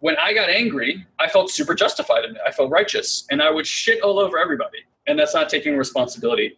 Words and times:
when 0.00 0.16
I 0.16 0.32
got 0.32 0.48
angry, 0.48 1.04
I 1.18 1.28
felt 1.28 1.50
super 1.50 1.74
justified 1.74 2.24
in 2.24 2.36
it. 2.36 2.40
I 2.46 2.52
felt 2.52 2.70
righteous 2.70 3.26
and 3.32 3.42
I 3.42 3.50
would 3.50 3.66
shit 3.66 4.00
all 4.00 4.20
over 4.20 4.38
everybody. 4.38 4.78
And 5.08 5.18
that's 5.18 5.34
not 5.34 5.48
taking 5.48 5.76
responsibility. 5.76 6.54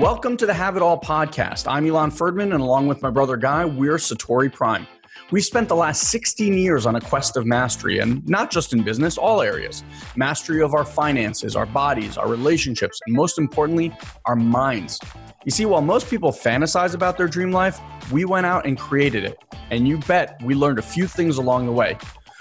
Welcome 0.00 0.36
to 0.38 0.46
the 0.46 0.54
Have 0.54 0.76
It 0.76 0.82
All 0.82 0.98
podcast. 0.98 1.70
I'm 1.70 1.86
Elon 1.86 2.10
Ferdman, 2.10 2.54
and 2.54 2.60
along 2.60 2.88
with 2.88 3.02
my 3.02 3.10
brother 3.10 3.36
Guy, 3.36 3.64
we're 3.66 3.98
Satori 3.98 4.52
Prime. 4.52 4.86
We've 5.30 5.44
spent 5.44 5.68
the 5.68 5.76
last 5.76 6.10
16 6.10 6.54
years 6.54 6.86
on 6.86 6.96
a 6.96 7.00
quest 7.00 7.36
of 7.36 7.46
mastery, 7.46 7.98
and 8.00 8.26
not 8.28 8.50
just 8.50 8.72
in 8.72 8.82
business, 8.82 9.16
all 9.16 9.42
areas. 9.42 9.84
Mastery 10.16 10.60
of 10.62 10.74
our 10.74 10.84
finances, 10.84 11.54
our 11.54 11.66
bodies, 11.66 12.18
our 12.18 12.26
relationships, 12.26 12.98
and 13.06 13.14
most 13.14 13.38
importantly, 13.38 13.96
our 14.24 14.34
minds. 14.34 14.98
You 15.46 15.50
see, 15.50 15.64
while 15.64 15.80
most 15.80 16.10
people 16.10 16.32
fantasize 16.32 16.94
about 16.94 17.16
their 17.16 17.26
dream 17.26 17.50
life, 17.50 17.80
we 18.12 18.26
went 18.26 18.44
out 18.44 18.66
and 18.66 18.78
created 18.78 19.24
it. 19.24 19.38
And 19.70 19.88
you 19.88 19.96
bet 19.96 20.38
we 20.44 20.54
learned 20.54 20.78
a 20.78 20.82
few 20.82 21.06
things 21.06 21.38
along 21.38 21.64
the 21.64 21.72
way. 21.72 21.96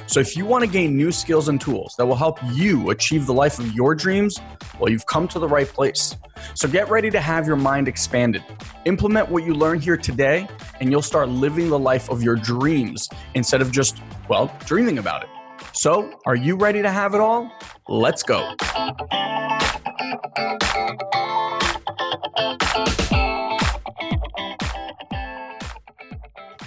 So 0.06 0.20
if 0.20 0.36
you 0.36 0.46
want 0.46 0.66
to 0.66 0.70
gain 0.70 0.98
new 0.98 1.14
skills 1.14 1.48
and 1.48 1.62
tools 1.62 1.96
that 1.98 2.06
will 2.06 2.16
help 2.16 2.40
you 2.52 2.90
achieve 2.90 3.26
the 3.26 3.34
life 3.34 3.58
of 3.58 3.72
your 3.74 3.96
dreams, 3.96 4.38
well, 4.80 4.92
you've 4.92 5.06
come 5.06 5.30
to 5.30 5.40
the 5.40 5.48
right 5.48 5.68
place. 5.68 6.18
So 6.56 6.68
get 6.68 6.90
ready 6.90 7.10
to 7.12 7.22
have 7.22 7.48
your 7.48 7.56
mind 7.56 7.88
expanded. 7.88 8.44
Implement 8.84 9.30
what 9.30 9.46
you 9.46 9.54
learn 9.54 9.80
here 9.80 9.98
today, 9.98 10.46
and 10.82 10.92
you'll 10.92 11.02
start 11.02 11.30
living 11.30 11.70
the 11.70 11.80
life 11.80 12.10
of 12.10 12.22
your 12.22 12.36
dreams 12.36 13.08
instead 13.34 13.62
of 13.62 13.72
just, 13.72 14.02
well, 14.28 14.54
dreaming 14.66 14.98
about 14.98 15.24
it. 15.24 15.30
So, 15.74 16.20
are 16.26 16.36
you 16.36 16.56
ready 16.58 16.82
to 16.82 16.90
have 16.90 17.14
it 17.14 17.22
all? 17.22 17.50
Let's 17.88 18.24
go. 18.24 18.56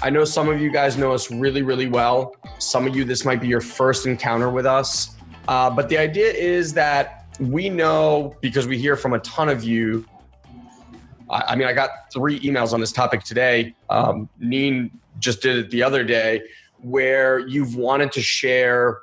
I 0.03 0.11
know 0.11 0.25
some 0.25 0.49
of 0.49 0.61
you 0.61 0.71
guys 0.71 0.99
know 0.99 1.13
us 1.13 1.31
really, 1.31 1.63
really 1.63 1.87
well. 1.87 2.35
Some 2.59 2.87
of 2.87 2.95
you, 2.95 3.05
this 3.05 3.25
might 3.25 3.41
be 3.41 3.49
your 3.49 3.63
first 3.63 4.05
encounter 4.05 4.51
with 4.51 4.67
us. 4.67 5.17
Uh, 5.49 5.71
but 5.71 5.89
the 5.89 5.97
idea 5.97 6.31
is 6.31 6.75
that 6.75 7.27
we 7.41 7.71
know 7.71 8.37
because 8.43 8.67
we 8.67 8.77
hear 8.77 8.97
from 8.97 9.15
a 9.15 9.19
ton 9.21 9.49
of 9.49 9.65
you. 9.65 10.05
I, 11.31 11.45
I 11.49 11.57
mean, 11.57 11.67
I 11.67 11.73
got 11.73 12.13
three 12.13 12.39
emails 12.41 12.75
on 12.75 12.81
this 12.81 12.93
topic 12.93 13.23
today. 13.23 13.75
Um, 13.89 14.29
Neen 14.39 14.91
just 15.21 15.41
did 15.41 15.57
it 15.57 15.71
the 15.71 15.83
other 15.83 16.05
day 16.05 16.43
where 16.83 17.39
you've 17.39 17.77
wanted 17.77 18.13
to 18.13 18.21
share 18.21 18.99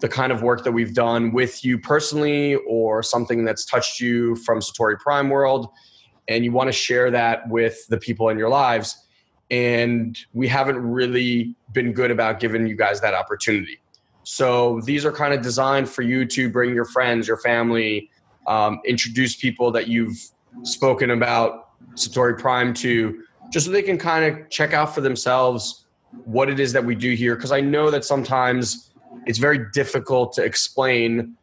the 0.00 0.08
kind 0.08 0.32
of 0.32 0.42
work 0.42 0.64
that 0.64 0.72
we've 0.72 0.94
done 0.94 1.32
with 1.32 1.64
you 1.64 1.78
personally 1.78 2.56
or 2.66 3.02
something 3.02 3.44
that's 3.44 3.64
touched 3.64 4.00
you 4.00 4.34
from 4.36 4.60
Satori 4.60 4.98
Prime 4.98 5.30
World. 5.30 5.68
And 6.30 6.44
you 6.44 6.52
want 6.52 6.68
to 6.68 6.72
share 6.72 7.10
that 7.10 7.46
with 7.48 7.86
the 7.88 7.98
people 7.98 8.30
in 8.30 8.38
your 8.38 8.48
lives 8.48 9.04
and 9.50 10.18
we 10.32 10.46
haven't 10.46 10.78
really 10.78 11.54
been 11.72 11.92
good 11.92 12.10
about 12.10 12.40
giving 12.40 12.66
you 12.66 12.76
guys 12.76 13.00
that 13.00 13.14
opportunity. 13.14 13.80
So 14.22 14.80
these 14.82 15.04
are 15.04 15.12
kind 15.12 15.34
of 15.34 15.42
designed 15.42 15.88
for 15.88 16.02
you 16.02 16.24
to 16.26 16.48
bring 16.48 16.74
your 16.74 16.84
friends, 16.84 17.26
your 17.26 17.38
family, 17.38 18.10
um, 18.46 18.80
introduce 18.86 19.36
people 19.36 19.72
that 19.72 19.88
you've 19.88 20.18
spoken 20.62 21.10
about 21.10 21.70
Satori 21.94 22.38
Prime 22.38 22.72
to, 22.74 23.22
just 23.50 23.66
so 23.66 23.72
they 23.72 23.82
can 23.82 23.98
kind 23.98 24.24
of 24.24 24.48
check 24.50 24.72
out 24.72 24.94
for 24.94 25.00
themselves 25.00 25.86
what 26.24 26.48
it 26.48 26.60
is 26.60 26.72
that 26.72 26.84
we 26.84 26.94
do 26.94 27.14
here. 27.14 27.34
Because 27.34 27.52
I 27.52 27.60
know 27.60 27.90
that 27.90 28.04
sometimes 28.04 28.92
it's 29.26 29.38
very 29.38 29.70
difficult 29.72 30.32
to 30.34 30.44
explain 30.44 31.36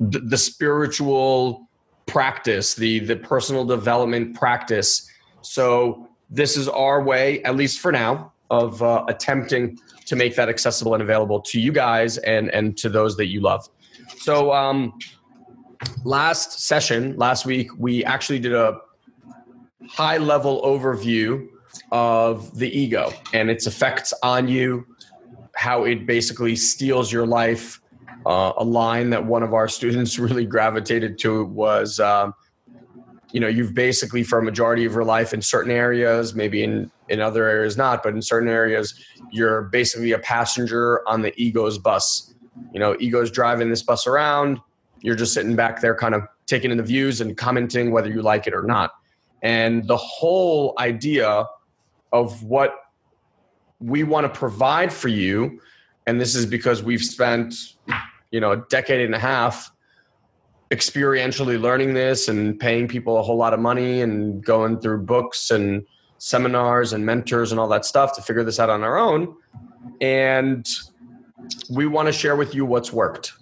the, 0.00 0.18
the 0.18 0.38
spiritual 0.38 1.68
practice, 2.06 2.74
the 2.74 3.00
the 3.00 3.16
personal 3.16 3.64
development 3.64 4.36
practice. 4.36 5.10
So 5.42 6.08
this 6.30 6.56
is 6.56 6.68
our 6.68 7.02
way, 7.02 7.42
at 7.44 7.56
least 7.56 7.80
for 7.80 7.92
now, 7.92 8.32
of 8.50 8.82
uh, 8.82 9.04
attempting 9.08 9.78
to 10.06 10.16
make 10.16 10.36
that 10.36 10.48
accessible 10.48 10.94
and 10.94 11.02
available 11.02 11.40
to 11.40 11.60
you 11.60 11.72
guys 11.72 12.18
and 12.18 12.50
and 12.50 12.76
to 12.78 12.88
those 12.88 13.16
that 13.16 13.26
you 13.26 13.40
love. 13.40 13.68
So 14.16 14.52
um, 14.52 14.98
last 16.04 16.60
session, 16.60 17.16
last 17.16 17.46
week, 17.46 17.70
we 17.78 18.04
actually 18.04 18.38
did 18.38 18.54
a 18.54 18.78
high 19.88 20.18
level 20.18 20.62
overview 20.62 21.48
of 21.90 22.56
the 22.58 22.68
ego 22.78 23.12
and 23.32 23.50
its 23.50 23.66
effects 23.66 24.12
on 24.22 24.48
you, 24.48 24.86
how 25.54 25.84
it 25.84 26.06
basically 26.06 26.56
steals 26.56 27.12
your 27.12 27.26
life. 27.26 27.81
Uh, 28.24 28.52
a 28.56 28.64
line 28.64 29.10
that 29.10 29.24
one 29.24 29.42
of 29.42 29.52
our 29.52 29.68
students 29.68 30.18
really 30.26 30.46
gravitated 30.46 31.18
to 31.18 31.44
was 31.46 31.98
um, 31.98 32.32
you 33.32 33.40
know 33.40 33.48
you've 33.48 33.74
basically 33.74 34.22
for 34.22 34.38
a 34.38 34.42
majority 34.42 34.84
of 34.84 34.92
your 34.92 35.04
life 35.04 35.32
in 35.32 35.42
certain 35.42 35.72
areas 35.72 36.34
maybe 36.34 36.62
in 36.62 36.90
in 37.08 37.20
other 37.20 37.48
areas 37.48 37.76
not 37.76 38.02
but 38.02 38.14
in 38.14 38.22
certain 38.22 38.48
areas 38.48 38.94
you're 39.32 39.62
basically 39.62 40.12
a 40.12 40.18
passenger 40.18 41.06
on 41.08 41.22
the 41.22 41.32
ego's 41.40 41.78
bus. 41.78 42.34
You 42.72 42.80
know 42.80 42.96
ego's 43.00 43.30
driving 43.30 43.70
this 43.70 43.82
bus 43.82 44.06
around. 44.06 44.58
You're 45.00 45.16
just 45.16 45.34
sitting 45.34 45.56
back 45.56 45.80
there 45.80 45.96
kind 45.96 46.14
of 46.14 46.22
taking 46.46 46.70
in 46.70 46.76
the 46.76 46.82
views 46.82 47.20
and 47.20 47.36
commenting 47.36 47.90
whether 47.90 48.08
you 48.08 48.22
like 48.22 48.46
it 48.46 48.54
or 48.54 48.62
not. 48.62 48.92
And 49.42 49.88
the 49.88 49.96
whole 49.96 50.74
idea 50.78 51.46
of 52.12 52.42
what 52.44 52.74
we 53.80 54.04
want 54.04 54.32
to 54.32 54.38
provide 54.38 54.92
for 54.92 55.08
you 55.08 55.58
and 56.06 56.20
this 56.20 56.34
is 56.34 56.46
because 56.46 56.82
we've 56.82 57.02
spent 57.02 57.54
you 58.32 58.40
know 58.40 58.52
a 58.52 58.56
decade 58.68 59.00
and 59.00 59.14
a 59.14 59.18
half 59.18 59.70
experientially 60.72 61.60
learning 61.60 61.92
this 61.92 62.28
and 62.28 62.58
paying 62.58 62.88
people 62.88 63.18
a 63.18 63.22
whole 63.22 63.36
lot 63.36 63.52
of 63.52 63.60
money 63.60 64.00
and 64.00 64.42
going 64.42 64.80
through 64.80 65.02
books 65.02 65.50
and 65.50 65.84
seminars 66.16 66.94
and 66.94 67.04
mentors 67.04 67.52
and 67.52 67.60
all 67.60 67.68
that 67.68 67.84
stuff 67.84 68.16
to 68.16 68.22
figure 68.22 68.42
this 68.42 68.58
out 68.58 68.70
on 68.70 68.82
our 68.82 68.96
own. 68.96 69.36
And 70.00 70.66
we 71.70 71.86
want 71.86 72.06
to 72.06 72.12
share 72.12 72.36
with 72.36 72.54
you 72.54 72.64
what's 72.64 72.90
worked 72.90 73.34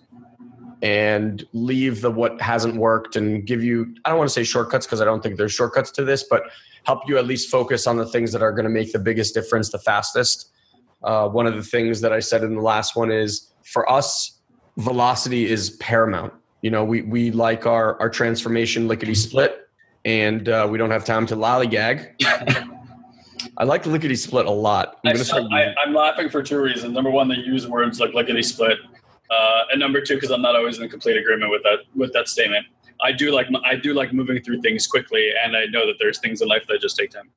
and 0.82 1.46
leave 1.52 2.00
the 2.00 2.10
what 2.10 2.40
hasn't 2.40 2.74
worked 2.76 3.14
and 3.14 3.46
give 3.46 3.62
you 3.62 3.94
I 4.04 4.08
don't 4.08 4.18
want 4.18 4.28
to 4.28 4.34
say 4.34 4.44
shortcuts 4.44 4.86
because 4.86 5.00
I 5.00 5.04
don't 5.04 5.22
think 5.22 5.36
there's 5.36 5.52
shortcuts 5.52 5.92
to 5.92 6.04
this, 6.04 6.24
but 6.24 6.42
help 6.84 7.02
you 7.06 7.16
at 7.16 7.26
least 7.26 7.48
focus 7.48 7.86
on 7.86 7.96
the 7.96 8.06
things 8.06 8.32
that 8.32 8.42
are 8.42 8.50
going 8.50 8.64
to 8.64 8.70
make 8.70 8.92
the 8.92 8.98
biggest 8.98 9.34
difference 9.34 9.70
the 9.70 9.78
fastest. 9.78 10.50
Uh, 11.04 11.28
one 11.28 11.46
of 11.46 11.54
the 11.54 11.62
things 11.62 12.00
that 12.00 12.12
I 12.12 12.18
said 12.18 12.42
in 12.42 12.56
the 12.56 12.60
last 12.62 12.96
one 12.96 13.12
is 13.12 13.52
for 13.62 13.90
us, 13.90 14.39
velocity 14.80 15.46
is 15.46 15.70
paramount 15.70 16.32
you 16.62 16.70
know, 16.70 16.84
we 16.84 17.02
we 17.02 17.30
like 17.30 17.66
our 17.66 17.98
our 18.00 18.10
transformation 18.10 18.86
lickety 18.86 19.14
split, 19.14 19.68
and 20.04 20.48
uh, 20.48 20.66
we 20.70 20.76
don't 20.76 20.90
have 20.90 21.04
time 21.04 21.26
to 21.26 21.36
lollygag. 21.36 22.14
I 23.56 23.64
like 23.64 23.82
the 23.82 23.88
lickety 23.88 24.16
split 24.16 24.46
a 24.46 24.50
lot. 24.50 24.98
I'm, 25.06 25.16
I, 25.52 25.74
am 25.86 25.94
laughing 25.94 26.28
for 26.28 26.42
two 26.42 26.60
reasons. 26.60 26.92
Number 26.92 27.10
one, 27.10 27.28
they 27.28 27.36
use 27.36 27.66
words 27.66 27.98
like 27.98 28.12
lickety 28.12 28.42
split, 28.42 28.78
uh, 29.30 29.62
and 29.70 29.80
number 29.80 30.02
two, 30.02 30.16
because 30.16 30.30
I'm 30.30 30.42
not 30.42 30.54
always 30.54 30.78
in 30.78 30.88
complete 30.90 31.16
agreement 31.16 31.50
with 31.50 31.62
that 31.62 31.78
with 31.94 32.12
that 32.12 32.28
statement. 32.28 32.66
I 33.02 33.12
do 33.12 33.32
like 33.32 33.46
I 33.64 33.76
do 33.76 33.94
like 33.94 34.12
moving 34.12 34.42
through 34.42 34.60
things 34.60 34.86
quickly, 34.86 35.32
and 35.42 35.56
I 35.56 35.64
know 35.66 35.86
that 35.86 35.94
there's 35.98 36.18
things 36.18 36.42
in 36.42 36.48
life 36.48 36.66
that 36.68 36.82
just 36.82 36.96
take 36.96 37.10
time. 37.10 37.30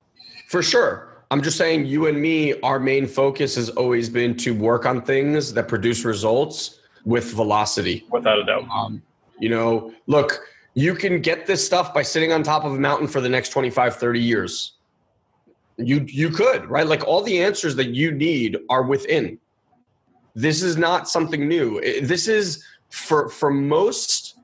For 0.50 0.62
sure. 0.62 1.10
I'm 1.32 1.42
just 1.42 1.58
saying, 1.58 1.88
you 1.88 2.06
and 2.08 2.22
me, 2.22 2.60
our 2.62 2.80
main 2.80 3.08
focus 3.08 3.56
has 3.56 3.70
always 3.70 4.08
been 4.08 4.36
to 4.38 4.54
work 4.54 4.86
on 4.86 5.02
things 5.02 5.52
that 5.54 5.68
produce 5.68 6.06
results 6.06 6.82
with 7.06 7.32
velocity. 7.34 8.06
Without 8.10 8.40
a 8.40 8.44
doubt. 8.44 8.68
Um, 8.70 9.02
you 9.40 9.50
know, 9.50 9.94
look, 10.08 10.42
you 10.74 10.96
can 10.96 11.22
get 11.22 11.46
this 11.46 11.66
stuff 11.66 11.94
by 11.94 12.02
sitting 12.02 12.32
on 12.32 12.44
top 12.44 12.64
of 12.66 12.74
a 12.74 12.80
mountain 12.80 13.08
for 13.08 13.22
the 13.22 13.30
next 13.30 13.50
25, 13.50 13.96
30 13.96 14.20
years. 14.20 14.74
You 15.78 16.06
you 16.08 16.30
could, 16.30 16.66
right? 16.70 16.86
Like 16.86 17.08
all 17.08 17.24
the 17.24 17.42
answers 17.42 17.76
that 17.78 17.90
you 17.90 18.12
need 18.12 18.58
are 18.70 18.84
within. 18.84 19.40
This 20.36 20.62
is 20.62 20.78
not 20.78 21.10
something 21.10 21.48
new. 21.48 21.82
This 22.02 22.28
is 22.28 22.64
for 22.90 23.28
for 23.30 23.50
most 23.50 24.36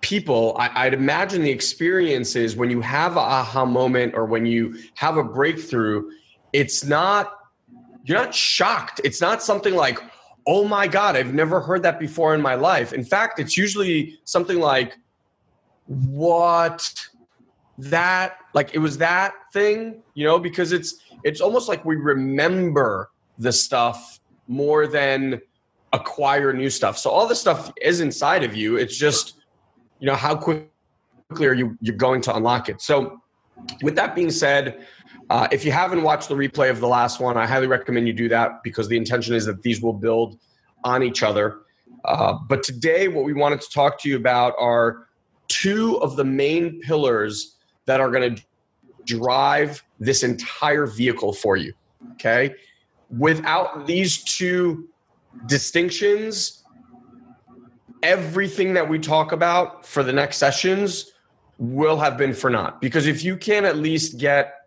people, 0.00 0.54
I, 0.58 0.84
would 0.84 0.94
imagine 0.94 1.42
the 1.42 1.50
experience 1.50 2.36
is 2.36 2.56
when 2.56 2.70
you 2.70 2.82
have 2.82 3.16
a 3.16 3.20
aha 3.20 3.64
moment 3.64 4.14
or 4.14 4.26
when 4.26 4.44
you 4.44 4.78
have 4.96 5.16
a 5.16 5.24
breakthrough, 5.24 6.10
it's 6.52 6.84
not 6.84 7.32
you're 8.04 8.18
not 8.18 8.34
shocked. 8.34 9.00
It's 9.02 9.20
not 9.20 9.42
something 9.42 9.74
like, 9.74 9.98
oh 10.46 10.66
my 10.66 10.86
God, 10.86 11.16
I've 11.16 11.34
never 11.34 11.60
heard 11.60 11.82
that 11.82 11.98
before 11.98 12.34
in 12.34 12.42
my 12.42 12.54
life. 12.54 12.92
In 12.92 13.04
fact, 13.04 13.38
it's 13.38 13.56
usually 13.56 14.18
something 14.24 14.60
like, 14.60 14.96
what? 15.86 16.90
That, 17.78 18.36
like, 18.52 18.74
it 18.74 18.78
was 18.78 18.98
that 18.98 19.34
thing, 19.52 20.02
you 20.14 20.24
know, 20.24 20.38
because 20.38 20.72
it's, 20.72 20.96
it's 21.24 21.40
almost 21.40 21.68
like 21.68 21.84
we 21.84 21.96
remember 21.96 23.10
the 23.38 23.52
stuff 23.52 24.20
more 24.46 24.86
than 24.86 25.40
acquire 25.92 26.52
new 26.52 26.70
stuff. 26.70 26.98
So 26.98 27.10
all 27.10 27.26
this 27.26 27.40
stuff 27.40 27.72
is 27.80 28.00
inside 28.00 28.44
of 28.44 28.54
you. 28.54 28.76
It's 28.76 28.96
just, 28.96 29.34
you 30.00 30.06
know, 30.06 30.14
how 30.14 30.36
quickly 30.36 30.68
are 31.40 31.54
you, 31.54 31.76
you're 31.80 31.96
going 31.96 32.20
to 32.22 32.36
unlock 32.36 32.68
it. 32.68 32.82
So 32.82 33.20
with 33.82 33.94
that 33.96 34.14
being 34.14 34.30
said, 34.30 34.86
uh, 35.34 35.48
if 35.50 35.64
you 35.64 35.72
haven't 35.72 36.04
watched 36.04 36.28
the 36.28 36.34
replay 36.36 36.70
of 36.70 36.78
the 36.78 36.86
last 36.86 37.18
one, 37.18 37.36
I 37.36 37.44
highly 37.44 37.66
recommend 37.66 38.06
you 38.06 38.12
do 38.12 38.28
that 38.28 38.62
because 38.62 38.86
the 38.86 38.96
intention 38.96 39.34
is 39.34 39.44
that 39.46 39.62
these 39.62 39.82
will 39.82 39.92
build 39.92 40.38
on 40.84 41.02
each 41.02 41.24
other. 41.24 41.62
Uh, 42.04 42.34
but 42.48 42.62
today, 42.62 43.08
what 43.08 43.24
we 43.24 43.32
wanted 43.32 43.60
to 43.60 43.68
talk 43.70 44.00
to 44.02 44.08
you 44.08 44.16
about 44.16 44.54
are 44.60 45.08
two 45.48 46.00
of 46.02 46.14
the 46.14 46.22
main 46.22 46.80
pillars 46.82 47.56
that 47.86 48.00
are 48.00 48.12
going 48.12 48.36
to 48.36 48.42
drive 49.06 49.82
this 49.98 50.22
entire 50.22 50.86
vehicle 50.86 51.32
for 51.32 51.56
you. 51.56 51.74
Okay. 52.12 52.54
without 53.18 53.88
these 53.88 54.22
two 54.22 54.88
distinctions, 55.46 56.62
everything 58.04 58.72
that 58.74 58.88
we 58.88 59.00
talk 59.00 59.32
about 59.32 59.84
for 59.84 60.04
the 60.04 60.12
next 60.12 60.36
sessions 60.36 61.10
will 61.58 61.98
have 61.98 62.16
been 62.16 62.34
for 62.34 62.50
naught. 62.50 62.80
Because 62.80 63.08
if 63.08 63.24
you 63.24 63.36
can 63.36 63.64
at 63.64 63.78
least 63.78 64.18
get 64.18 64.63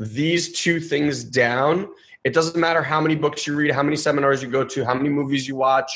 these 0.00 0.52
two 0.58 0.80
things 0.80 1.22
down, 1.22 1.86
it 2.24 2.32
doesn't 2.32 2.58
matter 2.58 2.82
how 2.82 3.02
many 3.02 3.14
books 3.14 3.46
you 3.46 3.54
read, 3.54 3.70
how 3.70 3.82
many 3.82 3.96
seminars 3.96 4.42
you 4.42 4.48
go 4.48 4.64
to, 4.64 4.82
how 4.82 4.94
many 4.94 5.10
movies 5.10 5.46
you 5.46 5.56
watch, 5.56 5.92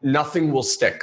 nothing 0.00 0.52
will 0.52 0.62
stick. 0.62 1.02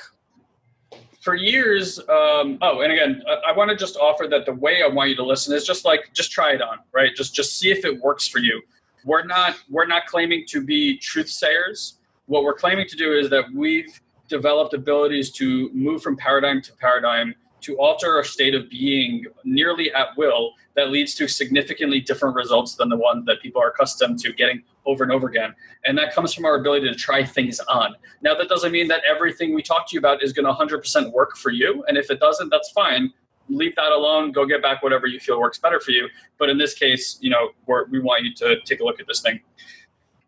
For 1.19 1.35
years, 1.35 1.99
um, 1.99 2.57
oh, 2.61 2.79
and 2.81 2.93
again, 2.93 3.21
I, 3.27 3.51
I 3.51 3.51
want 3.51 3.69
to 3.71 3.75
just 3.75 3.97
offer 3.97 4.25
that 4.27 4.45
the 4.45 4.53
way 4.53 4.81
I 4.83 4.87
want 4.87 5.09
you 5.09 5.17
to 5.17 5.23
listen 5.23 5.53
is 5.53 5.65
just 5.65 5.83
like 5.83 6.13
just 6.13 6.31
try 6.31 6.53
it 6.53 6.61
on, 6.61 6.79
right? 6.93 7.13
Just 7.13 7.35
just 7.35 7.59
see 7.59 7.71
if 7.71 7.83
it 7.83 7.99
works 8.01 8.27
for 8.27 8.39
you. 8.39 8.61
We're 9.03 9.25
not 9.25 9.55
we're 9.69 9.85
not 9.85 10.07
claiming 10.07 10.45
to 10.47 10.63
be 10.63 10.97
truth 10.97 11.29
sayers. 11.29 11.99
What 12.25 12.43
we're 12.43 12.55
claiming 12.55 12.87
to 12.87 12.95
do 12.95 13.13
is 13.13 13.29
that 13.29 13.45
we've 13.53 14.01
developed 14.29 14.73
abilities 14.73 15.29
to 15.33 15.69
move 15.73 16.01
from 16.01 16.15
paradigm 16.15 16.61
to 16.61 16.73
paradigm 16.77 17.35
to 17.61 17.77
alter 17.79 18.15
our 18.15 18.23
state 18.23 18.53
of 18.53 18.69
being 18.69 19.25
nearly 19.43 19.93
at 19.93 20.07
will 20.17 20.53
that 20.75 20.89
leads 20.89 21.15
to 21.15 21.27
significantly 21.27 21.99
different 21.99 22.35
results 22.35 22.75
than 22.75 22.89
the 22.89 22.97
one 22.97 23.25
that 23.25 23.41
people 23.41 23.61
are 23.61 23.69
accustomed 23.69 24.19
to 24.19 24.33
getting 24.33 24.63
over 24.85 25.03
and 25.03 25.11
over 25.11 25.27
again. 25.27 25.53
And 25.85 25.97
that 25.97 26.13
comes 26.13 26.33
from 26.33 26.45
our 26.45 26.55
ability 26.55 26.87
to 26.87 26.95
try 26.95 27.23
things 27.23 27.59
on. 27.61 27.95
Now, 28.21 28.35
that 28.35 28.49
doesn't 28.49 28.71
mean 28.71 28.87
that 28.87 29.01
everything 29.09 29.53
we 29.53 29.61
talk 29.61 29.87
to 29.89 29.93
you 29.93 29.99
about 29.99 30.23
is 30.23 30.33
going 30.33 30.45
to 30.45 30.53
100% 30.53 31.11
work 31.11 31.37
for 31.37 31.51
you. 31.51 31.83
And 31.87 31.97
if 31.97 32.09
it 32.09 32.19
doesn't, 32.19 32.49
that's 32.49 32.71
fine. 32.71 33.11
Leave 33.49 33.75
that 33.75 33.91
alone. 33.91 34.31
Go 34.31 34.45
get 34.45 34.61
back 34.61 34.81
whatever 34.81 35.07
you 35.07 35.19
feel 35.19 35.39
works 35.39 35.57
better 35.57 35.79
for 35.79 35.91
you. 35.91 36.07
But 36.37 36.49
in 36.49 36.57
this 36.57 36.73
case, 36.73 37.17
you 37.21 37.29
know, 37.29 37.49
we 37.89 37.99
want 37.99 38.23
you 38.23 38.33
to 38.35 38.59
take 38.61 38.79
a 38.79 38.83
look 38.83 38.99
at 38.99 39.07
this 39.07 39.21
thing. 39.21 39.41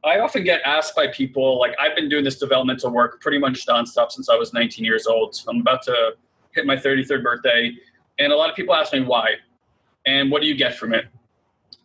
I 0.06 0.20
often 0.20 0.44
get 0.44 0.62
asked 0.66 0.96
by 0.98 1.08
people, 1.08 1.58
like 1.60 1.74
I've 1.80 1.96
been 1.96 2.10
doing 2.10 2.26
this 2.26 2.38
developmental 2.38 2.92
work 2.92 3.22
pretty 3.22 3.38
much 3.38 3.66
nonstop 3.66 4.12
since 4.12 4.28
I 4.28 4.36
was 4.36 4.52
19 4.54 4.84
years 4.84 5.08
old. 5.08 5.40
I'm 5.48 5.62
about 5.62 5.82
to 5.84 6.16
hit 6.54 6.66
my 6.66 6.76
33rd 6.76 7.24
birthday, 7.24 7.72
and 8.20 8.32
a 8.32 8.36
lot 8.36 8.50
of 8.50 8.56
people 8.56 8.74
ask 8.76 8.94
me 8.94 9.02
why, 9.02 9.36
and 10.06 10.32
what 10.32 10.42
do 10.42 10.48
you 10.48 10.56
get 10.56 10.76
from 10.76 10.94
it? 10.94 11.06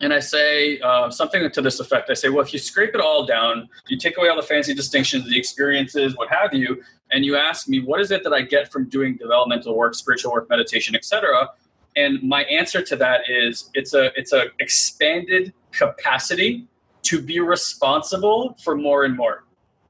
And 0.01 0.13
I 0.13 0.21
say 0.21 0.79
uh, 0.81 1.11
something 1.11 1.51
to 1.51 1.61
this 1.61 1.81
effect. 1.81 2.09
I 2.09 2.15
say, 2.15 2.29
well, 2.29 2.45
if 2.45 2.53
you 2.53 2.59
scrape 2.59 2.95
it 2.95 3.01
all 3.01 3.27
down, 3.27 3.69
you 3.89 3.99
take 3.99 4.17
away 4.17 4.29
all 4.29 4.37
the 4.37 4.47
fancy 4.47 4.73
distinctions, 4.73 5.29
the 5.29 5.37
experiences, 5.37 6.17
what 6.17 6.29
have 6.31 6.55
you, 6.55 6.83
and 7.11 7.25
you 7.25 7.37
ask 7.37 7.69
me, 7.69 7.81
what 7.81 8.01
is 8.01 8.11
it 8.11 8.23
that 8.23 8.33
I 8.33 8.43
get 8.43 8.71
from 8.71 8.89
doing 8.89 9.17
developmental 9.17 9.77
work, 9.77 9.95
spiritual 9.95 10.33
work, 10.33 10.49
meditation, 10.49 10.95
etc. 10.95 11.49
And 11.97 12.23
my 12.23 12.45
answer 12.45 12.83
to 12.83 12.97
that 12.97 13.23
is, 13.29 13.71
it's 13.75 13.95
a 13.95 14.13
it's 14.17 14.33
a 14.33 14.47
expanded 14.61 15.53
capacity 15.73 16.67
to 17.03 17.21
be 17.21 17.41
responsible 17.41 18.57
for 18.63 18.77
more 18.77 19.05
and 19.05 19.17
more. 19.17 19.45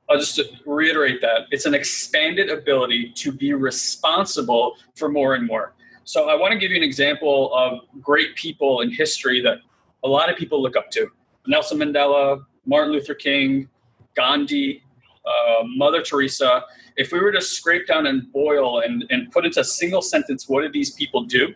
I'll 0.09 0.19
just 0.19 0.41
reiterate 0.65 1.21
that 1.21 1.47
it's 1.51 1.67
an 1.67 1.75
expanded 1.75 2.49
ability 2.49 3.13
to 3.17 3.31
be 3.31 3.53
responsible 3.53 4.77
for 4.97 5.09
more 5.09 5.35
and 5.35 5.47
more. 5.47 5.75
So 6.05 6.31
I 6.31 6.35
want 6.35 6.53
to 6.53 6.59
give 6.59 6.71
you 6.71 6.79
an 6.79 6.83
example 6.83 7.55
of 7.55 7.81
great 8.01 8.35
people 8.35 8.81
in 8.81 8.91
history 8.91 9.43
that 9.43 9.59
a 10.05 10.09
lot 10.09 10.31
of 10.31 10.37
people 10.37 10.63
look 10.63 10.77
up 10.77 10.91
to: 10.93 11.09
Nelson 11.47 11.79
Mandela, 11.79 12.43
Martin 12.65 12.93
Luther 12.93 13.15
King, 13.15 13.69
Gandhi, 14.15 14.83
uh, 15.27 15.65
Mother 15.77 16.03
Teresa. 16.03 16.63
If 16.97 17.13
we 17.13 17.21
were 17.21 17.33
to 17.33 17.43
scrape 17.43 17.87
down 17.87 18.07
and 18.07 18.33
boil 18.33 18.81
and, 18.81 19.05
and 19.11 19.31
put 19.31 19.45
into 19.45 19.61
a 19.61 19.65
single 19.65 20.03
sentence, 20.03 20.49
what 20.49 20.63
did 20.63 20.73
these 20.73 20.93
people 20.93 21.25
do? 21.25 21.55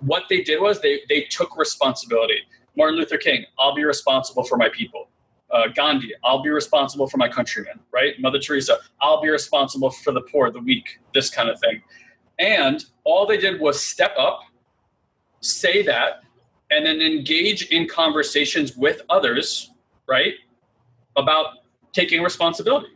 What 0.00 0.24
they 0.28 0.42
did 0.42 0.60
was 0.60 0.80
they, 0.80 1.00
they 1.08 1.22
took 1.22 1.56
responsibility. 1.56 2.40
Martin 2.76 2.98
Luther 2.98 3.16
King, 3.16 3.46
I'll 3.58 3.74
be 3.74 3.84
responsible 3.84 4.44
for 4.44 4.58
my 4.58 4.68
people 4.68 5.08
uh, 5.50 5.68
Gandhi, 5.74 6.12
I'll 6.24 6.42
be 6.42 6.50
responsible 6.50 7.06
for 7.06 7.18
my 7.18 7.28
countrymen, 7.28 7.80
right? 7.92 8.14
Mother 8.20 8.38
Teresa, 8.38 8.78
I'll 9.00 9.20
be 9.20 9.28
responsible 9.28 9.90
for 9.90 10.12
the 10.12 10.22
poor, 10.22 10.50
the 10.50 10.60
weak, 10.60 10.98
this 11.14 11.30
kind 11.30 11.48
of 11.48 11.58
thing. 11.60 11.82
And 12.38 12.84
all 13.04 13.26
they 13.26 13.36
did 13.36 13.60
was 13.60 13.84
step 13.84 14.14
up, 14.18 14.40
say 15.40 15.82
that, 15.82 16.22
and 16.70 16.84
then 16.84 17.00
engage 17.00 17.66
in 17.66 17.86
conversations 17.88 18.76
with 18.76 19.02
others, 19.08 19.70
right? 20.08 20.34
About 21.16 21.46
taking 21.92 22.22
responsibility. 22.22 22.88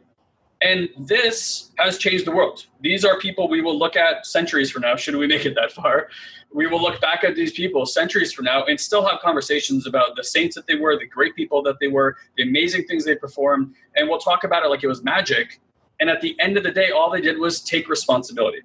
And 0.63 0.91
this 0.99 1.71
has 1.79 1.97
changed 1.97 2.27
the 2.27 2.33
world. 2.33 2.67
These 2.81 3.05
are 3.05 3.19
people 3.19 3.49
we 3.49 3.63
will 3.63 3.79
look 3.79 3.97
at 3.97 4.27
centuries 4.27 4.71
from 4.71 4.83
now, 4.83 4.95
should 4.95 5.17
we 5.17 5.27
make 5.27 5.47
it 5.47 5.55
that 5.55 5.73
far. 5.73 6.09
We 6.53 6.67
will 6.67 6.83
look 6.83 7.01
back 7.01 7.25
at 7.25 7.35
these 7.35 7.53
people 7.53 7.87
centuries 7.87 8.33
from 8.33 8.45
now 8.45 8.65
and 8.65 8.79
still 8.79 9.07
have 9.07 9.21
conversations 9.21 9.87
about 9.87 10.17
the 10.17 10.25
saints 10.25 10.55
that 10.57 10.67
they 10.67 10.77
were, 10.77 10.99
the 10.99 11.07
great 11.07 11.35
people 11.35 11.63
that 11.63 11.77
they 11.81 11.89
were, 11.89 12.17
the 12.37 12.43
amazing 12.43 12.85
things 12.85 13.07
they 13.07 13.15
performed. 13.15 13.75
And 13.97 14.09
we'll 14.09 14.19
talk 14.19 14.45
about 14.45 14.65
it 14.65 14.69
like 14.69 14.85
it 14.85 14.89
was 14.89 15.03
magic. 15.03 15.61
And 15.99 16.11
at 16.11 16.21
the 16.21 16.37
end 16.41 16.59
of 16.59 16.63
the 16.63 16.73
day, 16.73 16.91
all 16.91 17.11
they 17.11 17.21
did 17.23 17.39
was 17.39 17.63
take 17.63 17.89
responsibility. 17.89 18.61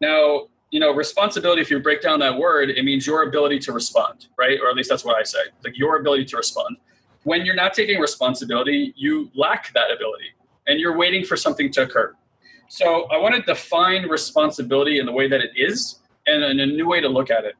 Now, 0.00 0.48
you 0.70 0.80
know, 0.80 0.94
responsibility, 0.94 1.60
if 1.60 1.70
you 1.70 1.80
break 1.80 2.00
down 2.00 2.20
that 2.20 2.38
word, 2.38 2.70
it 2.70 2.82
means 2.82 3.06
your 3.06 3.24
ability 3.24 3.58
to 3.60 3.72
respond, 3.72 4.28
right? 4.38 4.58
Or 4.62 4.70
at 4.70 4.76
least 4.76 4.88
that's 4.88 5.04
what 5.04 5.16
I 5.16 5.24
say, 5.24 5.40
like 5.64 5.76
your 5.76 5.98
ability 6.00 6.26
to 6.26 6.36
respond. 6.38 6.76
When 7.24 7.44
you're 7.44 7.56
not 7.56 7.74
taking 7.74 8.00
responsibility, 8.00 8.94
you 8.96 9.30
lack 9.34 9.72
that 9.74 9.90
ability 9.90 10.32
and 10.70 10.78
you're 10.80 10.96
waiting 10.96 11.24
for 11.24 11.36
something 11.36 11.70
to 11.72 11.82
occur. 11.82 12.14
So 12.68 13.08
I 13.10 13.18
want 13.18 13.34
to 13.34 13.42
define 13.42 14.08
responsibility 14.08 15.00
in 15.00 15.06
the 15.06 15.12
way 15.12 15.28
that 15.28 15.40
it 15.40 15.50
is 15.56 15.98
and, 16.26 16.44
in 16.44 16.60
a 16.60 16.66
new 16.66 16.88
way 16.88 17.00
to 17.00 17.08
look 17.08 17.28
at 17.28 17.44
it. 17.44 17.56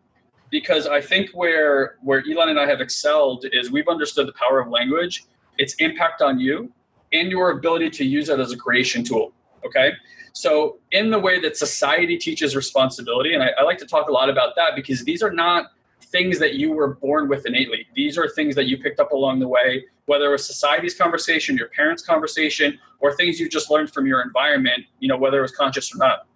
Because 0.50 0.86
I 0.86 1.00
think 1.00 1.30
where 1.30 1.96
where 2.02 2.22
Elon 2.28 2.48
and 2.48 2.58
I 2.58 2.66
have 2.66 2.80
excelled 2.80 3.44
is 3.52 3.70
we've 3.70 3.88
understood 3.88 4.26
the 4.28 4.32
power 4.32 4.60
of 4.60 4.68
language, 4.68 5.24
its 5.58 5.74
impact 5.74 6.22
on 6.22 6.40
you, 6.40 6.72
and 7.12 7.30
your 7.30 7.50
ability 7.50 7.90
to 7.90 8.04
use 8.04 8.28
it 8.28 8.38
as 8.40 8.52
a 8.52 8.56
creation 8.56 9.02
tool. 9.04 9.32
Okay. 9.66 9.92
So, 10.32 10.78
in 10.92 11.10
the 11.10 11.18
way 11.18 11.40
that 11.40 11.56
society 11.56 12.16
teaches 12.16 12.54
responsibility, 12.54 13.34
and 13.34 13.42
I, 13.42 13.50
I, 13.58 13.62
like 13.64 13.78
to 13.78 13.86
talk 13.86 14.08
a 14.08 14.12
lot 14.12 14.30
about 14.30 14.54
that 14.54 14.76
because 14.76 15.04
these 15.04 15.22
are 15.24 15.32
not 15.32 15.72
things 16.04 16.38
that 16.38 16.54
you 16.54 16.70
were 16.72 16.94
born 16.94 17.28
with 17.28 17.46
innately. 17.46 17.86
These 17.94 18.16
are 18.16 18.28
things 18.28 18.54
that 18.54 18.66
you 18.66 18.78
picked 18.78 19.00
up 19.00 19.10
along 19.10 19.40
the 19.40 19.48
way, 19.48 19.84
whether 20.10 20.26
it 20.26 20.32
was 20.32 20.44
society's 20.44 20.96
conversation, 20.96 21.56
your 21.56 21.68
parents' 21.68 22.02
conversation, 22.02 22.76
or 22.98 23.14
things 23.14 23.38
you 23.38 23.48
just 23.48 23.70
learned 23.70 23.92
from 23.92 24.08
your 24.08 24.22
environment, 24.22 24.82
you 24.98 25.06
know, 25.06 25.16
whether 25.16 25.38
it 25.38 25.42
was 25.42 25.52
conscious 25.52 25.94
or 25.94 25.98
not. 25.98 26.26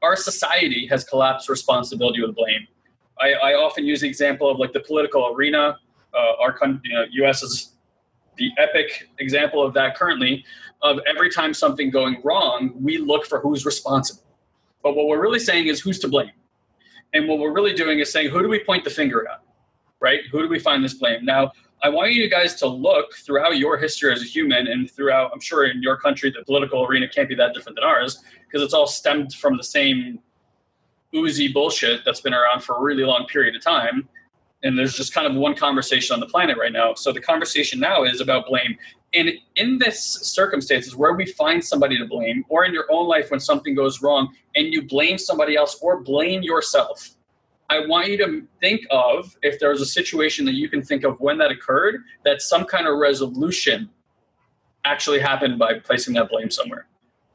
Our 0.00 0.16
society 0.16 0.86
has 0.86 1.04
collapsed 1.04 1.50
responsibility 1.50 2.22
with 2.22 2.34
blame. 2.34 2.66
I, 3.20 3.32
I 3.34 3.52
often 3.56 3.84
use 3.84 4.00
the 4.00 4.08
example 4.08 4.48
of 4.48 4.58
like 4.58 4.72
the 4.72 4.80
political 4.80 5.34
arena. 5.34 5.76
Uh, 6.14 6.32
our 6.40 6.58
you 6.82 6.94
know, 6.94 7.04
U.S. 7.10 7.42
is 7.42 7.74
the 8.38 8.50
epic 8.56 9.10
example 9.18 9.62
of 9.62 9.74
that 9.74 9.94
currently. 9.94 10.42
Of 10.80 11.00
every 11.06 11.28
time 11.28 11.52
something 11.52 11.90
going 11.90 12.22
wrong, 12.24 12.72
we 12.74 12.96
look 12.96 13.26
for 13.26 13.38
who's 13.40 13.66
responsible. 13.66 14.22
But 14.82 14.96
what 14.96 15.08
we're 15.08 15.20
really 15.20 15.40
saying 15.40 15.66
is 15.66 15.78
who's 15.78 15.98
to 15.98 16.08
blame. 16.08 16.30
And 17.12 17.28
what 17.28 17.38
we're 17.38 17.52
really 17.52 17.74
doing 17.74 17.98
is 17.98 18.10
saying, 18.10 18.30
who 18.30 18.42
do 18.42 18.48
we 18.48 18.64
point 18.64 18.84
the 18.84 18.90
finger 18.90 19.28
at? 19.28 19.42
Right? 20.00 20.20
Who 20.32 20.40
do 20.40 20.48
we 20.48 20.58
find 20.58 20.82
this 20.82 20.94
blame? 20.94 21.26
Now, 21.26 21.52
I 21.82 21.88
want 21.88 22.12
you 22.12 22.28
guys 22.28 22.54
to 22.56 22.66
look 22.66 23.14
throughout 23.14 23.56
your 23.56 23.78
history 23.78 24.12
as 24.12 24.20
a 24.20 24.24
human 24.24 24.66
and 24.66 24.90
throughout, 24.90 25.30
I'm 25.32 25.40
sure 25.40 25.66
in 25.66 25.80
your 25.80 25.96
country, 25.96 26.30
the 26.30 26.44
political 26.44 26.84
arena 26.84 27.08
can't 27.08 27.28
be 27.28 27.34
that 27.36 27.54
different 27.54 27.76
than 27.76 27.84
ours 27.84 28.18
because 28.46 28.62
it's 28.62 28.74
all 28.74 28.86
stemmed 28.86 29.34
from 29.34 29.56
the 29.56 29.62
same 29.62 30.18
oozy 31.14 31.48
bullshit 31.52 32.04
that's 32.04 32.20
been 32.20 32.34
around 32.34 32.62
for 32.62 32.76
a 32.76 32.80
really 32.80 33.04
long 33.04 33.26
period 33.26 33.54
of 33.54 33.62
time. 33.62 34.08
And 34.64 34.76
there's 34.76 34.94
just 34.94 35.14
kind 35.14 35.26
of 35.26 35.36
one 35.36 35.54
conversation 35.54 36.14
on 36.14 36.20
the 36.20 36.26
planet 36.26 36.58
right 36.58 36.72
now. 36.72 36.94
So 36.94 37.12
the 37.12 37.20
conversation 37.20 37.78
now 37.78 38.02
is 38.02 38.20
about 38.20 38.46
blame. 38.46 38.76
And 39.14 39.30
in 39.54 39.78
this 39.78 40.02
circumstances 40.02 40.96
where 40.96 41.12
we 41.12 41.26
find 41.26 41.64
somebody 41.64 41.96
to 41.96 42.06
blame, 42.06 42.44
or 42.48 42.64
in 42.64 42.74
your 42.74 42.86
own 42.90 43.06
life 43.06 43.30
when 43.30 43.40
something 43.40 43.74
goes 43.74 44.02
wrong 44.02 44.34
and 44.56 44.72
you 44.72 44.82
blame 44.82 45.16
somebody 45.16 45.56
else 45.56 45.78
or 45.80 46.00
blame 46.00 46.42
yourself, 46.42 47.14
I 47.70 47.86
want 47.86 48.08
you 48.08 48.16
to 48.18 48.46
think 48.60 48.86
of 48.90 49.36
if 49.42 49.60
there's 49.60 49.82
a 49.82 49.86
situation 49.86 50.46
that 50.46 50.54
you 50.54 50.70
can 50.70 50.82
think 50.82 51.04
of 51.04 51.20
when 51.20 51.36
that 51.38 51.50
occurred, 51.50 52.02
that 52.24 52.40
some 52.40 52.64
kind 52.64 52.86
of 52.86 52.98
resolution 52.98 53.90
actually 54.84 55.20
happened 55.20 55.58
by 55.58 55.74
placing 55.78 56.14
that 56.14 56.30
blame 56.30 56.50
somewhere. 56.50 56.86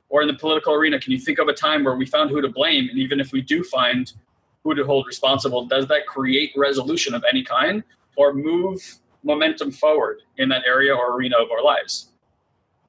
Or 0.09 0.21
in 0.21 0.27
the 0.27 0.33
political 0.33 0.73
arena, 0.73 0.99
can 0.99 1.11
you 1.11 1.19
think 1.19 1.37
of 1.37 1.47
a 1.47 1.53
time 1.53 1.83
where 1.83 1.95
we 1.95 2.05
found 2.05 2.31
who 2.31 2.41
to 2.41 2.49
blame? 2.49 2.89
And 2.89 2.97
even 2.97 3.19
if 3.19 3.31
we 3.31 3.41
do 3.41 3.63
find 3.63 4.11
who 4.63 4.73
to 4.73 4.83
hold 4.83 5.05
responsible, 5.05 5.65
does 5.65 5.87
that 5.87 6.07
create 6.07 6.51
resolution 6.55 7.13
of 7.13 7.23
any 7.29 7.43
kind 7.43 7.83
or 8.15 8.33
move 8.33 8.99
momentum 9.23 9.71
forward 9.71 10.21
in 10.37 10.49
that 10.49 10.63
area 10.65 10.95
or 10.95 11.15
arena 11.15 11.37
of 11.37 11.51
our 11.51 11.63
lives? 11.63 12.11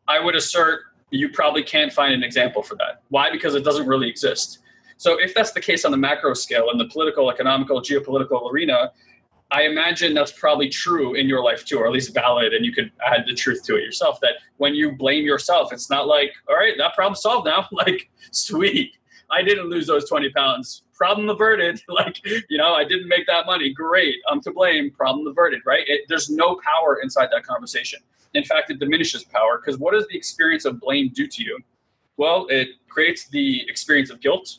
I 0.08 0.18
would 0.18 0.34
assert 0.34 0.82
you 1.10 1.28
probably 1.28 1.62
can't 1.62 1.92
find 1.92 2.12
an 2.12 2.22
example 2.22 2.62
for 2.62 2.74
that. 2.76 3.02
Why? 3.08 3.30
Because 3.30 3.54
it 3.54 3.64
doesn't 3.64 3.86
really 3.86 4.08
exist. 4.08 4.60
So 4.96 5.20
if 5.20 5.34
that's 5.34 5.52
the 5.52 5.60
case 5.60 5.84
on 5.84 5.90
the 5.90 5.96
macro 5.96 6.34
scale 6.34 6.70
in 6.70 6.78
the 6.78 6.86
political, 6.86 7.30
economical, 7.30 7.80
geopolitical 7.80 8.50
arena, 8.50 8.92
I 9.50 9.62
imagine 9.62 10.14
that's 10.14 10.32
probably 10.32 10.68
true 10.68 11.14
in 11.14 11.28
your 11.28 11.42
life 11.42 11.64
too, 11.64 11.78
or 11.78 11.86
at 11.86 11.92
least 11.92 12.14
valid, 12.14 12.54
and 12.54 12.64
you 12.64 12.72
could 12.72 12.90
add 13.06 13.24
the 13.26 13.34
truth 13.34 13.62
to 13.64 13.76
it 13.76 13.82
yourself. 13.82 14.20
That 14.20 14.34
when 14.56 14.74
you 14.74 14.92
blame 14.92 15.24
yourself, 15.24 15.72
it's 15.72 15.90
not 15.90 16.06
like, 16.06 16.32
all 16.48 16.56
right, 16.56 16.74
that 16.78 16.94
problem 16.94 17.14
solved 17.14 17.46
now. 17.46 17.68
Like, 17.72 18.10
sweet, 18.30 18.92
I 19.30 19.42
didn't 19.42 19.68
lose 19.68 19.86
those 19.86 20.08
20 20.08 20.30
pounds 20.30 20.84
problem 20.94 21.28
averted. 21.28 21.80
like, 21.88 22.20
you 22.48 22.58
know, 22.58 22.74
I 22.74 22.84
didn't 22.84 23.08
make 23.08 23.26
that 23.26 23.46
money. 23.46 23.72
Great. 23.72 24.16
I'm 24.28 24.40
to 24.42 24.52
blame. 24.52 24.90
Problem 24.90 25.26
averted, 25.26 25.60
right? 25.66 25.84
It, 25.86 26.02
there's 26.08 26.30
no 26.30 26.60
power 26.64 27.00
inside 27.02 27.28
that 27.32 27.44
conversation. 27.44 28.00
In 28.34 28.44
fact, 28.44 28.70
it 28.70 28.78
diminishes 28.78 29.24
power 29.24 29.58
because 29.58 29.78
what 29.78 29.92
does 29.92 30.06
the 30.08 30.16
experience 30.16 30.64
of 30.64 30.80
blame 30.80 31.10
do 31.14 31.26
to 31.26 31.42
you? 31.42 31.58
Well, 32.16 32.46
it 32.48 32.68
creates 32.88 33.28
the 33.28 33.62
experience 33.68 34.10
of 34.10 34.20
guilt, 34.20 34.58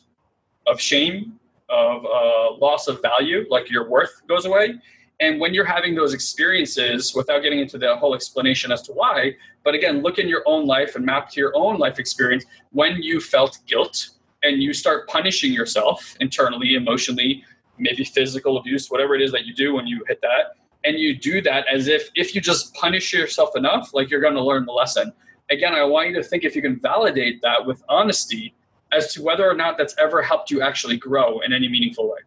of 0.66 0.80
shame, 0.80 1.38
of 1.68 2.04
uh, 2.04 2.54
loss 2.56 2.88
of 2.88 3.00
value, 3.02 3.44
like 3.50 3.70
your 3.70 3.88
worth 3.88 4.22
goes 4.28 4.44
away. 4.44 4.74
And 5.20 5.40
when 5.40 5.54
you're 5.54 5.64
having 5.64 5.94
those 5.94 6.12
experiences, 6.12 7.14
without 7.14 7.42
getting 7.42 7.58
into 7.58 7.78
the 7.78 7.96
whole 7.96 8.14
explanation 8.14 8.70
as 8.70 8.82
to 8.82 8.92
why, 8.92 9.34
but 9.64 9.74
again, 9.74 10.02
look 10.02 10.18
in 10.18 10.28
your 10.28 10.42
own 10.46 10.66
life 10.66 10.94
and 10.94 11.04
map 11.04 11.30
to 11.30 11.40
your 11.40 11.52
own 11.54 11.78
life 11.78 11.98
experience 11.98 12.44
when 12.72 13.02
you 13.02 13.20
felt 13.20 13.58
guilt 13.66 14.10
and 14.42 14.62
you 14.62 14.72
start 14.74 15.08
punishing 15.08 15.52
yourself 15.52 16.14
internally, 16.20 16.74
emotionally, 16.74 17.42
maybe 17.78 18.04
physical 18.04 18.58
abuse, 18.58 18.90
whatever 18.90 19.14
it 19.14 19.22
is 19.22 19.32
that 19.32 19.46
you 19.46 19.54
do 19.54 19.74
when 19.74 19.86
you 19.86 20.04
hit 20.06 20.20
that. 20.20 20.56
And 20.84 20.98
you 20.98 21.18
do 21.18 21.40
that 21.42 21.66
as 21.72 21.88
if 21.88 22.10
if 22.14 22.34
you 22.34 22.40
just 22.40 22.72
punish 22.74 23.12
yourself 23.12 23.56
enough, 23.56 23.92
like 23.92 24.08
you're 24.08 24.20
going 24.20 24.34
to 24.34 24.42
learn 24.42 24.66
the 24.66 24.72
lesson. 24.72 25.12
Again, 25.50 25.74
I 25.74 25.82
want 25.82 26.08
you 26.10 26.14
to 26.14 26.22
think 26.22 26.44
if 26.44 26.54
you 26.54 26.62
can 26.62 26.78
validate 26.78 27.42
that 27.42 27.64
with 27.66 27.82
honesty 27.88 28.54
as 28.92 29.12
to 29.14 29.22
whether 29.22 29.48
or 29.48 29.54
not 29.54 29.76
that's 29.78 29.94
ever 29.98 30.22
helped 30.22 30.50
you 30.50 30.62
actually 30.62 30.96
grow 30.96 31.40
in 31.40 31.52
any 31.52 31.68
meaningful 31.68 32.08
way. 32.08 32.18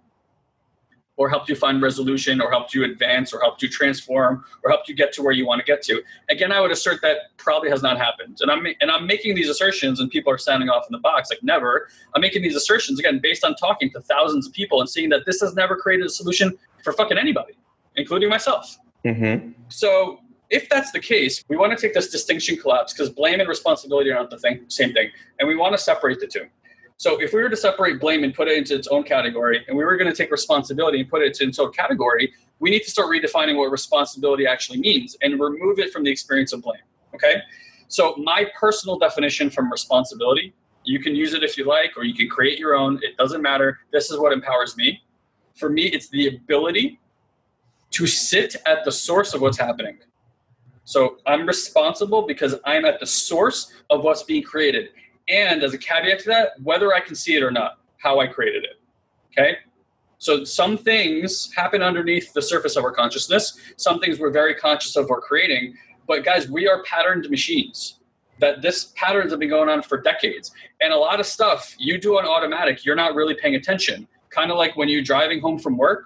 Or 1.18 1.30
helped 1.30 1.50
you 1.50 1.56
find 1.56 1.82
resolution 1.82 2.40
or 2.40 2.50
helped 2.50 2.74
you 2.74 2.86
advance 2.86 3.34
or 3.34 3.42
helped 3.42 3.62
you 3.62 3.68
transform 3.68 4.46
or 4.64 4.70
helped 4.70 4.88
you 4.88 4.96
get 4.96 5.12
to 5.14 5.22
where 5.22 5.34
you 5.34 5.46
want 5.46 5.60
to 5.60 5.66
get 5.66 5.82
to. 5.84 6.02
Again 6.30 6.54
i 6.54 6.62
would 6.62 6.72
assert 6.72 7.02
that 7.02 7.36
probably 7.36 7.70
has 7.70 7.84
not 7.84 7.98
happened. 7.98 8.38
And 8.40 8.50
i'm 8.50 8.66
and 8.80 8.90
i'm 8.90 9.06
making 9.06 9.36
these 9.36 9.50
assertions 9.50 10.00
and 10.00 10.10
people 10.10 10.32
are 10.32 10.38
standing 10.38 10.70
off 10.70 10.86
in 10.88 10.94
the 10.94 11.00
box 11.00 11.30
like 11.30 11.44
never. 11.44 11.90
I'm 12.16 12.22
making 12.22 12.42
these 12.42 12.56
assertions 12.56 13.00
again 13.00 13.20
based 13.22 13.44
on 13.44 13.56
talking 13.56 13.92
to 13.92 14.00
thousands 14.00 14.48
of 14.48 14.54
people 14.54 14.80
and 14.80 14.90
seeing 14.90 15.10
that 15.10 15.26
this 15.26 15.42
has 15.42 15.56
never 15.56 15.76
created 15.76 16.06
a 16.06 16.10
solution 16.10 16.58
for 16.86 16.94
fucking 16.94 17.18
anybody 17.18 17.58
including 17.96 18.30
myself. 18.30 18.78
Mm-hmm. 19.06 19.52
so 19.70 20.20
if 20.50 20.68
that's 20.70 20.92
the 20.92 21.00
case, 21.00 21.44
we 21.48 21.58
want 21.58 21.78
to 21.78 21.80
take 21.80 21.94
this 21.94 22.10
distinction 22.10 22.58
collapse 22.58 22.94
because 22.94 23.10
blame 23.10 23.40
and 23.40 23.48
responsibility 23.48 24.10
are 24.10 24.16
not 24.16 24.30
the 24.30 24.40
thing, 24.40 24.66
same 24.68 24.94
thing, 24.94 25.10
and 25.40 25.48
we 25.48 25.56
want 25.56 25.74
to 25.74 25.78
separate 25.78 26.20
the 26.20 26.28
two. 26.28 26.46
So 26.98 27.22
if 27.22 27.32
we 27.34 27.42
were 27.42 27.50
to 27.50 27.56
separate 27.56 28.02
blame 28.02 28.26
and 28.26 28.34
put 28.34 28.50
it 28.50 28.58
into 28.58 28.76
its 28.76 28.88
own 28.88 29.04
category, 29.04 29.64
and 29.68 29.78
we 29.78 29.86
were 29.86 29.96
going 29.96 30.10
to 30.10 30.16
take 30.16 30.32
responsibility 30.32 31.00
and 31.00 31.10
put 31.10 31.22
it 31.22 31.28
into 31.28 31.46
its 31.46 31.60
own 31.60 31.72
category, 31.72 32.34
we 32.60 32.70
need 32.70 32.82
to 32.82 32.92
start 32.92 33.08
redefining 33.08 33.56
what 33.58 33.72
responsibility 33.72 34.46
actually 34.46 34.80
means 34.80 35.16
and 35.22 35.40
remove 35.40 35.80
it 35.80 35.94
from 35.94 36.04
the 36.04 36.12
experience 36.12 36.52
of 36.52 36.62
blame. 36.62 36.82
Okay? 37.16 37.36
So 37.88 38.16
my 38.18 38.48
personal 38.60 39.00
definition 39.00 39.50
from 39.50 39.72
responsibility, 39.72 40.54
you 40.84 41.00
can 41.00 41.16
use 41.16 41.34
it 41.34 41.42
if 41.44 41.58
you 41.58 41.66
like, 41.66 41.92
or 41.96 42.04
you 42.04 42.14
can 42.14 42.28
create 42.28 42.60
your 42.60 42.76
own. 42.76 43.00
It 43.02 43.16
doesn't 43.18 43.42
matter. 43.42 43.80
This 43.94 44.12
is 44.12 44.20
what 44.20 44.34
empowers 44.34 44.76
me. 44.76 45.02
For 45.56 45.70
me, 45.70 45.84
it's 45.84 46.10
the 46.10 46.28
ability 46.28 47.00
to 47.92 48.08
sit 48.08 48.56
at 48.66 48.84
the 48.84 48.92
source 48.92 49.34
of 49.34 49.42
what's 49.42 49.58
happening. 49.58 50.00
So 50.90 51.18
I'm 51.28 51.46
responsible 51.46 52.24
because 52.24 52.56
I'm 52.66 52.84
at 52.84 53.00
the 53.00 53.06
source 53.06 53.72
of 53.92 54.04
what's 54.04 54.24
being 54.24 54.42
created. 54.42 54.90
And 55.28 55.62
as 55.62 55.76
a 55.76 55.78
caveat 55.78 56.18
to 56.22 56.30
that, 56.30 56.60
whether 56.64 56.96
I 56.96 57.00
can 57.00 57.14
see 57.14 57.36
it 57.36 57.44
or 57.44 57.52
not, 57.52 57.78
how 57.98 58.20
I 58.20 58.26
created 58.26 58.64
it. 58.64 58.82
Okay? 59.32 59.58
So 60.18 60.44
some 60.44 60.80
things 60.80 61.54
happen 61.56 61.84
underneath 61.84 62.34
the 62.34 62.42
surface 62.42 62.76
of 62.76 62.84
our 62.84 62.92
consciousness. 62.92 63.60
Some 63.78 64.00
things 64.00 64.20
we're 64.20 64.32
very 64.32 64.56
conscious 64.56 64.96
of 64.96 65.10
we're 65.10 65.22
creating. 65.22 65.76
But 66.08 66.26
guys, 66.26 66.50
we 66.50 66.68
are 66.68 66.82
patterned 66.86 67.30
machines. 67.30 68.00
That 68.40 68.64
this 68.64 68.86
patterns 68.96 69.30
have 69.30 69.40
been 69.40 69.50
going 69.50 69.70
on 69.70 69.84
for 69.84 70.02
decades. 70.02 70.52
And 70.82 70.92
a 70.92 70.98
lot 70.98 71.20
of 71.20 71.28
stuff 71.28 71.76
you 71.78 72.00
do 72.00 72.18
on 72.18 72.26
automatic, 72.26 72.84
you're 72.84 72.96
not 72.96 73.14
really 73.14 73.36
paying 73.36 73.54
attention. 73.54 74.08
Kind 74.32 74.50
of 74.50 74.58
like 74.58 74.76
when 74.76 74.90
you're 74.90 75.04
driving 75.04 75.40
home 75.40 75.60
from 75.60 75.78
work 75.78 76.06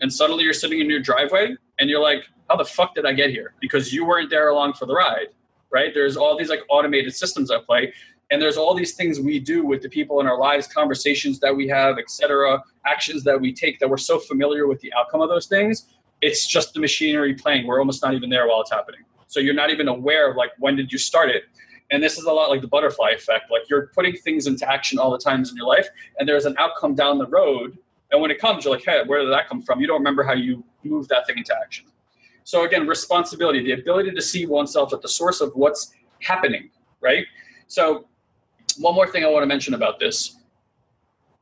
and 0.00 0.12
suddenly 0.12 0.44
you're 0.44 0.52
sitting 0.52 0.80
in 0.80 0.88
your 0.88 1.00
driveway 1.00 1.56
and 1.80 1.90
you're 1.90 2.00
like, 2.00 2.22
how 2.48 2.56
the 2.56 2.64
fuck 2.64 2.94
did 2.94 3.06
I 3.06 3.12
get 3.12 3.30
here? 3.30 3.54
Because 3.60 3.92
you 3.92 4.06
weren't 4.06 4.30
there 4.30 4.48
along 4.48 4.74
for 4.74 4.86
the 4.86 4.94
ride, 4.94 5.28
right? 5.70 5.92
There's 5.92 6.16
all 6.16 6.36
these 6.38 6.48
like 6.48 6.62
automated 6.68 7.14
systems 7.14 7.50
at 7.50 7.66
play, 7.66 7.92
and 8.30 8.42
there's 8.42 8.56
all 8.56 8.74
these 8.74 8.94
things 8.94 9.20
we 9.20 9.38
do 9.38 9.64
with 9.64 9.82
the 9.82 9.88
people 9.88 10.20
in 10.20 10.26
our 10.26 10.38
lives, 10.38 10.66
conversations 10.66 11.38
that 11.40 11.54
we 11.54 11.68
have, 11.68 11.98
etc., 11.98 12.62
actions 12.84 13.22
that 13.24 13.40
we 13.40 13.52
take 13.52 13.78
that 13.78 13.88
we're 13.88 13.96
so 13.96 14.18
familiar 14.18 14.66
with 14.66 14.80
the 14.80 14.92
outcome 14.94 15.20
of 15.20 15.28
those 15.28 15.46
things. 15.46 15.86
It's 16.22 16.46
just 16.46 16.74
the 16.74 16.80
machinery 16.80 17.34
playing. 17.34 17.66
We're 17.66 17.78
almost 17.78 18.02
not 18.02 18.14
even 18.14 18.30
there 18.30 18.48
while 18.48 18.60
it's 18.60 18.70
happening. 18.72 19.00
So 19.28 19.40
you're 19.40 19.54
not 19.54 19.70
even 19.70 19.88
aware 19.88 20.30
of 20.30 20.36
like 20.36 20.50
when 20.58 20.76
did 20.76 20.92
you 20.92 20.98
start 20.98 21.30
it. 21.30 21.44
And 21.90 22.02
this 22.02 22.18
is 22.18 22.24
a 22.24 22.32
lot 22.32 22.50
like 22.50 22.62
the 22.62 22.68
butterfly 22.68 23.10
effect. 23.10 23.50
Like 23.50 23.62
you're 23.70 23.88
putting 23.88 24.16
things 24.16 24.46
into 24.46 24.68
action 24.68 24.98
all 24.98 25.10
the 25.10 25.18
times 25.18 25.50
in 25.50 25.56
your 25.56 25.66
life, 25.66 25.88
and 26.18 26.28
there's 26.28 26.46
an 26.46 26.56
outcome 26.58 26.94
down 26.94 27.18
the 27.18 27.26
road. 27.26 27.78
And 28.10 28.20
when 28.20 28.30
it 28.30 28.40
comes, 28.40 28.64
you're 28.64 28.74
like, 28.74 28.84
hey, 28.84 29.02
where 29.06 29.20
did 29.22 29.32
that 29.32 29.48
come 29.48 29.62
from? 29.62 29.80
You 29.80 29.86
don't 29.86 29.98
remember 29.98 30.22
how 30.22 30.32
you 30.32 30.64
moved 30.84 31.08
that 31.10 31.26
thing 31.26 31.38
into 31.38 31.54
action. 31.56 31.86
So 32.46 32.62
again, 32.62 32.86
responsibility, 32.86 33.60
the 33.60 33.72
ability 33.72 34.12
to 34.12 34.22
see 34.22 34.46
oneself 34.46 34.92
at 34.92 35.02
the 35.02 35.08
source 35.08 35.40
of 35.40 35.50
what's 35.56 35.92
happening, 36.22 36.70
right? 37.00 37.26
So 37.66 38.06
one 38.78 38.94
more 38.94 39.08
thing 39.08 39.24
I 39.24 39.26
want 39.26 39.42
to 39.42 39.48
mention 39.48 39.74
about 39.74 39.98
this. 39.98 40.36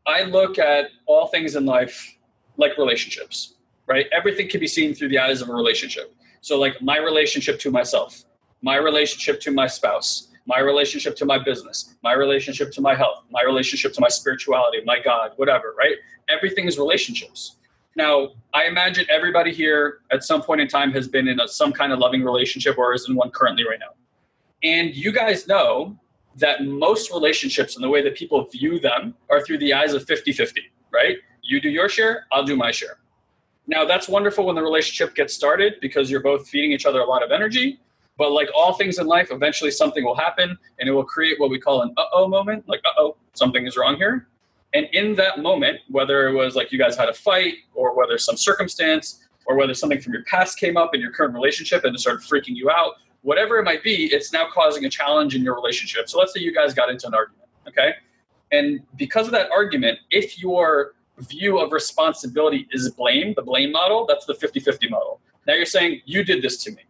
I 0.06 0.22
look 0.22 0.58
at 0.58 0.86
all 1.04 1.26
things 1.26 1.56
in 1.56 1.66
life 1.66 2.16
like 2.56 2.78
relationships, 2.78 3.56
right? 3.86 4.06
Everything 4.12 4.48
can 4.48 4.60
be 4.60 4.66
seen 4.66 4.94
through 4.94 5.10
the 5.10 5.18
eyes 5.18 5.42
of 5.42 5.50
a 5.50 5.52
relationship. 5.52 6.14
So 6.40 6.58
like 6.58 6.80
my 6.80 6.96
relationship 6.96 7.60
to 7.60 7.70
myself, 7.70 8.24
my 8.62 8.76
relationship 8.76 9.42
to 9.42 9.50
my 9.50 9.66
spouse, 9.66 10.28
my 10.46 10.60
relationship 10.60 11.16
to 11.16 11.26
my 11.26 11.38
business, 11.38 11.96
my 12.02 12.14
relationship 12.14 12.72
to 12.72 12.80
my 12.80 12.94
health, 12.94 13.24
my 13.30 13.42
relationship 13.42 13.92
to 13.92 14.00
my 14.00 14.08
spirituality, 14.08 14.78
my 14.86 15.00
God, 15.04 15.32
whatever, 15.36 15.74
right? 15.76 15.96
Everything 16.30 16.66
is 16.66 16.78
relationships. 16.78 17.56
Now, 17.96 18.30
I 18.52 18.64
imagine 18.64 19.06
everybody 19.08 19.52
here 19.52 19.98
at 20.10 20.24
some 20.24 20.42
point 20.42 20.60
in 20.60 20.68
time 20.68 20.92
has 20.92 21.06
been 21.06 21.28
in 21.28 21.38
a, 21.40 21.46
some 21.46 21.72
kind 21.72 21.92
of 21.92 21.98
loving 22.00 22.24
relationship 22.24 22.76
or 22.76 22.92
is 22.92 23.08
in 23.08 23.14
one 23.14 23.30
currently 23.30 23.64
right 23.68 23.78
now. 23.78 23.94
And 24.62 24.94
you 24.94 25.12
guys 25.12 25.46
know 25.46 25.96
that 26.36 26.64
most 26.64 27.12
relationships 27.12 27.76
and 27.76 27.84
the 27.84 27.88
way 27.88 28.02
that 28.02 28.16
people 28.16 28.46
view 28.46 28.80
them 28.80 29.14
are 29.30 29.44
through 29.44 29.58
the 29.58 29.72
eyes 29.72 29.94
of 29.94 30.04
50 30.04 30.32
50, 30.32 30.62
right? 30.92 31.16
You 31.42 31.60
do 31.60 31.68
your 31.68 31.88
share, 31.88 32.26
I'll 32.32 32.44
do 32.44 32.56
my 32.56 32.72
share. 32.72 32.98
Now, 33.66 33.84
that's 33.84 34.08
wonderful 34.08 34.46
when 34.46 34.56
the 34.56 34.62
relationship 34.62 35.14
gets 35.14 35.32
started 35.32 35.74
because 35.80 36.10
you're 36.10 36.22
both 36.22 36.48
feeding 36.48 36.72
each 36.72 36.86
other 36.86 37.00
a 37.00 37.06
lot 37.06 37.22
of 37.22 37.30
energy. 37.30 37.80
But 38.18 38.32
like 38.32 38.48
all 38.54 38.74
things 38.74 38.98
in 38.98 39.06
life, 39.06 39.28
eventually 39.30 39.70
something 39.70 40.04
will 40.04 40.16
happen 40.16 40.56
and 40.78 40.88
it 40.88 40.92
will 40.92 41.04
create 41.04 41.38
what 41.40 41.50
we 41.50 41.58
call 41.58 41.82
an 41.82 41.92
uh 41.96 42.04
oh 42.12 42.28
moment 42.28 42.68
like, 42.68 42.80
uh 42.84 43.00
oh, 43.00 43.16
something 43.34 43.66
is 43.66 43.76
wrong 43.76 43.96
here. 43.96 44.28
And 44.74 44.88
in 44.92 45.14
that 45.14 45.38
moment, 45.38 45.80
whether 45.88 46.28
it 46.28 46.34
was 46.34 46.56
like 46.56 46.72
you 46.72 46.78
guys 46.78 46.96
had 46.96 47.08
a 47.08 47.14
fight 47.14 47.54
or 47.74 47.96
whether 47.96 48.18
some 48.18 48.36
circumstance 48.36 49.24
or 49.46 49.56
whether 49.56 49.72
something 49.72 50.00
from 50.00 50.12
your 50.12 50.24
past 50.24 50.58
came 50.58 50.76
up 50.76 50.94
in 50.94 51.00
your 51.00 51.12
current 51.12 51.32
relationship 51.32 51.84
and 51.84 51.94
it 51.94 52.00
started 52.00 52.22
freaking 52.22 52.56
you 52.56 52.70
out, 52.70 52.94
whatever 53.22 53.58
it 53.58 53.64
might 53.64 53.82
be, 53.84 54.06
it's 54.06 54.32
now 54.32 54.46
causing 54.52 54.84
a 54.84 54.90
challenge 54.90 55.34
in 55.34 55.42
your 55.42 55.54
relationship. 55.54 56.08
So 56.08 56.18
let's 56.18 56.34
say 56.34 56.40
you 56.40 56.52
guys 56.52 56.74
got 56.74 56.90
into 56.90 57.06
an 57.06 57.14
argument, 57.14 57.48
okay? 57.68 57.94
And 58.50 58.80
because 58.96 59.26
of 59.26 59.32
that 59.32 59.50
argument, 59.50 59.98
if 60.10 60.38
your 60.38 60.94
view 61.18 61.58
of 61.58 61.72
responsibility 61.72 62.66
is 62.72 62.90
blame, 62.90 63.32
the 63.36 63.42
blame 63.42 63.70
model, 63.70 64.06
that's 64.06 64.26
the 64.26 64.34
50 64.34 64.58
50 64.58 64.88
model. 64.88 65.20
Now 65.46 65.54
you're 65.54 65.66
saying, 65.66 66.00
you 66.04 66.24
did 66.24 66.42
this 66.42 66.62
to 66.64 66.72
me. 66.72 66.82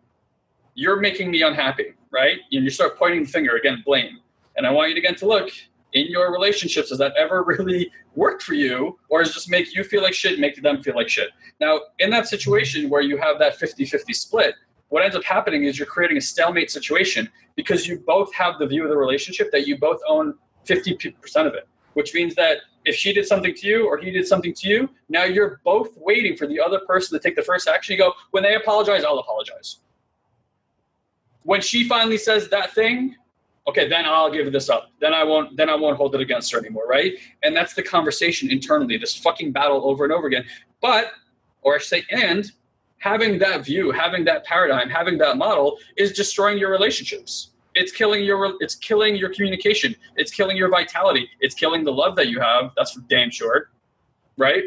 You're 0.74 1.00
making 1.00 1.30
me 1.30 1.42
unhappy, 1.42 1.94
right? 2.10 2.38
And 2.50 2.64
you 2.64 2.70
start 2.70 2.98
pointing 2.98 3.24
the 3.24 3.28
finger, 3.28 3.56
again, 3.56 3.82
blame. 3.84 4.20
And 4.56 4.66
I 4.66 4.70
want 4.70 4.88
you 4.88 4.94
to 4.94 5.00
get 5.00 5.18
to 5.18 5.26
look 5.26 5.50
in 5.94 6.06
your 6.08 6.32
relationships, 6.32 6.90
has 6.90 6.98
that 6.98 7.14
ever 7.16 7.42
really 7.46 7.90
worked 8.14 8.42
for 8.42 8.54
you? 8.54 8.98
Or 9.08 9.22
is 9.22 9.32
just 9.32 9.48
make 9.48 9.74
you 9.74 9.84
feel 9.84 10.02
like 10.02 10.14
shit, 10.14 10.38
make 10.38 10.60
them 10.60 10.82
feel 10.82 10.94
like 10.94 11.08
shit? 11.08 11.30
Now, 11.60 11.80
in 11.98 12.10
that 12.10 12.28
situation 12.28 12.90
where 12.90 13.02
you 13.02 13.16
have 13.16 13.38
that 13.38 13.56
50 13.56 13.84
50 13.84 14.12
split, 14.12 14.54
what 14.88 15.02
ends 15.02 15.16
up 15.16 15.24
happening 15.24 15.64
is 15.64 15.78
you're 15.78 15.86
creating 15.86 16.18
a 16.18 16.20
stalemate 16.20 16.70
situation 16.70 17.28
because 17.56 17.86
you 17.86 17.98
both 17.98 18.32
have 18.34 18.58
the 18.58 18.66
view 18.66 18.84
of 18.84 18.90
the 18.90 18.96
relationship 18.96 19.50
that 19.52 19.66
you 19.66 19.78
both 19.78 20.00
own 20.08 20.34
50% 20.66 21.14
of 21.46 21.54
it, 21.54 21.66
which 21.94 22.14
means 22.14 22.34
that 22.34 22.58
if 22.84 22.94
she 22.94 23.12
did 23.12 23.26
something 23.26 23.54
to 23.54 23.66
you 23.66 23.86
or 23.86 23.96
he 23.98 24.10
did 24.10 24.26
something 24.26 24.52
to 24.54 24.68
you, 24.68 24.90
now 25.08 25.24
you're 25.24 25.60
both 25.64 25.96
waiting 25.96 26.36
for 26.36 26.46
the 26.46 26.60
other 26.60 26.80
person 26.86 27.18
to 27.18 27.22
take 27.22 27.34
the 27.34 27.42
first 27.42 27.66
action. 27.66 27.94
You 27.94 27.98
go, 27.98 28.12
when 28.30 28.42
they 28.42 28.54
apologize, 28.54 29.04
I'll 29.04 29.18
apologize. 29.18 29.78
When 31.42 31.60
she 31.60 31.88
finally 31.88 32.18
says 32.18 32.48
that 32.48 32.74
thing, 32.74 33.16
okay, 33.66 33.88
then 33.88 34.04
I'll 34.06 34.30
give 34.30 34.50
this 34.52 34.68
up. 34.68 34.90
Then 35.00 35.14
I 35.14 35.24
won't. 35.24 35.56
Then 35.56 35.68
I 35.68 35.74
won't 35.74 35.96
hold 35.96 36.14
it 36.14 36.20
against 36.20 36.52
her 36.52 36.58
anymore, 36.58 36.86
right? 36.86 37.14
And 37.42 37.56
that's 37.56 37.74
the 37.74 37.82
conversation 37.82 38.50
internally. 38.50 38.96
This 38.96 39.16
fucking 39.16 39.52
battle 39.52 39.82
over 39.84 40.04
and 40.04 40.12
over 40.12 40.26
again. 40.26 40.44
But, 40.80 41.12
or 41.62 41.76
I 41.76 41.78
should 41.78 41.88
say, 41.88 42.04
and 42.10 42.50
having 42.98 43.38
that 43.38 43.64
view, 43.64 43.90
having 43.90 44.24
that 44.24 44.44
paradigm, 44.44 44.88
having 44.88 45.18
that 45.18 45.36
model 45.36 45.78
is 45.96 46.12
destroying 46.12 46.58
your 46.58 46.70
relationships. 46.70 47.50
It's 47.74 47.90
killing 47.90 48.24
your. 48.24 48.54
It's 48.60 48.74
killing 48.74 49.16
your 49.16 49.32
communication. 49.32 49.96
It's 50.16 50.30
killing 50.30 50.56
your 50.56 50.68
vitality. 50.68 51.28
It's 51.40 51.54
killing 51.54 51.84
the 51.84 51.92
love 51.92 52.16
that 52.16 52.28
you 52.28 52.40
have. 52.40 52.72
That's 52.76 52.92
for 52.92 53.00
damn 53.08 53.30
sure, 53.30 53.70
right? 54.36 54.64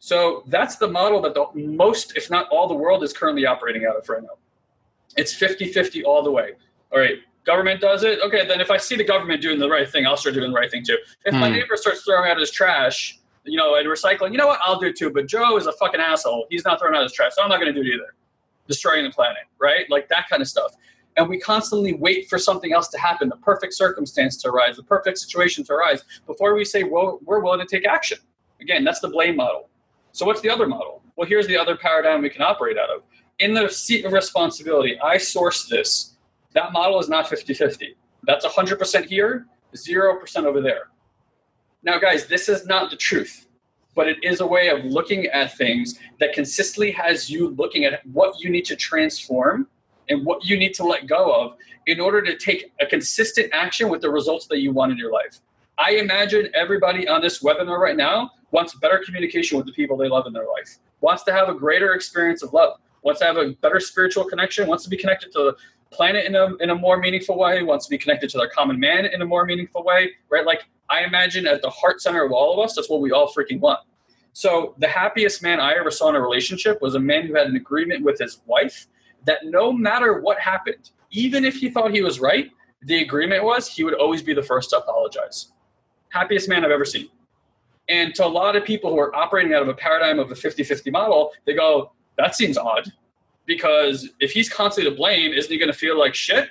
So 0.00 0.42
that's 0.48 0.78
the 0.78 0.88
model 0.88 1.22
that 1.22 1.34
the 1.34 1.46
most, 1.54 2.16
if 2.16 2.28
not 2.28 2.48
all, 2.48 2.66
the 2.66 2.74
world 2.74 3.04
is 3.04 3.12
currently 3.12 3.46
operating 3.46 3.86
out 3.86 3.94
of 3.94 4.08
right 4.08 4.20
now. 4.20 4.36
It's 5.16 5.32
50-50 5.32 6.02
all 6.04 6.24
the 6.24 6.30
way. 6.32 6.54
All 6.90 6.98
right, 6.98 7.18
government 7.44 7.80
does 7.80 8.04
it. 8.04 8.20
Okay, 8.20 8.46
then 8.46 8.60
if 8.60 8.70
I 8.70 8.76
see 8.76 8.96
the 8.96 9.04
government 9.04 9.42
doing 9.42 9.58
the 9.58 9.68
right 9.68 9.88
thing, 9.88 10.06
I'll 10.06 10.16
start 10.16 10.34
doing 10.34 10.52
the 10.52 10.56
right 10.58 10.70
thing 10.70 10.84
too. 10.84 10.98
If 11.24 11.34
my 11.34 11.48
Hmm. 11.48 11.54
neighbor 11.54 11.76
starts 11.76 12.02
throwing 12.02 12.30
out 12.30 12.38
his 12.38 12.50
trash 12.50 13.18
you 13.44 13.56
know, 13.58 13.74
and 13.74 13.86
recycling, 13.88 14.30
you 14.30 14.38
know 14.38 14.46
what, 14.46 14.60
I'll 14.64 14.78
do 14.78 14.86
it 14.86 14.96
too. 14.96 15.10
But 15.10 15.26
Joe 15.26 15.56
is 15.56 15.66
a 15.66 15.72
fucking 15.72 16.00
asshole. 16.00 16.46
He's 16.48 16.64
not 16.64 16.78
throwing 16.78 16.94
out 16.94 17.02
his 17.02 17.12
trash, 17.12 17.32
so 17.34 17.42
I'm 17.42 17.48
not 17.48 17.60
going 17.60 17.74
to 17.74 17.82
do 17.82 17.84
it 17.88 17.92
either. 17.92 18.14
Destroying 18.68 19.04
the 19.04 19.10
planet, 19.10 19.42
right? 19.58 19.84
Like 19.90 20.08
that 20.10 20.28
kind 20.28 20.40
of 20.40 20.46
stuff. 20.48 20.76
And 21.16 21.28
we 21.28 21.40
constantly 21.40 21.92
wait 21.92 22.28
for 22.28 22.38
something 22.38 22.72
else 22.72 22.86
to 22.90 22.98
happen, 22.98 23.28
the 23.28 23.36
perfect 23.36 23.74
circumstance 23.74 24.36
to 24.42 24.48
arise, 24.48 24.76
the 24.76 24.84
perfect 24.84 25.18
situation 25.18 25.64
to 25.64 25.72
arise, 25.72 26.04
before 26.26 26.54
we 26.54 26.64
say, 26.64 26.84
well, 26.84 27.18
we're 27.24 27.40
willing 27.40 27.58
to 27.58 27.66
take 27.66 27.84
action. 27.84 28.18
Again, 28.60 28.84
that's 28.84 29.00
the 29.00 29.08
blame 29.08 29.34
model. 29.36 29.68
So, 30.12 30.24
what's 30.24 30.40
the 30.40 30.48
other 30.48 30.66
model? 30.68 31.02
Well, 31.16 31.28
here's 31.28 31.48
the 31.48 31.56
other 31.58 31.76
paradigm 31.76 32.22
we 32.22 32.30
can 32.30 32.42
operate 32.42 32.78
out 32.78 32.90
of. 32.90 33.02
In 33.40 33.54
the 33.54 33.68
seat 33.68 34.04
of 34.04 34.12
responsibility, 34.12 35.00
I 35.00 35.18
source 35.18 35.66
this. 35.66 36.11
That 36.54 36.72
model 36.72 36.98
is 36.98 37.08
not 37.08 37.28
50 37.28 37.54
50. 37.54 37.96
That's 38.24 38.46
100% 38.46 39.04
here, 39.06 39.46
0% 39.74 40.44
over 40.44 40.60
there. 40.60 40.90
Now, 41.82 41.98
guys, 41.98 42.26
this 42.26 42.48
is 42.48 42.66
not 42.66 42.90
the 42.90 42.96
truth, 42.96 43.48
but 43.94 44.06
it 44.06 44.22
is 44.22 44.40
a 44.40 44.46
way 44.46 44.68
of 44.68 44.84
looking 44.84 45.26
at 45.26 45.56
things 45.56 45.98
that 46.20 46.32
consistently 46.32 46.92
has 46.92 47.28
you 47.28 47.50
looking 47.50 47.84
at 47.84 48.06
what 48.06 48.38
you 48.40 48.50
need 48.50 48.64
to 48.66 48.76
transform 48.76 49.66
and 50.08 50.24
what 50.24 50.44
you 50.44 50.56
need 50.56 50.74
to 50.74 50.84
let 50.84 51.06
go 51.06 51.32
of 51.32 51.56
in 51.86 51.98
order 51.98 52.22
to 52.22 52.36
take 52.36 52.72
a 52.80 52.86
consistent 52.86 53.50
action 53.52 53.88
with 53.88 54.00
the 54.00 54.10
results 54.10 54.46
that 54.46 54.60
you 54.60 54.72
want 54.72 54.92
in 54.92 54.98
your 54.98 55.12
life. 55.12 55.40
I 55.78 55.92
imagine 55.92 56.48
everybody 56.54 57.08
on 57.08 57.20
this 57.20 57.42
webinar 57.42 57.78
right 57.78 57.96
now 57.96 58.30
wants 58.52 58.74
better 58.74 59.02
communication 59.04 59.56
with 59.56 59.66
the 59.66 59.72
people 59.72 59.96
they 59.96 60.08
love 60.08 60.26
in 60.26 60.32
their 60.32 60.46
life, 60.46 60.78
wants 61.00 61.24
to 61.24 61.32
have 61.32 61.48
a 61.48 61.54
greater 61.54 61.94
experience 61.94 62.42
of 62.42 62.52
love, 62.52 62.78
wants 63.02 63.20
to 63.20 63.26
have 63.26 63.36
a 63.36 63.52
better 63.62 63.80
spiritual 63.80 64.24
connection, 64.24 64.68
wants 64.68 64.84
to 64.84 64.90
be 64.90 64.96
connected 64.96 65.32
to 65.32 65.56
planet 65.92 66.26
in 66.26 66.34
a, 66.34 66.54
in 66.56 66.70
a 66.70 66.74
more 66.74 66.96
meaningful 66.96 67.38
way, 67.38 67.62
wants 67.62 67.86
to 67.86 67.90
be 67.90 67.98
connected 67.98 68.30
to 68.30 68.38
their 68.38 68.48
common 68.48 68.80
man 68.80 69.06
in 69.06 69.22
a 69.22 69.26
more 69.26 69.44
meaningful 69.44 69.84
way, 69.84 70.10
right? 70.30 70.44
Like 70.44 70.64
I 70.88 71.04
imagine 71.04 71.46
at 71.46 71.62
the 71.62 71.70
heart 71.70 72.00
center 72.00 72.24
of 72.24 72.32
all 72.32 72.52
of 72.52 72.64
us, 72.64 72.74
that's 72.74 72.90
what 72.90 73.00
we 73.00 73.12
all 73.12 73.32
freaking 73.32 73.60
want. 73.60 73.80
So 74.32 74.74
the 74.78 74.88
happiest 74.88 75.42
man 75.42 75.60
I 75.60 75.74
ever 75.74 75.90
saw 75.90 76.08
in 76.08 76.16
a 76.16 76.20
relationship 76.20 76.80
was 76.80 76.94
a 76.94 77.00
man 77.00 77.26
who 77.26 77.34
had 77.34 77.46
an 77.46 77.56
agreement 77.56 78.02
with 78.02 78.18
his 78.18 78.40
wife 78.46 78.86
that 79.26 79.44
no 79.44 79.72
matter 79.72 80.20
what 80.20 80.38
happened, 80.38 80.90
even 81.10 81.44
if 81.44 81.56
he 81.56 81.70
thought 81.70 81.92
he 81.92 82.02
was 82.02 82.18
right, 82.18 82.50
the 82.82 83.02
agreement 83.02 83.44
was 83.44 83.68
he 83.68 83.84
would 83.84 83.94
always 83.94 84.22
be 84.22 84.34
the 84.34 84.42
first 84.42 84.70
to 84.70 84.78
apologize. 84.78 85.52
Happiest 86.08 86.48
man 86.48 86.64
I've 86.64 86.70
ever 86.70 86.84
seen. 86.84 87.08
And 87.88 88.14
to 88.14 88.24
a 88.24 88.28
lot 88.28 88.56
of 88.56 88.64
people 88.64 88.90
who 88.90 88.98
are 88.98 89.14
operating 89.14 89.54
out 89.54 89.62
of 89.62 89.68
a 89.68 89.74
paradigm 89.74 90.18
of 90.18 90.30
a 90.30 90.34
50 90.34 90.64
50 90.64 90.90
model, 90.90 91.32
they 91.46 91.54
go, 91.54 91.92
that 92.16 92.34
seems 92.34 92.56
odd 92.56 92.90
because 93.46 94.08
if 94.20 94.30
he's 94.30 94.48
constantly 94.48 94.90
to 94.90 94.96
blame, 94.96 95.32
isn't 95.32 95.50
he 95.50 95.58
going 95.58 95.72
to 95.72 95.78
feel 95.78 95.98
like 95.98 96.14
shit? 96.14 96.48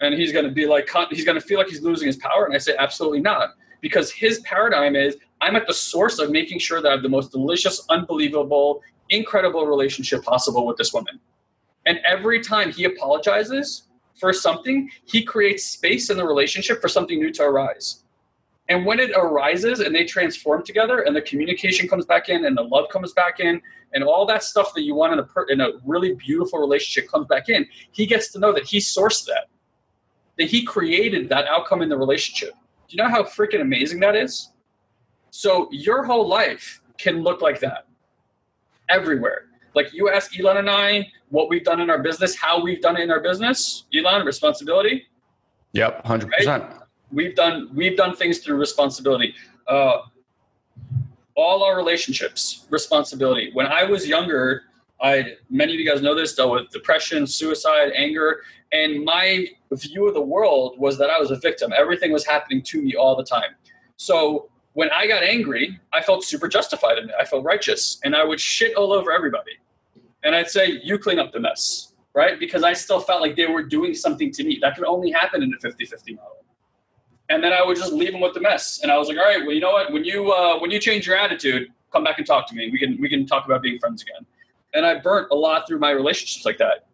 And 0.00 0.14
he's 0.14 0.32
going 0.32 0.44
to 0.44 0.50
be 0.50 0.66
like, 0.66 0.88
he's 1.10 1.24
going 1.24 1.40
to 1.40 1.46
feel 1.46 1.58
like 1.58 1.68
he's 1.68 1.82
losing 1.82 2.06
his 2.06 2.16
power. 2.16 2.44
And 2.44 2.54
I 2.54 2.58
say, 2.58 2.74
absolutely 2.78 3.20
not. 3.20 3.50
Because 3.80 4.10
his 4.10 4.40
paradigm 4.40 4.96
is, 4.96 5.16
I'm 5.40 5.56
at 5.56 5.66
the 5.66 5.74
source 5.74 6.18
of 6.18 6.30
making 6.30 6.58
sure 6.58 6.80
that 6.80 6.88
I 6.88 6.92
have 6.92 7.02
the 7.02 7.08
most 7.08 7.32
delicious, 7.32 7.84
unbelievable, 7.90 8.82
incredible 9.10 9.66
relationship 9.66 10.22
possible 10.22 10.66
with 10.66 10.76
this 10.76 10.92
woman. 10.92 11.20
And 11.86 11.98
every 12.06 12.40
time 12.40 12.72
he 12.72 12.84
apologizes 12.84 13.84
for 14.18 14.32
something, 14.32 14.88
he 15.04 15.22
creates 15.22 15.64
space 15.64 16.08
in 16.08 16.16
the 16.16 16.24
relationship 16.24 16.80
for 16.80 16.88
something 16.88 17.18
new 17.18 17.30
to 17.32 17.42
arise. 17.42 18.03
And 18.68 18.86
when 18.86 18.98
it 18.98 19.10
arises 19.14 19.80
and 19.80 19.94
they 19.94 20.04
transform 20.04 20.64
together 20.64 21.00
and 21.00 21.14
the 21.14 21.20
communication 21.20 21.86
comes 21.86 22.06
back 22.06 22.28
in 22.28 22.46
and 22.46 22.56
the 22.56 22.62
love 22.62 22.88
comes 22.88 23.12
back 23.12 23.40
in 23.40 23.60
and 23.92 24.02
all 24.02 24.24
that 24.26 24.42
stuff 24.42 24.72
that 24.74 24.82
you 24.82 24.94
want 24.94 25.12
in 25.12 25.18
a, 25.18 25.22
per- 25.22 25.44
in 25.44 25.60
a 25.60 25.68
really 25.84 26.14
beautiful 26.14 26.58
relationship 26.58 27.10
comes 27.10 27.26
back 27.26 27.48
in, 27.48 27.66
he 27.92 28.06
gets 28.06 28.32
to 28.32 28.38
know 28.38 28.52
that 28.52 28.64
he 28.64 28.78
sourced 28.78 29.26
that, 29.26 29.48
that 30.38 30.48
he 30.48 30.64
created 30.64 31.28
that 31.28 31.46
outcome 31.46 31.82
in 31.82 31.88
the 31.88 31.96
relationship. 31.96 32.54
Do 32.88 32.96
you 32.96 33.02
know 33.02 33.08
how 33.08 33.22
freaking 33.22 33.60
amazing 33.60 34.00
that 34.00 34.16
is? 34.16 34.50
So 35.30 35.68
your 35.70 36.04
whole 36.04 36.26
life 36.26 36.80
can 36.96 37.22
look 37.22 37.42
like 37.42 37.60
that 37.60 37.86
everywhere. 38.88 39.46
Like 39.74 39.92
you 39.92 40.08
ask 40.08 40.38
Elon 40.38 40.58
and 40.58 40.70
I 40.70 41.08
what 41.28 41.48
we've 41.48 41.64
done 41.64 41.80
in 41.80 41.90
our 41.90 42.02
business, 42.02 42.36
how 42.36 42.62
we've 42.62 42.80
done 42.80 42.96
it 42.96 43.02
in 43.02 43.10
our 43.10 43.20
business. 43.20 43.84
Elon, 43.94 44.24
responsibility. 44.24 45.06
Yep, 45.72 46.06
hundred 46.06 46.30
right? 46.46 46.83
We've 47.14 47.34
done 47.34 47.70
we've 47.74 47.96
done 47.96 48.16
things 48.16 48.38
through 48.38 48.56
responsibility. 48.56 49.34
Uh, 49.66 49.98
all 51.36 51.64
our 51.64 51.76
relationships, 51.76 52.66
responsibility. 52.70 53.50
When 53.54 53.66
I 53.66 53.84
was 53.84 54.06
younger, 54.06 54.62
I 55.00 55.36
many 55.50 55.74
of 55.74 55.80
you 55.80 55.88
guys 55.88 56.02
know 56.02 56.14
this 56.14 56.34
dealt 56.34 56.52
with 56.52 56.70
depression, 56.70 57.26
suicide, 57.26 57.92
anger, 57.96 58.42
and 58.72 59.04
my 59.04 59.46
view 59.72 60.06
of 60.06 60.14
the 60.14 60.22
world 60.22 60.78
was 60.78 60.98
that 60.98 61.10
I 61.10 61.18
was 61.18 61.30
a 61.30 61.36
victim. 61.36 61.72
Everything 61.76 62.12
was 62.12 62.26
happening 62.26 62.62
to 62.62 62.82
me 62.82 62.94
all 62.94 63.16
the 63.16 63.24
time. 63.24 63.50
So 63.96 64.50
when 64.74 64.90
I 64.90 65.06
got 65.06 65.22
angry, 65.22 65.80
I 65.92 66.02
felt 66.02 66.24
super 66.24 66.48
justified 66.48 66.98
in 66.98 67.08
it. 67.08 67.14
I 67.18 67.24
felt 67.24 67.44
righteous, 67.44 68.00
and 68.04 68.14
I 68.14 68.24
would 68.24 68.40
shit 68.40 68.74
all 68.76 68.92
over 68.92 69.12
everybody 69.12 69.52
and 70.24 70.34
I'd 70.34 70.50
say, 70.50 70.80
you 70.82 70.98
clean 70.98 71.18
up 71.18 71.32
the 71.32 71.40
mess, 71.40 71.92
right? 72.14 72.40
Because 72.40 72.64
I 72.64 72.72
still 72.72 72.98
felt 72.98 73.20
like 73.20 73.36
they 73.36 73.46
were 73.46 73.62
doing 73.62 73.94
something 73.94 74.32
to 74.32 74.44
me. 74.44 74.58
That 74.60 74.74
could 74.74 74.86
only 74.86 75.10
happen 75.10 75.42
in 75.42 75.52
a 75.54 75.60
50 75.60 75.84
50 75.84 76.14
model. 76.14 76.43
And 77.30 77.42
then 77.42 77.52
I 77.52 77.64
would 77.64 77.76
just 77.76 77.92
leave 77.92 78.12
them 78.12 78.20
with 78.20 78.34
the 78.34 78.40
mess. 78.40 78.80
And 78.82 78.92
I 78.92 78.98
was 78.98 79.08
like, 79.08 79.16
all 79.16 79.24
right, 79.24 79.40
well, 79.40 79.52
you 79.52 79.60
know 79.60 79.72
what? 79.72 79.92
When 79.92 80.04
you 80.04 80.30
uh, 80.30 80.58
when 80.58 80.70
you 80.70 80.78
change 80.78 81.06
your 81.06 81.16
attitude, 81.16 81.68
come 81.92 82.04
back 82.04 82.18
and 82.18 82.26
talk 82.26 82.46
to 82.48 82.54
me. 82.54 82.70
We 82.70 82.78
can 82.78 83.00
we 83.00 83.08
can 83.08 83.26
talk 83.26 83.46
about 83.46 83.62
being 83.62 83.78
friends 83.78 84.02
again. 84.02 84.26
And 84.74 84.84
I 84.84 84.98
burnt 84.98 85.28
a 85.30 85.34
lot 85.34 85.66
through 85.66 85.78
my 85.78 85.90
relationships 85.90 86.44
like 86.44 86.58
that. 86.58 86.86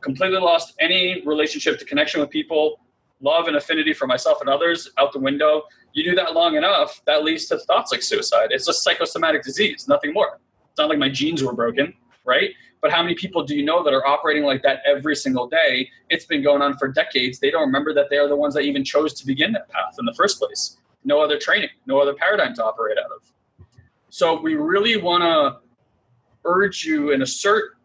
Completely 0.00 0.38
lost 0.38 0.74
any 0.80 1.22
relationship 1.26 1.78
to 1.78 1.84
connection 1.84 2.20
with 2.20 2.30
people, 2.30 2.80
love 3.20 3.46
and 3.48 3.56
affinity 3.56 3.92
for 3.92 4.06
myself 4.06 4.40
and 4.40 4.48
others 4.48 4.90
out 4.98 5.12
the 5.12 5.18
window. 5.18 5.62
You 5.92 6.04
do 6.04 6.14
that 6.16 6.34
long 6.34 6.56
enough, 6.56 7.02
that 7.06 7.24
leads 7.24 7.46
to 7.46 7.58
thoughts 7.58 7.92
like 7.92 8.02
suicide. 8.02 8.48
It's 8.50 8.68
a 8.68 8.72
psychosomatic 8.72 9.42
disease, 9.42 9.86
nothing 9.88 10.12
more. 10.12 10.38
It's 10.70 10.78
not 10.78 10.88
like 10.88 10.98
my 10.98 11.08
genes 11.08 11.42
were 11.42 11.52
broken, 11.52 11.94
right? 12.24 12.50
But 12.80 12.92
how 12.92 13.02
many 13.02 13.14
people 13.14 13.42
do 13.42 13.56
you 13.56 13.64
know 13.64 13.82
that 13.82 13.92
are 13.92 14.06
operating 14.06 14.44
like 14.44 14.62
that 14.62 14.80
every 14.86 15.16
single 15.16 15.48
day? 15.48 15.90
It's 16.10 16.26
been 16.26 16.42
going 16.42 16.62
on 16.62 16.76
for 16.78 16.88
decades. 16.88 17.38
They 17.38 17.50
don't 17.50 17.66
remember 17.66 17.92
that 17.94 18.08
they 18.10 18.18
are 18.18 18.28
the 18.28 18.36
ones 18.36 18.54
that 18.54 18.62
even 18.62 18.84
chose 18.84 19.12
to 19.14 19.26
begin 19.26 19.52
that 19.52 19.68
path 19.68 19.96
in 19.98 20.04
the 20.04 20.14
first 20.14 20.38
place. 20.38 20.76
No 21.04 21.20
other 21.20 21.38
training, 21.38 21.70
no 21.86 22.00
other 22.00 22.14
paradigm 22.14 22.54
to 22.54 22.64
operate 22.64 22.98
out 22.98 23.10
of. 23.10 23.32
So 24.10 24.40
we 24.40 24.54
really 24.54 24.96
want 24.96 25.22
to 25.22 25.60
urge 26.44 26.84
you 26.84 27.12
and 27.12 27.22
assert 27.22 27.76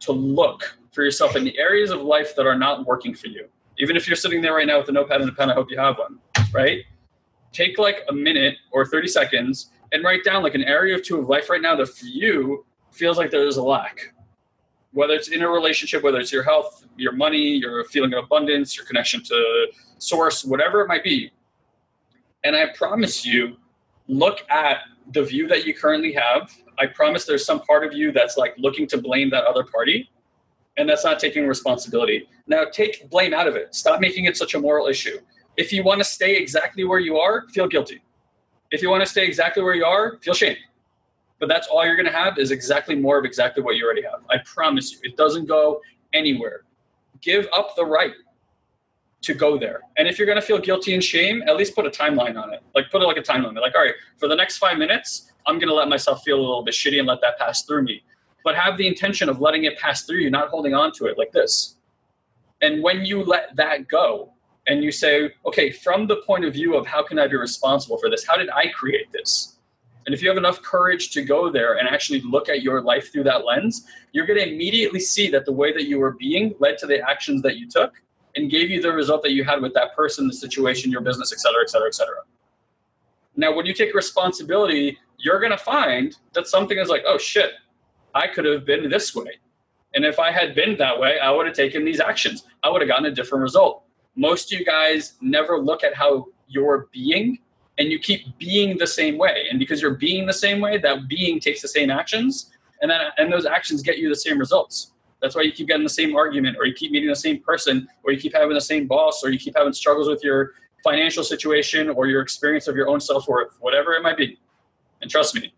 to 0.00 0.12
look 0.12 0.78
for 0.92 1.02
yourself 1.02 1.36
in 1.36 1.44
the 1.44 1.58
areas 1.58 1.90
of 1.90 2.02
life 2.02 2.36
that 2.36 2.46
are 2.46 2.58
not 2.58 2.86
working 2.86 3.14
for 3.14 3.28
you. 3.28 3.48
Even 3.78 3.96
if 3.96 4.06
you're 4.06 4.16
sitting 4.16 4.40
there 4.40 4.54
right 4.54 4.66
now 4.66 4.78
with 4.78 4.88
a 4.88 4.92
notepad 4.92 5.20
and 5.20 5.30
a 5.30 5.32
pen, 5.32 5.50
I 5.50 5.54
hope 5.54 5.70
you 5.70 5.78
have 5.78 5.98
one, 5.98 6.18
right? 6.52 6.82
Take 7.52 7.78
like 7.78 8.02
a 8.08 8.12
minute 8.12 8.54
or 8.70 8.86
30 8.86 9.08
seconds 9.08 9.70
and 9.92 10.04
write 10.04 10.22
down 10.24 10.42
like 10.42 10.54
an 10.54 10.62
area 10.62 10.96
or 10.96 11.00
two 11.00 11.18
of 11.18 11.28
life 11.28 11.50
right 11.50 11.60
now 11.60 11.74
that 11.76 11.88
for 11.88 12.06
you 12.06 12.64
feels 12.92 13.18
like 13.18 13.30
there's 13.30 13.56
a 13.56 13.62
lack 13.62 14.13
whether 14.94 15.12
it's 15.12 15.28
in 15.28 15.42
a 15.42 15.48
relationship, 15.48 16.02
whether 16.02 16.18
it's 16.18 16.32
your 16.32 16.44
health, 16.44 16.86
your 16.96 17.12
money, 17.12 17.56
your 17.56 17.84
feeling 17.86 18.14
of 18.14 18.24
abundance, 18.24 18.76
your 18.76 18.86
connection 18.86 19.22
to 19.24 19.66
source, 19.98 20.44
whatever 20.44 20.80
it 20.80 20.88
might 20.88 21.04
be. 21.04 21.30
And 22.44 22.54
I 22.56 22.66
promise 22.74 23.26
you, 23.26 23.56
look 24.06 24.48
at 24.48 24.78
the 25.12 25.22
view 25.22 25.48
that 25.48 25.66
you 25.66 25.74
currently 25.74 26.12
have. 26.12 26.50
I 26.78 26.86
promise 26.86 27.24
there's 27.24 27.44
some 27.44 27.60
part 27.60 27.84
of 27.84 27.92
you 27.92 28.12
that's 28.12 28.36
like 28.36 28.54
looking 28.56 28.86
to 28.88 28.98
blame 28.98 29.30
that 29.30 29.44
other 29.44 29.64
party, 29.64 30.10
and 30.76 30.88
that's 30.88 31.04
not 31.04 31.18
taking 31.18 31.46
responsibility. 31.46 32.28
Now, 32.46 32.64
take 32.64 33.10
blame 33.10 33.34
out 33.34 33.48
of 33.48 33.56
it. 33.56 33.74
Stop 33.74 34.00
making 34.00 34.26
it 34.26 34.36
such 34.36 34.54
a 34.54 34.60
moral 34.60 34.86
issue. 34.86 35.18
If 35.56 35.72
you 35.72 35.82
want 35.82 36.00
to 36.00 36.04
stay 36.04 36.36
exactly 36.36 36.84
where 36.84 37.00
you 37.00 37.16
are, 37.16 37.46
feel 37.52 37.66
guilty. 37.66 38.02
If 38.70 38.80
you 38.82 38.90
want 38.90 39.02
to 39.02 39.08
stay 39.08 39.26
exactly 39.26 39.62
where 39.62 39.74
you 39.74 39.84
are, 39.84 40.18
feel 40.18 40.34
shame 40.34 40.56
but 41.38 41.48
that's 41.48 41.66
all 41.68 41.84
you're 41.84 41.96
going 41.96 42.06
to 42.06 42.12
have 42.12 42.38
is 42.38 42.50
exactly 42.50 42.94
more 42.94 43.18
of 43.18 43.24
exactly 43.24 43.62
what 43.62 43.76
you 43.76 43.84
already 43.84 44.02
have. 44.02 44.22
I 44.30 44.36
promise 44.44 44.92
you, 44.92 44.98
it 45.02 45.16
doesn't 45.16 45.46
go 45.46 45.80
anywhere. 46.12 46.64
Give 47.20 47.46
up 47.52 47.74
the 47.76 47.84
right 47.84 48.12
to 49.22 49.34
go 49.34 49.58
there. 49.58 49.80
And 49.96 50.06
if 50.06 50.18
you're 50.18 50.26
going 50.26 50.40
to 50.40 50.46
feel 50.46 50.58
guilty 50.58 50.94
and 50.94 51.02
shame, 51.02 51.42
at 51.46 51.56
least 51.56 51.74
put 51.74 51.86
a 51.86 51.90
timeline 51.90 52.40
on 52.40 52.52
it. 52.52 52.62
Like 52.74 52.90
put 52.90 53.02
it 53.02 53.06
like 53.06 53.16
a 53.16 53.22
time 53.22 53.42
limit. 53.42 53.62
Like, 53.62 53.74
all 53.74 53.82
right, 53.82 53.94
for 54.18 54.28
the 54.28 54.36
next 54.36 54.58
five 54.58 54.78
minutes, 54.78 55.32
I'm 55.46 55.58
going 55.58 55.68
to 55.68 55.74
let 55.74 55.88
myself 55.88 56.22
feel 56.22 56.38
a 56.38 56.40
little 56.40 56.62
bit 56.62 56.74
shitty 56.74 56.98
and 56.98 57.08
let 57.08 57.20
that 57.22 57.38
pass 57.38 57.62
through 57.64 57.82
me. 57.82 58.02
But 58.44 58.54
have 58.54 58.76
the 58.76 58.86
intention 58.86 59.28
of 59.28 59.40
letting 59.40 59.64
it 59.64 59.78
pass 59.78 60.04
through 60.04 60.18
you, 60.18 60.30
not 60.30 60.48
holding 60.48 60.74
on 60.74 60.92
to 60.92 61.06
it 61.06 61.16
like 61.16 61.32
this. 61.32 61.76
And 62.60 62.82
when 62.82 63.04
you 63.04 63.24
let 63.24 63.56
that 63.56 63.88
go 63.88 64.32
and 64.66 64.84
you 64.84 64.92
say, 64.92 65.30
okay, 65.46 65.70
from 65.70 66.06
the 66.06 66.16
point 66.26 66.44
of 66.44 66.52
view 66.52 66.76
of 66.76 66.86
how 66.86 67.02
can 67.02 67.18
I 67.18 67.26
be 67.26 67.36
responsible 67.36 67.98
for 67.98 68.10
this? 68.10 68.26
How 68.26 68.36
did 68.36 68.50
I 68.50 68.68
create 68.68 69.10
this? 69.12 69.53
And 70.06 70.14
if 70.14 70.22
you 70.22 70.28
have 70.28 70.36
enough 70.36 70.60
courage 70.62 71.10
to 71.12 71.22
go 71.22 71.50
there 71.50 71.78
and 71.78 71.88
actually 71.88 72.20
look 72.20 72.48
at 72.48 72.62
your 72.62 72.82
life 72.82 73.10
through 73.10 73.24
that 73.24 73.44
lens, 73.44 73.86
you're 74.12 74.26
going 74.26 74.38
to 74.38 74.46
immediately 74.46 75.00
see 75.00 75.30
that 75.30 75.46
the 75.46 75.52
way 75.52 75.72
that 75.72 75.86
you 75.86 75.98
were 75.98 76.12
being 76.12 76.54
led 76.58 76.76
to 76.78 76.86
the 76.86 77.00
actions 77.08 77.40
that 77.42 77.56
you 77.56 77.68
took 77.68 77.94
and 78.36 78.50
gave 78.50 78.68
you 78.68 78.82
the 78.82 78.92
result 78.92 79.22
that 79.22 79.32
you 79.32 79.44
had 79.44 79.62
with 79.62 79.72
that 79.74 79.94
person, 79.94 80.26
the 80.26 80.34
situation, 80.34 80.90
your 80.90 81.00
business, 81.00 81.32
et 81.32 81.40
cetera, 81.40 81.62
et 81.62 81.70
cetera, 81.70 81.86
et 81.86 81.94
cetera. 81.94 82.16
Now, 83.36 83.54
when 83.54 83.64
you 83.64 83.72
take 83.72 83.94
responsibility, 83.94 84.98
you're 85.18 85.40
going 85.40 85.52
to 85.52 85.58
find 85.58 86.16
that 86.34 86.46
something 86.46 86.76
is 86.78 86.88
like, 86.88 87.04
oh 87.06 87.16
shit, 87.16 87.52
I 88.14 88.26
could 88.26 88.44
have 88.44 88.66
been 88.66 88.90
this 88.90 89.14
way. 89.14 89.38
And 89.94 90.04
if 90.04 90.18
I 90.18 90.30
had 90.32 90.54
been 90.54 90.76
that 90.78 90.98
way, 90.98 91.18
I 91.18 91.30
would 91.30 91.46
have 91.46 91.54
taken 91.54 91.84
these 91.84 92.00
actions. 92.00 92.44
I 92.62 92.68
would 92.68 92.82
have 92.82 92.88
gotten 92.88 93.06
a 93.06 93.10
different 93.10 93.42
result. 93.42 93.84
Most 94.16 94.52
of 94.52 94.58
you 94.58 94.64
guys 94.64 95.14
never 95.20 95.58
look 95.58 95.82
at 95.82 95.94
how 95.94 96.26
you're 96.48 96.88
being 96.92 97.38
and 97.78 97.90
you 97.90 97.98
keep 97.98 98.38
being 98.38 98.78
the 98.78 98.86
same 98.86 99.18
way. 99.18 99.46
And 99.50 99.58
because 99.58 99.82
you're 99.82 99.94
being 99.94 100.26
the 100.26 100.32
same 100.32 100.60
way, 100.60 100.78
that 100.78 101.08
being 101.08 101.40
takes 101.40 101.62
the 101.62 101.68
same 101.68 101.90
actions, 101.90 102.50
and 102.80 102.90
then 102.90 103.00
and 103.18 103.32
those 103.32 103.46
actions 103.46 103.82
get 103.82 103.98
you 103.98 104.08
the 104.08 104.16
same 104.16 104.38
results. 104.38 104.92
That's 105.20 105.34
why 105.34 105.42
you 105.42 105.52
keep 105.52 105.68
getting 105.68 105.84
the 105.84 105.88
same 105.88 106.14
argument, 106.14 106.56
or 106.58 106.66
you 106.66 106.74
keep 106.74 106.92
meeting 106.92 107.08
the 107.08 107.16
same 107.16 107.40
person, 107.40 107.88
or 108.02 108.12
you 108.12 108.20
keep 108.20 108.34
having 108.34 108.54
the 108.54 108.60
same 108.60 108.86
boss, 108.86 109.24
or 109.24 109.30
you 109.30 109.38
keep 109.38 109.56
having 109.56 109.72
struggles 109.72 110.08
with 110.08 110.22
your 110.22 110.52
financial 110.84 111.24
situation 111.24 111.88
or 111.88 112.06
your 112.06 112.20
experience 112.20 112.68
of 112.68 112.76
your 112.76 112.88
own 112.88 113.00
self 113.00 113.26
worth, 113.26 113.56
whatever 113.60 113.94
it 113.94 114.02
might 114.02 114.18
be. 114.18 114.38
And 115.00 115.10
trust 115.10 115.34
me, 115.34 115.52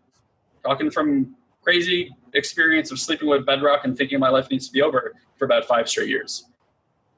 talking 0.63 0.89
from 0.89 1.35
crazy 1.61 2.15
experience 2.33 2.91
of 2.91 2.99
sleeping 2.99 3.27
with 3.27 3.45
bedrock 3.45 3.83
and 3.83 3.97
thinking 3.97 4.19
my 4.19 4.29
life 4.29 4.49
needs 4.49 4.67
to 4.67 4.71
be 4.71 4.81
over 4.81 5.13
for 5.35 5.45
about 5.45 5.65
five 5.65 5.89
straight 5.89 6.09
years. 6.09 6.45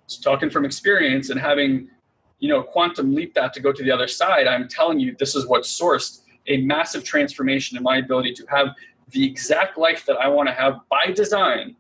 So 0.07 0.21
talking 0.21 0.49
from 0.49 0.65
experience 0.65 1.29
and 1.29 1.39
having, 1.39 1.89
you 2.39 2.49
know, 2.49 2.63
quantum 2.63 3.13
leap 3.13 3.33
that 3.33 3.53
to 3.53 3.59
go 3.59 3.71
to 3.71 3.83
the 3.83 3.91
other 3.91 4.07
side, 4.07 4.47
I'm 4.47 4.67
telling 4.67 4.99
you, 4.99 5.15
this 5.19 5.35
is 5.35 5.45
what 5.47 5.63
sourced 5.63 6.21
a 6.47 6.61
massive 6.61 7.03
transformation 7.03 7.77
in 7.77 7.83
my 7.83 7.97
ability 7.97 8.33
to 8.33 8.45
have 8.49 8.69
the 9.11 9.25
exact 9.25 9.77
life 9.77 10.05
that 10.05 10.17
I 10.17 10.27
want 10.27 10.47
to 10.49 10.53
have 10.53 10.79
by 10.89 11.11
design 11.13 11.75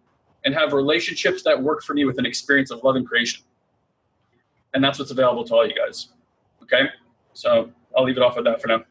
and 0.45 0.53
have 0.53 0.73
relationships 0.73 1.43
that 1.43 1.61
work 1.61 1.83
for 1.83 1.93
me 1.93 2.05
with 2.05 2.17
an 2.17 2.25
experience 2.25 2.71
of 2.71 2.83
love 2.83 2.95
and 2.95 3.07
creation. 3.07 3.43
And 4.73 4.83
that's 4.83 4.99
what's 4.99 5.11
available 5.11 5.43
to 5.45 5.53
all 5.53 5.67
you 5.67 5.75
guys. 5.75 6.09
Okay. 6.63 6.89
So 7.33 7.71
I'll 7.95 8.03
leave 8.03 8.17
it 8.17 8.23
off 8.23 8.35
with 8.35 8.45
that 8.45 8.61
for 8.61 8.67
now. 8.67 8.83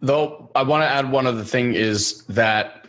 Though 0.00 0.50
I 0.54 0.62
want 0.62 0.82
to 0.82 0.88
add 0.88 1.10
one 1.10 1.26
other 1.26 1.44
thing 1.44 1.74
is 1.74 2.24
that 2.24 2.86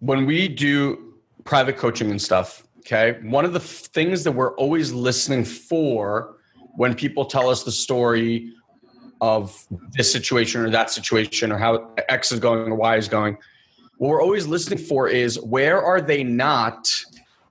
when 0.00 0.26
we 0.26 0.48
do 0.48 1.14
private 1.44 1.78
coaching 1.78 2.10
and 2.10 2.20
stuff, 2.20 2.63
okay, 2.86 3.18
one 3.22 3.44
of 3.44 3.52
the 3.52 3.60
things 3.60 4.24
that 4.24 4.32
we're 4.32 4.54
always 4.56 4.92
listening 4.92 5.44
for 5.44 6.36
when 6.76 6.94
people 6.94 7.24
tell 7.24 7.48
us 7.48 7.62
the 7.62 7.72
story 7.72 8.52
of 9.20 9.66
this 9.92 10.12
situation 10.12 10.60
or 10.60 10.70
that 10.70 10.90
situation 10.90 11.50
or 11.50 11.56
how 11.56 11.94
X 12.08 12.30
is 12.30 12.40
going 12.40 12.70
or 12.70 12.74
Y 12.74 12.96
is 12.96 13.08
going, 13.08 13.38
what 13.96 14.08
we're 14.08 14.22
always 14.22 14.46
listening 14.46 14.78
for 14.78 15.08
is 15.08 15.40
where 15.40 15.82
are 15.82 16.00
they 16.00 16.22
not 16.22 16.92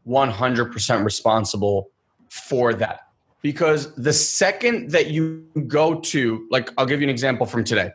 100% 0.07 1.03
responsible 1.03 1.89
for 2.29 2.73
that? 2.75 3.07
Because 3.41 3.93
the 3.95 4.13
second 4.13 4.91
that 4.91 5.07
you 5.07 5.45
go 5.67 5.99
to, 5.99 6.47
like, 6.51 6.69
I'll 6.77 6.85
give 6.85 7.01
you 7.01 7.05
an 7.05 7.09
example 7.09 7.45
from 7.45 7.63
today. 7.63 7.91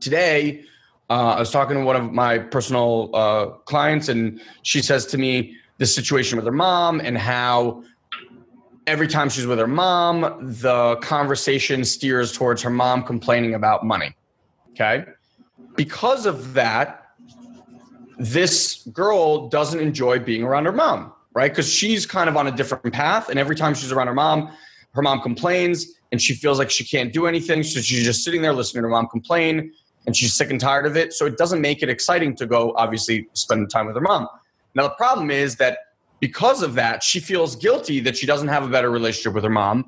Today, 0.00 0.64
uh, 1.08 1.34
I 1.36 1.38
was 1.38 1.50
talking 1.50 1.76
to 1.76 1.84
one 1.84 1.96
of 1.96 2.12
my 2.12 2.38
personal 2.38 3.10
uh, 3.14 3.46
clients, 3.64 4.08
and 4.08 4.40
she 4.62 4.82
says 4.82 5.06
to 5.06 5.18
me 5.18 5.56
the 5.78 5.86
situation 5.86 6.36
with 6.36 6.44
her 6.44 6.52
mom 6.52 7.00
and 7.00 7.16
how 7.16 7.82
every 8.86 9.08
time 9.08 9.28
she's 9.28 9.46
with 9.46 9.58
her 9.58 9.66
mom, 9.66 10.38
the 10.40 10.96
conversation 10.96 11.84
steers 11.84 12.32
towards 12.32 12.62
her 12.62 12.70
mom 12.70 13.02
complaining 13.02 13.54
about 13.54 13.84
money. 13.84 14.14
Okay. 14.70 15.04
Because 15.76 16.26
of 16.26 16.54
that, 16.54 17.06
this 18.18 18.86
girl 18.92 19.48
doesn't 19.48 19.80
enjoy 19.80 20.18
being 20.18 20.42
around 20.42 20.64
her 20.64 20.72
mom 20.72 21.12
right? 21.38 21.52
Because 21.52 21.72
she's 21.72 22.04
kind 22.04 22.28
of 22.28 22.36
on 22.36 22.48
a 22.48 22.50
different 22.50 22.92
path. 22.92 23.28
And 23.28 23.38
every 23.38 23.54
time 23.54 23.72
she's 23.72 23.92
around 23.92 24.08
her 24.08 24.14
mom, 24.14 24.50
her 24.90 25.02
mom 25.02 25.20
complains 25.20 25.86
and 26.10 26.20
she 26.20 26.34
feels 26.34 26.58
like 26.58 26.68
she 26.68 26.84
can't 26.84 27.12
do 27.12 27.28
anything. 27.28 27.62
So 27.62 27.80
she's 27.80 28.04
just 28.04 28.24
sitting 28.24 28.42
there 28.42 28.52
listening 28.52 28.82
to 28.82 28.88
her 28.88 28.90
mom 28.90 29.06
complain 29.06 29.72
and 30.06 30.16
she's 30.16 30.34
sick 30.34 30.50
and 30.50 30.60
tired 30.60 30.84
of 30.84 30.96
it. 30.96 31.12
So 31.12 31.26
it 31.26 31.36
doesn't 31.36 31.60
make 31.60 31.80
it 31.80 31.88
exciting 31.88 32.34
to 32.36 32.46
go, 32.46 32.74
obviously, 32.74 33.28
spend 33.34 33.70
time 33.70 33.86
with 33.86 33.94
her 33.94 34.00
mom. 34.00 34.26
Now, 34.78 34.84
the 34.84 34.94
problem 34.94 35.32
is 35.32 35.56
that 35.56 35.78
because 36.20 36.62
of 36.62 36.74
that, 36.74 37.02
she 37.02 37.18
feels 37.18 37.56
guilty 37.56 37.98
that 37.98 38.16
she 38.16 38.26
doesn't 38.26 38.46
have 38.46 38.62
a 38.62 38.68
better 38.68 38.92
relationship 38.92 39.34
with 39.34 39.42
her 39.42 39.50
mom. 39.50 39.84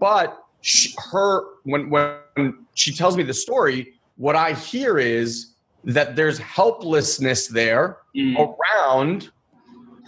But 0.00 0.42
she, 0.62 0.94
her, 1.10 1.44
when, 1.64 1.90
when 1.90 2.64
she 2.72 2.94
tells 2.94 3.14
me 3.14 3.24
the 3.24 3.34
story, 3.34 3.92
what 4.16 4.34
I 4.34 4.54
hear 4.54 4.98
is 4.98 5.52
that 5.84 6.16
there's 6.16 6.38
helplessness 6.38 7.48
there 7.48 7.98
mm. 8.16 8.34
around 8.38 9.30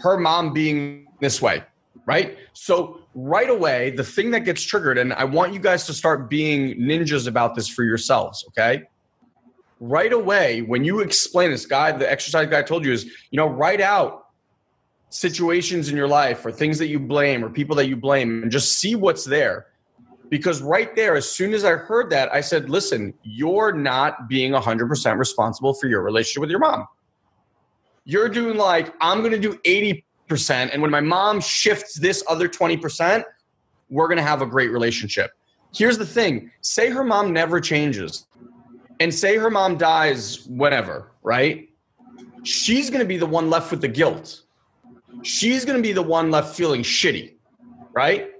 her 0.02 0.16
mom 0.16 0.54
being 0.54 1.06
this 1.20 1.42
way, 1.42 1.62
right? 2.06 2.38
So 2.54 3.02
right 3.14 3.50
away, 3.50 3.90
the 3.90 4.04
thing 4.04 4.30
that 4.30 4.46
gets 4.46 4.62
triggered, 4.62 4.96
and 4.96 5.12
I 5.12 5.24
want 5.24 5.52
you 5.52 5.60
guys 5.60 5.84
to 5.84 5.92
start 5.92 6.30
being 6.30 6.78
ninjas 6.78 7.28
about 7.28 7.54
this 7.54 7.68
for 7.68 7.84
yourselves, 7.84 8.42
okay? 8.48 8.84
Right 9.86 10.14
away, 10.14 10.62
when 10.62 10.82
you 10.82 11.00
explain 11.00 11.50
this 11.50 11.66
guy, 11.66 11.92
the 11.92 12.10
exercise 12.10 12.48
guy 12.48 12.62
told 12.62 12.86
you 12.86 12.92
is, 12.92 13.04
you 13.04 13.36
know, 13.36 13.46
write 13.46 13.82
out 13.82 14.28
situations 15.10 15.90
in 15.90 15.96
your 15.96 16.08
life 16.08 16.46
or 16.46 16.50
things 16.50 16.78
that 16.78 16.86
you 16.86 16.98
blame 16.98 17.44
or 17.44 17.50
people 17.50 17.76
that 17.76 17.86
you 17.86 17.94
blame 17.94 18.42
and 18.42 18.50
just 18.50 18.78
see 18.78 18.94
what's 18.94 19.26
there. 19.26 19.66
Because 20.30 20.62
right 20.62 20.96
there, 20.96 21.16
as 21.16 21.28
soon 21.28 21.52
as 21.52 21.66
I 21.66 21.72
heard 21.72 22.08
that, 22.10 22.32
I 22.32 22.40
said, 22.40 22.70
listen, 22.70 23.12
you're 23.24 23.72
not 23.72 24.26
being 24.26 24.52
100% 24.52 25.18
responsible 25.18 25.74
for 25.74 25.86
your 25.86 26.00
relationship 26.00 26.40
with 26.40 26.50
your 26.50 26.60
mom. 26.60 26.86
You're 28.06 28.30
doing 28.30 28.56
like, 28.56 28.94
I'm 29.02 29.18
going 29.20 29.32
to 29.32 29.38
do 29.38 29.58
80%. 29.66 30.70
And 30.72 30.80
when 30.80 30.90
my 30.90 31.02
mom 31.02 31.42
shifts 31.42 31.98
this 31.98 32.24
other 32.26 32.48
20%, 32.48 33.22
we're 33.90 34.08
going 34.08 34.16
to 34.16 34.24
have 34.24 34.40
a 34.40 34.46
great 34.46 34.70
relationship. 34.70 35.32
Here's 35.74 35.98
the 35.98 36.06
thing 36.06 36.50
say 36.62 36.88
her 36.88 37.04
mom 37.04 37.34
never 37.34 37.60
changes 37.60 38.26
and 39.00 39.12
say 39.12 39.36
her 39.36 39.50
mom 39.50 39.76
dies 39.76 40.46
whenever, 40.46 41.10
right? 41.22 41.68
She's 42.42 42.90
going 42.90 43.00
to 43.00 43.06
be 43.06 43.16
the 43.16 43.26
one 43.26 43.50
left 43.50 43.70
with 43.70 43.80
the 43.80 43.88
guilt. 43.88 44.42
She's 45.22 45.64
going 45.64 45.78
to 45.78 45.82
be 45.82 45.92
the 45.92 46.02
one 46.02 46.30
left 46.30 46.56
feeling 46.56 46.82
shitty, 46.82 47.34
right? 47.92 48.30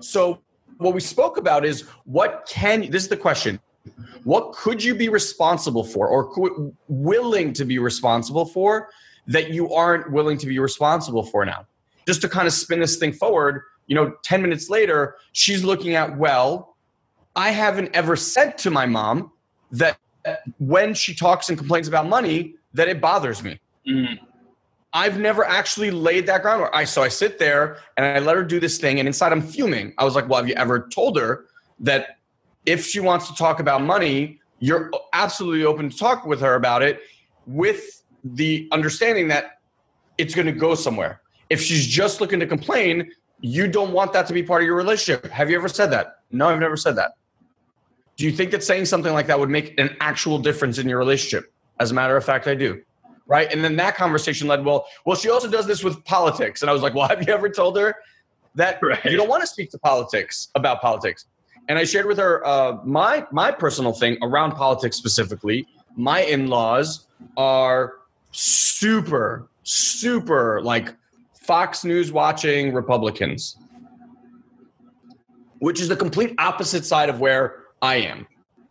So, 0.00 0.40
what 0.78 0.94
we 0.94 1.00
spoke 1.00 1.36
about 1.36 1.64
is 1.66 1.82
what 2.04 2.48
can 2.48 2.90
this 2.90 3.02
is 3.02 3.08
the 3.08 3.16
question 3.16 3.60
what 4.24 4.52
could 4.52 4.82
you 4.82 4.94
be 4.94 5.08
responsible 5.08 5.84
for 5.84 6.08
or 6.08 6.72
willing 6.88 7.52
to 7.52 7.64
be 7.64 7.78
responsible 7.78 8.46
for 8.46 8.88
that 9.26 9.50
you 9.50 9.72
aren't 9.72 10.10
willing 10.10 10.38
to 10.38 10.46
be 10.46 10.58
responsible 10.58 11.22
for 11.22 11.44
now. 11.44 11.66
Just 12.06 12.20
to 12.22 12.28
kind 12.28 12.46
of 12.46 12.52
spin 12.52 12.80
this 12.80 12.96
thing 12.96 13.12
forward, 13.12 13.62
you 13.86 13.94
know, 13.94 14.14
10 14.22 14.42
minutes 14.42 14.68
later, 14.68 15.16
she's 15.32 15.62
looking 15.62 15.94
at, 15.94 16.16
well, 16.18 16.76
I 17.36 17.50
haven't 17.50 17.94
ever 17.94 18.16
said 18.16 18.58
to 18.58 18.70
my 18.70 18.86
mom 18.86 19.30
that 19.72 19.98
when 20.58 20.94
she 20.94 21.14
talks 21.14 21.48
and 21.48 21.58
complains 21.58 21.88
about 21.88 22.08
money, 22.08 22.54
that 22.74 22.88
it 22.88 23.00
bothers 23.00 23.42
me. 23.42 23.58
Mm. 23.86 24.18
I've 24.92 25.18
never 25.18 25.44
actually 25.44 25.90
laid 25.90 26.26
that 26.26 26.42
groundwork. 26.42 26.70
I 26.74 26.84
so 26.84 27.02
I 27.02 27.08
sit 27.08 27.38
there 27.38 27.78
and 27.96 28.04
I 28.04 28.18
let 28.18 28.36
her 28.36 28.44
do 28.44 28.58
this 28.58 28.78
thing, 28.78 28.98
and 28.98 29.06
inside 29.06 29.32
I'm 29.32 29.42
fuming. 29.42 29.94
I 29.98 30.04
was 30.04 30.14
like, 30.14 30.28
"Well, 30.28 30.40
have 30.40 30.48
you 30.48 30.54
ever 30.54 30.88
told 30.88 31.16
her 31.16 31.46
that 31.78 32.18
if 32.66 32.84
she 32.84 33.00
wants 33.00 33.28
to 33.28 33.34
talk 33.34 33.60
about 33.60 33.82
money, 33.82 34.40
you're 34.58 34.90
absolutely 35.12 35.64
open 35.64 35.90
to 35.90 35.96
talk 35.96 36.26
with 36.26 36.40
her 36.40 36.54
about 36.54 36.82
it 36.82 37.00
with 37.46 38.02
the 38.24 38.68
understanding 38.72 39.28
that 39.28 39.60
it's 40.18 40.34
going 40.34 40.46
to 40.46 40.52
go 40.52 40.74
somewhere. 40.74 41.22
If 41.48 41.62
she's 41.62 41.86
just 41.86 42.20
looking 42.20 42.38
to 42.40 42.46
complain, 42.46 43.10
you 43.40 43.66
don't 43.66 43.92
want 43.92 44.12
that 44.12 44.26
to 44.26 44.34
be 44.34 44.42
part 44.42 44.62
of 44.62 44.66
your 44.66 44.76
relationship. 44.76 45.26
Have 45.30 45.50
you 45.50 45.56
ever 45.56 45.68
said 45.68 45.90
that? 45.92 46.18
No, 46.30 46.48
I've 46.48 46.60
never 46.60 46.76
said 46.76 46.96
that. 46.96 47.12
Do 48.20 48.26
you 48.26 48.32
think 48.32 48.50
that 48.50 48.62
saying 48.62 48.84
something 48.84 49.14
like 49.14 49.28
that 49.28 49.40
would 49.40 49.48
make 49.48 49.80
an 49.80 49.96
actual 49.98 50.38
difference 50.38 50.76
in 50.76 50.86
your 50.86 50.98
relationship? 50.98 51.50
As 51.78 51.90
a 51.90 51.94
matter 51.94 52.18
of 52.18 52.22
fact, 52.22 52.46
I 52.46 52.54
do. 52.54 52.82
Right. 53.26 53.50
And 53.50 53.64
then 53.64 53.76
that 53.76 53.96
conversation 53.96 54.46
led, 54.46 54.62
well, 54.62 54.84
well, 55.06 55.16
she 55.16 55.30
also 55.30 55.50
does 55.50 55.66
this 55.66 55.82
with 55.82 56.04
politics. 56.04 56.60
And 56.60 56.68
I 56.68 56.74
was 56.74 56.82
like, 56.82 56.92
well, 56.92 57.08
have 57.12 57.26
you 57.26 57.32
ever 57.32 57.48
told 57.48 57.78
her 57.78 57.94
that 58.56 58.78
right. 58.82 59.02
you 59.06 59.16
don't 59.16 59.30
want 59.30 59.40
to 59.40 59.46
speak 59.46 59.70
to 59.70 59.78
politics 59.78 60.48
about 60.54 60.82
politics? 60.82 61.24
And 61.70 61.78
I 61.78 61.84
shared 61.84 62.04
with 62.04 62.18
her 62.18 62.46
uh, 62.46 62.76
my 62.84 63.26
my 63.32 63.50
personal 63.50 63.94
thing 63.94 64.18
around 64.20 64.52
politics 64.52 64.98
specifically. 64.98 65.66
My 65.96 66.20
in-laws 66.20 67.06
are 67.38 68.00
super, 68.32 69.48
super 69.62 70.60
like 70.60 70.94
Fox 71.32 71.86
News 71.86 72.12
watching 72.12 72.74
Republicans, 72.74 73.56
which 75.60 75.80
is 75.80 75.88
the 75.88 75.96
complete 75.96 76.34
opposite 76.38 76.84
side 76.84 77.08
of 77.08 77.18
where 77.18 77.59
I 77.82 77.96
am, 77.96 78.26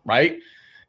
right? 0.05 0.39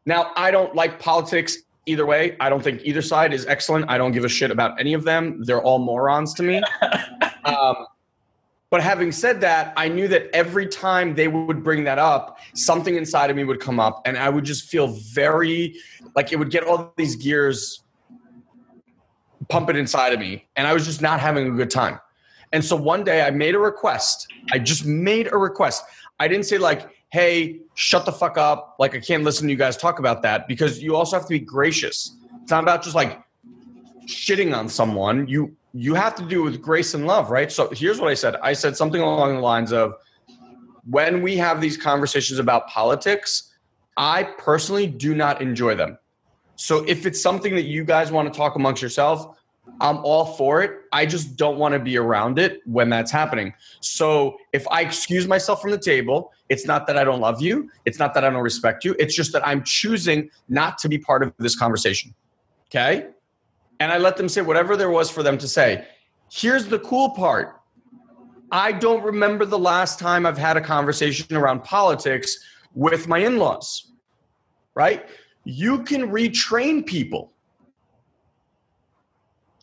Now, 0.06 0.32
I 0.36 0.50
don't 0.50 0.74
like 0.74 0.98
politics 0.98 1.58
either 1.86 2.06
way. 2.06 2.36
I 2.40 2.48
don't 2.48 2.62
think 2.62 2.82
either 2.84 3.02
side 3.02 3.32
is 3.32 3.46
excellent. 3.46 3.90
I 3.90 3.98
don't 3.98 4.12
give 4.12 4.24
a 4.24 4.28
shit 4.28 4.50
about 4.50 4.78
any 4.80 4.94
of 4.94 5.04
them. 5.04 5.42
They're 5.44 5.62
all 5.62 5.78
morons 5.78 6.34
to 6.34 6.42
me. 6.42 6.62
um, 7.44 7.86
but 8.70 8.82
having 8.82 9.10
said 9.10 9.40
that, 9.40 9.72
I 9.76 9.88
knew 9.88 10.06
that 10.08 10.28
every 10.32 10.66
time 10.66 11.14
they 11.14 11.26
would 11.26 11.64
bring 11.64 11.84
that 11.84 11.98
up, 11.98 12.38
something 12.54 12.94
inside 12.94 13.28
of 13.28 13.36
me 13.36 13.44
would 13.44 13.60
come 13.60 13.80
up, 13.80 14.02
and 14.04 14.16
I 14.16 14.28
would 14.28 14.44
just 14.44 14.68
feel 14.68 14.86
very 14.86 15.74
like 16.14 16.32
it 16.32 16.38
would 16.38 16.50
get 16.50 16.62
all 16.62 16.92
these 16.96 17.16
gears 17.16 17.82
pumping 19.50 19.76
inside 19.76 20.12
of 20.12 20.20
me 20.20 20.46
and 20.56 20.66
I 20.66 20.72
was 20.72 20.86
just 20.86 21.02
not 21.02 21.20
having 21.20 21.46
a 21.48 21.50
good 21.50 21.70
time. 21.70 21.98
And 22.52 22.64
so 22.64 22.74
one 22.76 23.04
day 23.04 23.22
I 23.22 23.30
made 23.30 23.54
a 23.54 23.58
request. 23.58 24.28
I 24.52 24.58
just 24.58 24.86
made 24.86 25.30
a 25.32 25.36
request. 25.36 25.84
I 26.18 26.28
didn't 26.28 26.46
say 26.46 26.56
like, 26.56 26.88
"Hey, 27.10 27.60
shut 27.74 28.04
the 28.04 28.12
fuck 28.12 28.38
up." 28.38 28.76
Like 28.78 28.94
I 28.94 29.00
can't 29.00 29.24
listen 29.24 29.46
to 29.46 29.50
you 29.52 29.58
guys 29.58 29.76
talk 29.76 29.98
about 29.98 30.22
that 30.22 30.48
because 30.48 30.82
you 30.82 30.96
also 30.96 31.16
have 31.16 31.26
to 31.26 31.30
be 31.30 31.38
gracious. 31.38 32.16
It's 32.42 32.50
not 32.50 32.62
about 32.62 32.82
just 32.82 32.96
like 32.96 33.22
shitting 34.06 34.56
on 34.56 34.68
someone. 34.68 35.26
You 35.28 35.54
you 35.72 35.94
have 35.94 36.14
to 36.16 36.24
do 36.24 36.40
it 36.40 36.50
with 36.50 36.62
grace 36.62 36.94
and 36.94 37.06
love, 37.06 37.30
right? 37.30 37.50
So 37.50 37.70
here's 37.70 38.00
what 38.00 38.10
I 38.10 38.14
said. 38.14 38.36
I 38.42 38.52
said 38.52 38.76
something 38.76 39.00
along 39.00 39.34
the 39.34 39.40
lines 39.40 39.72
of 39.72 39.94
when 40.88 41.22
we 41.22 41.36
have 41.36 41.60
these 41.60 41.76
conversations 41.76 42.38
about 42.38 42.66
politics, 42.68 43.54
I 43.96 44.24
personally 44.38 44.86
do 44.86 45.14
not 45.14 45.40
enjoy 45.40 45.74
them. 45.74 45.98
So 46.56 46.84
if 46.84 47.06
it's 47.06 47.20
something 47.20 47.54
that 47.54 47.64
you 47.64 47.84
guys 47.84 48.10
want 48.10 48.32
to 48.32 48.36
talk 48.36 48.56
amongst 48.56 48.82
yourself, 48.82 49.36
I'm 49.80 49.96
all 49.98 50.26
for 50.26 50.62
it. 50.62 50.82
I 50.92 51.06
just 51.06 51.36
don't 51.36 51.58
want 51.58 51.72
to 51.72 51.78
be 51.78 51.96
around 51.96 52.38
it 52.38 52.60
when 52.66 52.90
that's 52.90 53.10
happening. 53.10 53.54
So 53.80 54.36
if 54.52 54.68
I 54.68 54.82
excuse 54.82 55.26
myself 55.26 55.62
from 55.62 55.70
the 55.70 55.78
table, 55.78 56.32
it's 56.50 56.66
not 56.66 56.86
that 56.86 56.98
I 56.98 57.04
don't 57.04 57.20
love 57.20 57.40
you. 57.40 57.70
It's 57.86 57.98
not 57.98 58.12
that 58.14 58.24
I 58.24 58.30
don't 58.30 58.42
respect 58.42 58.84
you. 58.84 58.94
It's 58.98 59.14
just 59.14 59.32
that 59.32 59.46
I'm 59.46 59.64
choosing 59.64 60.30
not 60.48 60.76
to 60.78 60.88
be 60.88 60.98
part 60.98 61.22
of 61.22 61.32
this 61.38 61.56
conversation. 61.56 62.14
Okay. 62.68 63.08
And 63.80 63.90
I 63.90 63.96
let 63.98 64.16
them 64.18 64.28
say 64.28 64.42
whatever 64.42 64.76
there 64.76 64.90
was 64.90 65.10
for 65.10 65.22
them 65.22 65.38
to 65.38 65.48
say. 65.48 65.86
Here's 66.30 66.66
the 66.66 66.78
cool 66.78 67.10
part 67.10 67.56
I 68.52 68.72
don't 68.72 69.02
remember 69.02 69.46
the 69.46 69.58
last 69.58 69.98
time 69.98 70.26
I've 70.26 70.38
had 70.38 70.56
a 70.56 70.60
conversation 70.60 71.36
around 71.36 71.64
politics 71.64 72.36
with 72.74 73.08
my 73.08 73.18
in 73.18 73.38
laws, 73.38 73.92
right? 74.74 75.08
You 75.44 75.82
can 75.84 76.10
retrain 76.10 76.84
people 76.84 77.32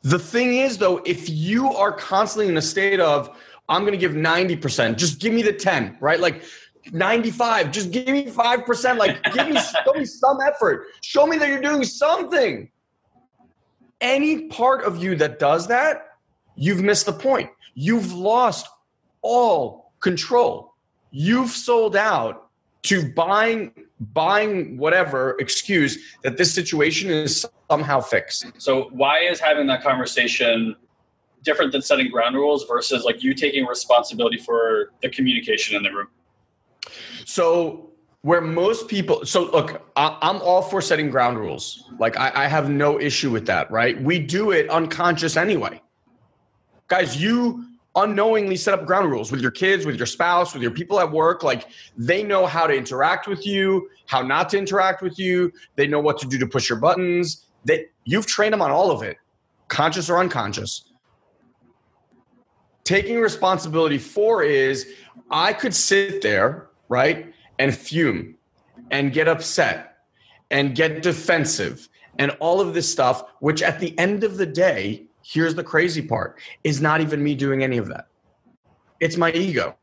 the 0.08 0.20
thing 0.20 0.56
is, 0.56 0.78
though, 0.78 1.02
if 1.06 1.30
you 1.30 1.74
are 1.74 1.92
constantly 1.92 2.48
in 2.48 2.56
a 2.56 2.62
state 2.62 3.02
of, 3.02 3.36
I'm 3.68 3.82
going 3.82 3.92
to 3.92 3.98
give 3.98 4.14
90%, 4.14 4.96
just 4.96 5.20
give 5.20 5.34
me 5.34 5.42
the 5.42 5.52
10, 5.52 5.98
right? 6.00 6.18
Like 6.18 6.44
95, 6.94 7.72
just 7.72 7.92
give 7.92 8.08
me 8.08 8.28
5%. 8.28 8.98
Like, 8.98 9.22
give 9.34 9.50
me, 9.50 9.60
show 9.86 9.94
me 9.94 10.06
some 10.06 10.38
effort. 10.48 10.86
Show 11.02 11.28
me 11.28 11.38
that 11.38 11.50
you're 11.50 11.62
doing 11.62 11.84
something. 11.84 12.72
Any 14.00 14.48
part 14.48 14.86
of 14.86 15.04
you 15.04 15.18
that 15.18 15.40
does 15.40 15.68
that, 15.68 16.12
you've 16.56 16.82
missed 16.82 17.06
the 17.06 17.14
point. 17.14 17.50
You've 17.74 18.14
lost 18.14 18.66
all 19.22 19.92
control. 20.00 20.74
You've 21.12 21.50
sold 21.50 21.98
out 21.98 22.48
to 22.84 23.12
buying 23.12 23.74
buying 24.00 24.78
whatever 24.78 25.36
excuse 25.40 26.16
that 26.24 26.38
this 26.38 26.54
situation 26.54 27.10
is 27.10 27.46
somehow 27.70 28.00
fixed. 28.00 28.46
So 28.58 28.90
why 28.92 29.20
is 29.20 29.40
having 29.40 29.68
that 29.68 29.82
conversation 29.82 30.76
different 31.44 31.72
than 31.72 31.82
setting 31.82 32.12
ground 32.12 32.36
rules 32.36 32.66
versus 32.66 33.04
like 33.04 33.24
you 33.24 33.34
taking 33.34 33.66
responsibility 33.66 34.38
for 34.38 34.92
the 35.02 35.10
communication 35.10 35.76
in 35.76 35.84
the 35.84 35.90
room? 35.90 36.08
So 37.26 37.88
where 38.22 38.42
most 38.42 38.88
people 38.88 39.26
so 39.26 39.50
look 39.52 39.82
I, 39.96 40.18
am 40.22 40.42
all 40.42 40.62
for 40.62 40.82
setting 40.82 41.10
ground 41.10 41.38
rules 41.38 41.90
like 42.00 42.18
I, 42.18 42.32
I 42.34 42.48
have 42.48 42.70
no 42.70 43.00
issue 43.00 43.32
with 43.32 43.46
that 43.46 43.70
right 43.72 44.02
we 44.02 44.20
do 44.20 44.52
it 44.52 44.70
unconscious 44.70 45.38
anyway 45.38 45.82
guys 46.88 47.22
you 47.22 47.67
unknowingly 47.98 48.56
set 48.56 48.74
up 48.74 48.86
ground 48.86 49.10
rules 49.10 49.32
with 49.32 49.42
your 49.42 49.52
kids, 49.52 49.86
with 49.86 49.98
your 49.98 50.06
spouse, 50.06 50.54
with 50.54 50.62
your 50.62 50.72
people 50.72 51.00
at 51.00 51.12
work. 51.12 51.44
Like 51.44 51.68
they 51.98 52.24
know 52.24 52.46
how 52.46 52.68
to 52.68 52.74
interact 52.74 53.28
with 53.28 53.46
you, 53.46 53.90
how 54.06 54.22
not 54.22 54.50
to 54.50 54.58
interact 54.58 55.02
with 55.02 55.18
you. 55.18 55.52
They 55.76 55.88
know 55.88 56.00
what 56.00 56.18
to 56.20 56.28
do 56.28 56.38
to 56.38 56.48
push 56.48 56.70
your 56.70 56.80
buttons. 56.80 57.46
That 57.66 57.90
you've 58.06 58.28
trained 58.28 58.54
them 58.54 58.62
on 58.62 58.72
all 58.72 58.92
of 58.92 59.02
it, 59.02 59.18
conscious 59.68 60.10
or 60.10 60.20
unconscious. 60.20 60.86
Taking 62.84 63.20
responsibility 63.20 63.98
for 63.98 64.44
is 64.44 64.94
I 65.30 65.52
could 65.52 65.76
sit 65.76 66.22
there, 66.22 66.70
right, 66.88 67.34
and 67.60 67.76
fume 67.76 68.36
and 68.92 69.12
get 69.12 69.28
upset 69.28 69.98
and 70.52 70.76
get 70.76 71.02
defensive 71.02 71.90
and 72.20 72.32
all 72.40 72.62
of 72.62 72.74
this 72.74 72.90
stuff, 72.90 73.24
which 73.40 73.62
at 73.62 73.80
the 73.80 73.98
end 74.00 74.24
of 74.24 74.38
the 74.38 74.46
day 74.46 75.07
here's 75.28 75.56
the 75.56 75.64
crazy 75.64 76.02
part 76.02 76.40
is 76.64 76.80
not 76.82 77.02
even 77.02 77.22
me 77.22 77.36
doing 77.36 77.64
any 77.64 77.78
of 77.78 77.88
that. 77.88 78.08
It's 79.00 79.18
my 79.18 79.32
ego. 79.34 79.76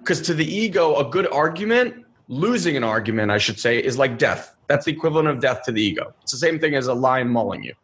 Because 0.00 0.20
to 0.22 0.34
the 0.34 0.44
ego 0.44 0.96
a 0.96 1.08
good 1.08 1.30
argument 1.32 2.04
losing 2.30 2.76
an 2.76 2.84
argument 2.84 3.30
i 3.30 3.38
should 3.38 3.58
say 3.58 3.78
is 3.78 3.96
like 3.96 4.18
death. 4.18 4.54
That's 4.66 4.84
the 4.84 4.92
equivalent 4.92 5.28
of 5.28 5.40
death 5.40 5.62
to 5.64 5.72
the 5.72 5.82
ego. 5.82 6.14
It's 6.22 6.32
the 6.32 6.38
same 6.38 6.58
thing 6.58 6.74
as 6.74 6.88
a 6.88 6.94
lion 6.94 7.28
mauling 7.28 7.62
you. 7.62 7.74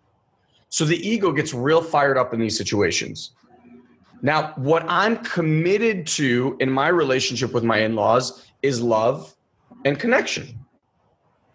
So 0.69 0.85
the 0.85 0.97
ego 1.09 1.33
gets 1.33 1.55
real 1.55 1.81
fired 1.81 2.19
up 2.19 2.35
in 2.35 2.41
these 2.41 2.57
situations. 2.57 3.31
Now 4.21 4.53
what 4.57 4.85
i'm 4.89 5.17
committed 5.25 6.07
to 6.19 6.57
in 6.61 6.71
my 6.71 6.89
relationship 6.89 7.53
with 7.53 7.65
my 7.65 7.79
in-laws 7.79 8.47
is 8.63 8.83
love 8.83 9.35
and 9.87 9.99
connection. 9.99 10.59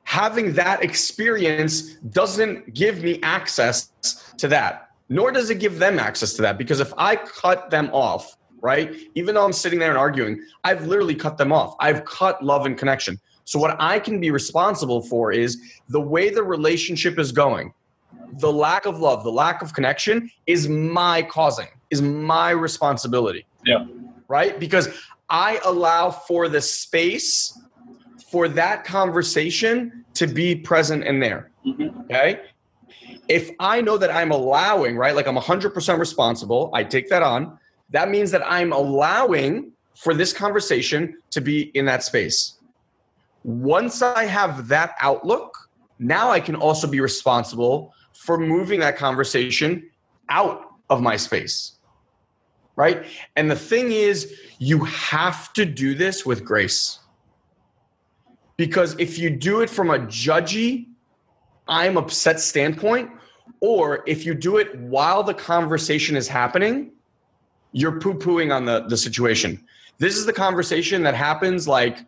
Having 0.04 0.54
that 0.54 0.84
experience 0.84 1.93
doesn't 2.19 2.73
give 2.73 3.04
me 3.04 3.19
access 3.21 3.91
to 4.39 4.47
that, 4.49 4.89
nor 5.10 5.32
does 5.32 5.49
it 5.49 5.60
give 5.60 5.80
them 5.80 5.99
access 5.99 6.34
to 6.34 6.41
that. 6.41 6.58
Because 6.58 6.80
if 6.80 6.93
I 6.97 7.15
cut 7.15 7.69
them 7.69 7.89
off, 7.93 8.38
right, 8.62 8.95
even 9.15 9.36
though 9.36 9.45
I'm 9.45 9.54
sitting 9.54 9.80
there 9.80 9.89
and 9.89 9.97
arguing, 9.97 10.41
I've 10.63 10.88
literally 10.88 11.15
cut 11.15 11.38
them 11.38 11.52
off. 11.52 11.75
I've 11.80 12.06
cut 12.06 12.43
love 12.43 12.65
and 12.65 12.78
connection. 12.78 13.19
So, 13.45 13.58
what 13.58 13.75
I 13.80 13.99
can 13.99 14.19
be 14.19 14.30
responsible 14.30 15.02
for 15.02 15.32
is 15.32 15.60
the 15.89 15.99
way 15.99 16.30
the 16.30 16.43
relationship 16.43 17.17
is 17.17 17.32
going. 17.32 17.73
The 18.39 18.52
lack 18.52 18.86
of 18.86 18.99
love, 18.99 19.23
the 19.23 19.32
lack 19.32 19.63
of 19.63 19.73
connection 19.73 20.30
is 20.45 20.69
my 20.69 21.23
causing, 21.23 21.67
is 21.89 22.02
my 22.02 22.52
responsibility. 22.52 23.45
Yeah. 23.65 23.88
Right? 24.28 24.60
Because 24.60 24.89
I 25.30 25.60
allow 25.65 26.12
for 26.12 26.47
the 26.47 26.62
space 26.62 27.58
for 28.32 28.47
that 28.49 28.84
conversation 28.86 30.06
to 30.13 30.28
be 30.28 30.56
present 30.56 31.04
in 31.04 31.19
there. 31.19 31.49
Mm-hmm. 31.65 32.02
Okay. 32.02 32.41
If 33.30 33.52
I 33.60 33.80
know 33.80 33.98
that 33.98 34.12
I'm 34.12 34.32
allowing, 34.32 34.98
right, 34.98 35.15
like 35.15 35.28
I'm 35.28 35.38
100% 35.38 36.00
responsible, 36.00 36.72
I 36.74 36.84
take 36.84 37.10
that 37.10 37.24
on. 37.24 37.58
That 37.92 38.10
means 38.10 38.32
that 38.32 38.42
I'm 38.46 38.74
allowing 38.74 39.72
for 39.96 40.13
this 40.13 40.34
conversation 40.34 41.15
to 41.32 41.39
be 41.39 41.72
in 41.76 41.86
that 41.86 42.04
space. 42.04 42.56
Once 43.44 44.02
I 44.02 44.26
have 44.26 44.68
that 44.68 44.96
outlook, 45.00 45.56
now 46.00 46.32
I 46.32 46.39
can 46.39 46.56
also 46.56 46.88
be 46.88 47.00
responsible 47.00 47.94
for 48.13 48.38
moving 48.38 48.80
that 48.80 48.98
conversation 48.98 49.89
out 50.30 50.65
of 50.89 51.02
my 51.02 51.15
space. 51.15 51.74
Right. 52.76 53.06
And 53.36 53.52
the 53.52 53.56
thing 53.56 53.92
is, 53.92 54.34
you 54.58 54.86
have 54.86 55.54
to 55.54 55.65
do 55.65 55.94
this 55.94 56.26
with 56.26 56.44
grace 56.44 57.00
because 58.56 58.98
if 59.00 59.18
you 59.18 59.30
do 59.30 59.62
it 59.62 59.70
from 59.70 59.89
a 59.89 60.00
judgy, 60.00 60.88
I'm 61.68 61.98
upset 61.98 62.39
standpoint, 62.39 63.10
or 63.60 64.04
if 64.08 64.26
you 64.26 64.34
do 64.34 64.58
it 64.58 64.78
while 64.80 65.24
the 65.24 65.34
conversation 65.34 66.16
is 66.16 66.28
happening, 66.28 66.92
you're 67.72 68.00
poo 68.00 68.14
pooing 68.14 68.54
on 68.54 68.66
the, 68.66 68.82
the 68.88 68.98
situation. 68.98 69.64
This 69.98 70.16
is 70.16 70.26
the 70.26 70.34
conversation 70.34 71.04
that 71.04 71.16
happens 71.16 71.68
like 71.68 72.00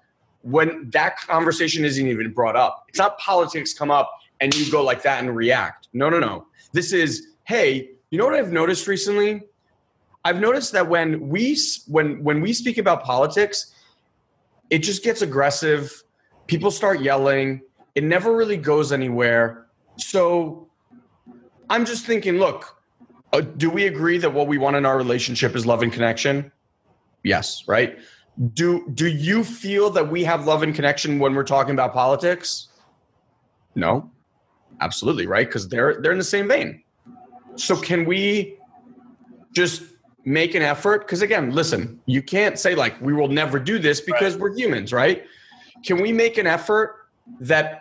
when 0.44 0.90
that 0.92 1.18
conversation 1.20 1.86
isn't 1.86 2.08
even 2.08 2.32
brought 2.32 2.56
up. 2.56 2.86
It's 2.88 2.98
not 2.98 3.18
politics 3.20 3.74
come 3.74 3.92
up 3.92 4.12
and 4.40 4.56
you 4.56 4.72
go 4.72 4.84
like 4.84 5.04
that 5.04 5.20
and 5.20 5.36
react. 5.36 5.90
No, 5.94 6.10
no, 6.10 6.20
no. 6.20 6.48
This 6.72 6.94
is, 6.94 7.28
hey, 7.44 7.92
you 8.10 8.18
know 8.18 8.26
what 8.26 8.34
I've 8.34 8.52
noticed 8.52 8.88
recently? 8.88 9.44
I've 10.24 10.40
noticed 10.40 10.72
that 10.74 10.88
when 10.88 11.30
we 11.30 11.58
when 11.88 12.24
when 12.24 12.42
we 12.42 12.54
speak 12.54 12.78
about 12.78 13.04
politics, 13.04 13.74
it 14.70 14.80
just 14.80 15.04
gets 15.04 15.22
aggressive 15.22 16.04
people 16.48 16.72
start 16.72 17.02
yelling 17.02 17.62
it 17.96 18.04
never 18.04 18.36
really 18.36 18.58
goes 18.58 18.92
anywhere 18.92 19.68
so 19.98 20.68
i'm 21.72 21.86
just 21.86 22.06
thinking 22.06 22.38
look 22.38 22.82
uh, 23.34 23.42
do 23.42 23.70
we 23.70 23.88
agree 23.88 24.18
that 24.18 24.34
what 24.34 24.48
we 24.48 24.58
want 24.58 24.76
in 24.76 24.86
our 24.86 24.98
relationship 24.98 25.56
is 25.56 25.66
love 25.66 25.82
and 25.82 25.92
connection? 25.92 26.52
Yes 27.24 27.64
right? 27.68 27.98
Do 28.54 28.90
do 28.94 29.08
you 29.08 29.44
feel 29.44 29.90
that 29.92 30.10
we 30.10 30.24
have 30.24 30.46
love 30.46 30.64
and 30.64 30.74
connection 30.74 31.20
when 31.20 31.34
we're 31.34 31.44
talking 31.44 31.74
about 31.74 31.94
politics? 31.94 32.70
No. 33.76 34.10
Absolutely 34.82 35.28
right? 35.28 35.48
Because 35.48 35.68
they're 35.68 36.02
they're 36.02 36.12
in 36.12 36.18
the 36.18 36.24
same 36.24 36.48
vein. 36.48 36.84
So 37.56 37.76
can 37.76 38.06
we 38.06 38.58
just 39.54 39.84
make 40.26 40.56
an 40.56 40.62
effort? 40.62 41.02
Because 41.02 41.22
again 41.22 41.52
listen 41.52 42.02
you 42.06 42.22
can't 42.22 42.60
say 42.60 42.76
like 42.76 43.00
we 43.02 43.14
will 43.14 43.30
never 43.30 43.60
do 43.60 43.80
this 43.80 44.02
because 44.02 44.34
right. 44.34 44.42
we're 44.42 44.56
humans 44.56 44.92
right? 44.92 45.24
Can 45.86 46.02
we 46.02 46.12
make 46.12 46.38
an 46.38 46.48
effort 46.48 47.08
that 47.40 47.81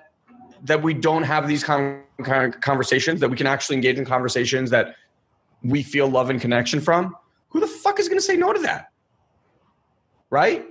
that 0.65 0.83
we 0.83 0.95
don't 0.95 1.23
have 1.23 1.49
these 1.49 1.65
conversations 1.65 3.21
that 3.21 3.29
we 3.29 3.37
can 3.37 3.47
actually 3.47 3.77
engage 3.77 3.99
in 3.99 4.05
conversations 4.05 4.71
that 4.71 4.97
we 5.63 5.83
feel 5.83 6.09
love 6.09 6.31
and 6.31 6.41
connection 6.41 6.81
from 6.81 7.15
who 7.49 7.61
the 7.61 7.67
fuck 7.67 7.99
is 7.99 8.09
going 8.09 8.19
to 8.19 8.25
say 8.25 8.37
no 8.37 8.53
to 8.53 8.61
that? 8.61 8.91
Right 10.31 10.67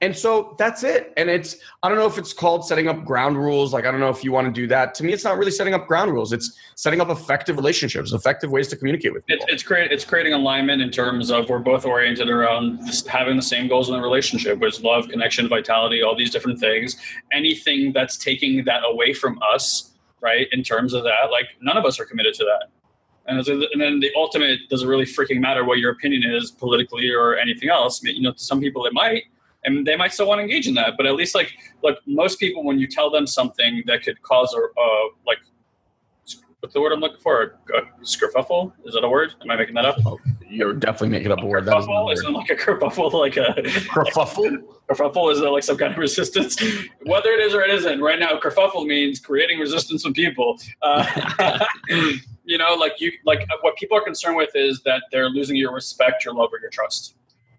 and 0.00 0.16
so 0.16 0.54
that's 0.58 0.84
it. 0.84 1.12
And 1.16 1.28
it's, 1.28 1.56
I 1.82 1.88
don't 1.88 1.98
know 1.98 2.06
if 2.06 2.18
it's 2.18 2.32
called 2.32 2.64
setting 2.64 2.86
up 2.86 3.04
ground 3.04 3.36
rules. 3.36 3.72
Like, 3.72 3.84
I 3.84 3.90
don't 3.90 3.98
know 3.98 4.10
if 4.10 4.22
you 4.22 4.30
want 4.30 4.46
to 4.46 4.52
do 4.52 4.66
that. 4.68 4.94
To 4.96 5.04
me, 5.04 5.12
it's 5.12 5.24
not 5.24 5.36
really 5.36 5.50
setting 5.50 5.74
up 5.74 5.88
ground 5.88 6.12
rules. 6.12 6.32
It's 6.32 6.56
setting 6.76 7.00
up 7.00 7.08
effective 7.08 7.56
relationships, 7.56 8.12
effective 8.12 8.50
ways 8.50 8.68
to 8.68 8.76
communicate 8.76 9.12
with 9.12 9.26
people. 9.26 9.44
It's, 9.44 9.54
it's, 9.54 9.62
create, 9.64 9.90
it's 9.90 10.04
creating 10.04 10.34
alignment 10.34 10.80
in 10.80 10.90
terms 10.90 11.30
of 11.30 11.48
we're 11.48 11.58
both 11.58 11.84
oriented 11.84 12.30
around 12.30 12.80
having 13.08 13.36
the 13.36 13.42
same 13.42 13.66
goals 13.66 13.88
in 13.88 13.96
the 13.96 14.00
relationship, 14.00 14.58
which 14.60 14.74
is 14.74 14.84
love, 14.84 15.08
connection, 15.08 15.48
vitality, 15.48 16.02
all 16.02 16.16
these 16.16 16.30
different 16.30 16.60
things. 16.60 16.96
Anything 17.32 17.92
that's 17.92 18.16
taking 18.16 18.64
that 18.66 18.82
away 18.86 19.12
from 19.12 19.40
us, 19.42 19.94
right, 20.20 20.46
in 20.52 20.62
terms 20.62 20.94
of 20.94 21.02
that, 21.02 21.30
like, 21.32 21.46
none 21.60 21.76
of 21.76 21.84
us 21.84 21.98
are 21.98 22.04
committed 22.04 22.34
to 22.34 22.44
that. 22.44 22.68
And, 23.26 23.46
and 23.46 23.80
then 23.80 24.00
the 24.00 24.10
ultimate 24.16 24.60
doesn't 24.70 24.88
really 24.88 25.04
freaking 25.04 25.40
matter 25.40 25.64
what 25.64 25.78
your 25.78 25.90
opinion 25.90 26.22
is 26.34 26.50
politically 26.50 27.10
or 27.10 27.36
anything 27.36 27.68
else. 27.68 28.02
You 28.02 28.22
know, 28.22 28.32
to 28.32 28.38
some 28.38 28.60
people 28.60 28.86
it 28.86 28.94
might, 28.94 29.24
and 29.64 29.86
they 29.86 29.96
might 29.96 30.12
still 30.12 30.28
want 30.28 30.38
to 30.38 30.42
engage 30.42 30.66
in 30.66 30.74
that. 30.74 30.94
But 30.96 31.06
at 31.06 31.14
least 31.14 31.34
like 31.34 31.52
look, 31.82 31.98
most 32.06 32.38
people 32.38 32.64
when 32.64 32.78
you 32.78 32.86
tell 32.86 33.10
them 33.10 33.26
something 33.26 33.82
that 33.86 34.02
could 34.02 34.20
cause 34.22 34.54
a 34.54 34.58
uh, 34.58 35.08
like 35.26 35.38
what's 36.60 36.74
the 36.74 36.80
word 36.80 36.92
I'm 36.92 37.00
looking 37.00 37.20
for? 37.20 37.42
A, 37.42 37.78
a 37.78 37.82
skerfuffle? 38.02 38.72
Is 38.84 38.94
that 38.94 39.04
a 39.04 39.08
word? 39.08 39.34
Am 39.42 39.50
I 39.50 39.56
making 39.56 39.74
that 39.74 39.84
up? 39.84 39.96
Oh, 40.04 40.18
you're 40.48 40.72
definitely 40.72 41.10
making 41.10 41.32
up 41.32 41.38
a, 41.38 41.42
a 41.42 41.46
word. 41.46 41.66
That 41.66 41.78
is 41.78 41.86
not 41.86 42.10
Isn't 42.10 42.32
like 42.32 42.50
a 42.50 42.56
kerfuffle 42.56 43.12
like 43.12 43.36
a 43.36 43.54
kerfuffle? 43.62 44.62
kerfuffle 44.90 45.32
is 45.32 45.40
like 45.40 45.62
some 45.62 45.76
kind 45.76 45.92
of 45.92 45.98
resistance. 45.98 46.60
Whether 47.02 47.30
it 47.30 47.40
is 47.40 47.54
or 47.54 47.62
it 47.62 47.70
isn't, 47.70 48.00
right 48.00 48.18
now 48.18 48.38
kerfuffle 48.40 48.86
means 48.86 49.20
creating 49.20 49.58
resistance 49.58 50.04
with 50.04 50.14
people. 50.14 50.58
Uh, 50.82 51.64
you 52.44 52.58
know, 52.58 52.74
like 52.74 52.94
you 52.98 53.12
like 53.24 53.46
what 53.60 53.76
people 53.76 53.96
are 53.96 54.04
concerned 54.04 54.36
with 54.36 54.50
is 54.54 54.82
that 54.84 55.02
they're 55.12 55.28
losing 55.28 55.56
your 55.56 55.72
respect, 55.72 56.24
your 56.24 56.34
love, 56.34 56.50
or 56.52 56.60
your 56.60 56.70
trust. 56.70 57.14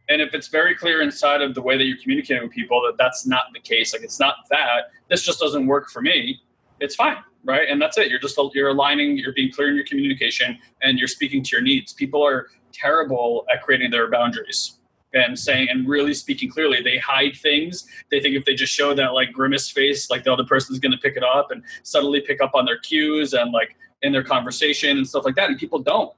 And 0.09 0.21
if 0.21 0.33
it's 0.33 0.47
very 0.47 0.75
clear 0.75 1.01
inside 1.01 1.41
of 1.41 1.55
the 1.55 1.61
way 1.61 1.77
that 1.77 1.85
you're 1.85 1.97
communicating 2.01 2.43
with 2.43 2.51
people 2.51 2.81
that 2.81 2.97
that's 2.97 3.25
not 3.25 3.43
the 3.53 3.59
case, 3.59 3.93
like 3.93 4.01
it's 4.03 4.19
not 4.19 4.35
that, 4.49 4.91
this 5.09 5.23
just 5.23 5.39
doesn't 5.39 5.67
work 5.67 5.89
for 5.89 6.01
me, 6.01 6.41
it's 6.79 6.95
fine 6.95 7.17
right? 7.43 7.69
And 7.69 7.81
that's 7.81 7.97
it. 7.97 8.09
You're 8.09 8.19
just 8.19 8.39
you're 8.53 8.69
aligning, 8.69 9.17
you're 9.17 9.33
being 9.33 9.51
clear 9.51 9.69
in 9.69 9.75
your 9.75 9.85
communication, 9.85 10.57
and 10.81 10.99
you're 10.99 11.07
speaking 11.07 11.43
to 11.43 11.55
your 11.55 11.61
needs. 11.61 11.93
People 11.93 12.25
are 12.25 12.47
terrible 12.71 13.45
at 13.53 13.63
creating 13.63 13.91
their 13.91 14.09
boundaries 14.09 14.79
and 15.13 15.37
saying 15.37 15.67
and 15.69 15.87
really 15.87 16.13
speaking 16.13 16.49
clearly. 16.49 16.81
They 16.83 16.97
hide 16.97 17.35
things. 17.35 17.87
They 18.11 18.19
think 18.19 18.35
if 18.35 18.45
they 18.45 18.53
just 18.53 18.73
show 18.73 18.93
that 18.93 19.13
like 19.13 19.31
grimace 19.31 19.69
face, 19.71 20.09
like 20.09 20.23
the 20.23 20.31
other 20.31 20.43
person's 20.43 20.79
going 20.79 20.91
to 20.91 20.97
pick 20.97 21.17
it 21.17 21.23
up 21.23 21.51
and 21.51 21.63
subtly 21.83 22.21
pick 22.21 22.41
up 22.41 22.51
on 22.53 22.65
their 22.65 22.77
cues 22.79 23.33
and 23.33 23.51
like 23.51 23.75
in 24.03 24.11
their 24.11 24.23
conversation 24.23 24.97
and 24.97 25.07
stuff 25.07 25.25
like 25.25 25.35
that. 25.35 25.49
And 25.49 25.57
people 25.57 25.79
don't 25.79 26.13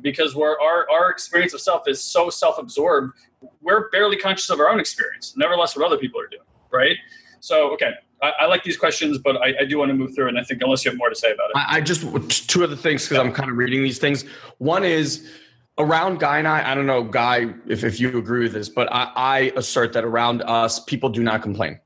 because 0.00 0.34
we're 0.34 0.58
our 0.60 0.88
our 0.90 1.10
experience 1.10 1.54
of 1.54 1.60
self 1.60 1.88
is 1.88 2.02
so 2.02 2.30
self-absorbed. 2.30 3.12
We're 3.60 3.88
barely 3.90 4.16
conscious 4.16 4.50
of 4.50 4.60
our 4.60 4.68
own 4.68 4.80
experience, 4.80 5.34
nevertheless 5.36 5.76
what 5.76 5.86
other 5.86 5.98
people 5.98 6.20
are 6.20 6.26
doing, 6.26 6.42
right? 6.70 6.96
So 7.40 7.72
okay, 7.72 7.92
I, 8.22 8.32
I, 8.40 8.46
like 8.46 8.64
these 8.64 8.76
questions, 8.76 9.18
but 9.18 9.36
I, 9.36 9.54
I, 9.60 9.64
do 9.64 9.78
want 9.78 9.90
to 9.90 9.94
move 9.94 10.14
through. 10.14 10.28
And 10.28 10.38
I 10.38 10.42
think 10.42 10.60
unless 10.62 10.84
you 10.84 10.90
have 10.90 10.98
more 10.98 11.08
to 11.08 11.14
say 11.14 11.30
about 11.30 11.50
it, 11.50 11.56
I, 11.56 11.76
I 11.76 11.80
just 11.80 12.02
two 12.48 12.64
other 12.64 12.76
things 12.76 13.04
because 13.04 13.18
I'm 13.18 13.32
kind 13.32 13.50
of 13.50 13.56
reading 13.56 13.82
these 13.82 13.98
things. 13.98 14.24
One 14.58 14.84
is 14.84 15.30
around 15.78 16.18
Guy 16.18 16.38
and 16.38 16.48
I. 16.48 16.70
I 16.70 16.74
don't 16.74 16.86
know, 16.86 17.04
Guy, 17.04 17.54
if 17.66 17.84
if 17.84 18.00
you 18.00 18.18
agree 18.18 18.42
with 18.42 18.52
this, 18.52 18.68
but 18.68 18.88
I, 18.92 19.12
I 19.14 19.38
assert 19.56 19.92
that 19.92 20.04
around 20.04 20.42
us, 20.42 20.80
people 20.80 21.08
do 21.08 21.22
not 21.22 21.42
complain. 21.42 21.78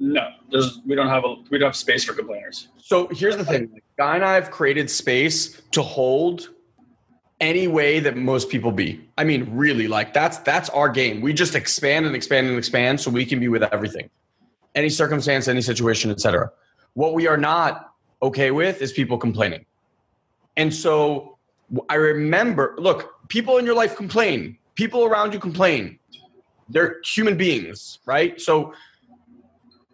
No, 0.00 0.28
there's 0.50 0.80
we 0.86 0.94
don't 0.94 1.08
have 1.08 1.24
a 1.24 1.36
we 1.50 1.58
don't 1.58 1.68
have 1.68 1.76
space 1.76 2.04
for 2.04 2.14
complainers. 2.14 2.68
So 2.78 3.08
here's 3.08 3.36
the 3.36 3.44
thing: 3.44 3.80
Guy 3.98 4.14
and 4.14 4.24
I 4.24 4.34
have 4.34 4.50
created 4.50 4.90
space 4.90 5.60
to 5.72 5.82
hold 5.82 6.50
any 7.40 7.68
way 7.68 8.00
that 8.00 8.16
most 8.16 8.48
people 8.50 8.72
be. 8.72 9.00
I 9.16 9.24
mean, 9.24 9.48
really, 9.52 9.88
like 9.88 10.12
that's 10.12 10.38
that's 10.38 10.68
our 10.70 10.88
game. 10.88 11.20
We 11.20 11.32
just 11.32 11.54
expand 11.54 12.06
and 12.06 12.16
expand 12.16 12.48
and 12.48 12.58
expand 12.58 13.00
so 13.00 13.10
we 13.10 13.24
can 13.24 13.40
be 13.40 13.48
with 13.48 13.62
everything 13.62 14.10
any 14.74 14.88
circumstance, 14.88 15.48
any 15.48 15.60
situation, 15.60 16.10
etc. 16.10 16.50
What 16.94 17.14
we 17.14 17.26
are 17.26 17.36
not 17.36 17.92
okay 18.22 18.50
with 18.50 18.80
is 18.80 18.92
people 18.92 19.18
complaining. 19.18 19.64
And 20.56 20.72
so 20.72 21.36
I 21.88 21.96
remember, 21.96 22.74
look, 22.78 23.28
people 23.28 23.58
in 23.58 23.66
your 23.66 23.74
life 23.74 23.96
complain. 23.96 24.56
People 24.76 25.04
around 25.04 25.32
you 25.32 25.40
complain. 25.40 25.98
They're 26.68 27.00
human 27.04 27.36
beings, 27.36 27.98
right? 28.06 28.40
So 28.40 28.72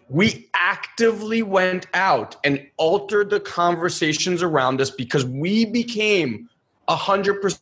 we 0.08 0.50
actively 0.54 1.42
went 1.42 1.86
out 1.94 2.36
and 2.44 2.66
altered 2.76 3.30
the 3.30 3.40
conversations 3.40 4.42
around 4.42 4.80
us 4.80 4.90
because 4.90 5.24
we 5.24 5.64
became 5.64 6.50
100% 6.88 7.60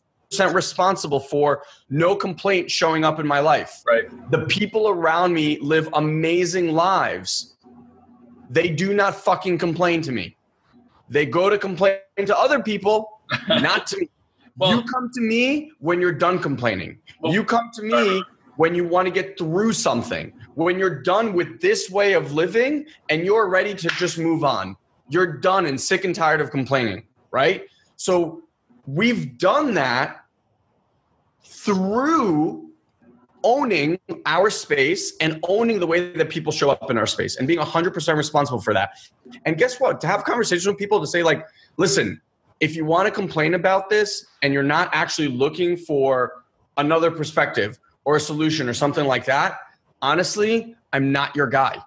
responsible 0.53 1.19
for 1.19 1.63
no 1.89 2.15
complaint 2.15 2.69
showing 2.69 3.03
up 3.03 3.19
in 3.19 3.27
my 3.27 3.39
life. 3.39 3.81
Right. 3.85 4.05
The 4.31 4.45
people 4.45 4.89
around 4.89 5.33
me 5.33 5.59
live 5.59 5.89
amazing 5.93 6.73
lives. 6.73 7.55
They 8.49 8.69
do 8.69 8.93
not 8.93 9.15
fucking 9.15 9.57
complain 9.57 10.01
to 10.03 10.11
me. 10.11 10.35
They 11.09 11.25
go 11.25 11.49
to 11.49 11.57
complain 11.57 11.99
to 12.25 12.37
other 12.37 12.61
people, 12.61 13.21
not 13.47 13.87
to 13.87 13.99
me. 13.99 14.09
Well, 14.57 14.75
you 14.75 14.83
come 14.83 15.09
to 15.13 15.21
me 15.21 15.71
when 15.79 15.99
you're 15.99 16.11
done 16.11 16.39
complaining. 16.39 16.99
Well, 17.21 17.33
you 17.33 17.43
come 17.43 17.71
to 17.73 17.81
me 17.81 18.23
when 18.55 18.75
you 18.75 18.87
want 18.87 19.07
to 19.07 19.11
get 19.11 19.37
through 19.37 19.73
something. 19.73 20.31
When 20.53 20.77
you're 20.77 21.01
done 21.01 21.33
with 21.33 21.59
this 21.59 21.89
way 21.89 22.13
of 22.13 22.33
living 22.33 22.85
and 23.09 23.25
you're 23.25 23.49
ready 23.49 23.73
to 23.73 23.87
just 23.89 24.19
move 24.19 24.43
on. 24.43 24.75
You're 25.09 25.37
done 25.37 25.65
and 25.65 25.79
sick 25.79 26.05
and 26.05 26.13
tired 26.13 26.39
of 26.39 26.51
complaining, 26.51 27.03
right? 27.31 27.63
So 27.95 28.42
we've 28.85 29.37
done 29.37 29.73
that 29.75 30.25
through 31.43 32.69
owning 33.43 33.99
our 34.25 34.49
space 34.49 35.13
and 35.19 35.39
owning 35.47 35.79
the 35.79 35.87
way 35.87 36.13
that 36.13 36.29
people 36.29 36.51
show 36.51 36.69
up 36.69 36.89
in 36.89 36.97
our 36.97 37.05
space 37.05 37.35
and 37.35 37.47
being 37.47 37.59
100% 37.59 38.15
responsible 38.15 38.61
for 38.61 38.73
that. 38.73 38.91
And 39.45 39.57
guess 39.57 39.79
what? 39.79 39.99
To 40.01 40.07
have 40.07 40.23
conversations 40.23 40.65
with 40.65 40.77
people 40.77 40.99
to 41.01 41.07
say, 41.07 41.23
like, 41.23 41.45
listen, 41.77 42.21
if 42.59 42.75
you 42.75 42.85
want 42.85 43.07
to 43.07 43.11
complain 43.11 43.53
about 43.53 43.89
this 43.89 44.25
and 44.41 44.53
you're 44.53 44.63
not 44.63 44.89
actually 44.93 45.27
looking 45.27 45.75
for 45.75 46.43
another 46.77 47.11
perspective 47.11 47.79
or 48.05 48.15
a 48.15 48.19
solution 48.19 48.69
or 48.69 48.73
something 48.73 49.05
like 49.05 49.25
that, 49.25 49.57
honestly, 50.01 50.75
I'm 50.93 51.11
not 51.11 51.35
your 51.35 51.47
guy. 51.47 51.79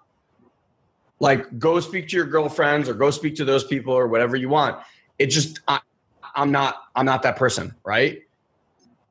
Like, 1.19 1.59
go 1.59 1.81
speak 1.81 2.09
to 2.09 2.17
your 2.17 2.27
girlfriends 2.27 2.89
or 2.89 2.95
go 2.95 3.11
speak 3.11 3.37
to 3.37 3.45
those 3.47 3.65
people 3.65 3.95
or 3.95 4.07
whatever 4.07 4.37
you 4.37 4.51
want. 4.51 4.79
It 5.19 5.29
just, 5.29 5.61
I, 5.67 5.81
I'm 6.37 6.53
not, 6.53 6.83
I'm 6.95 7.07
not 7.07 7.23
that 7.23 7.37
person, 7.37 7.75
right? 7.85 8.23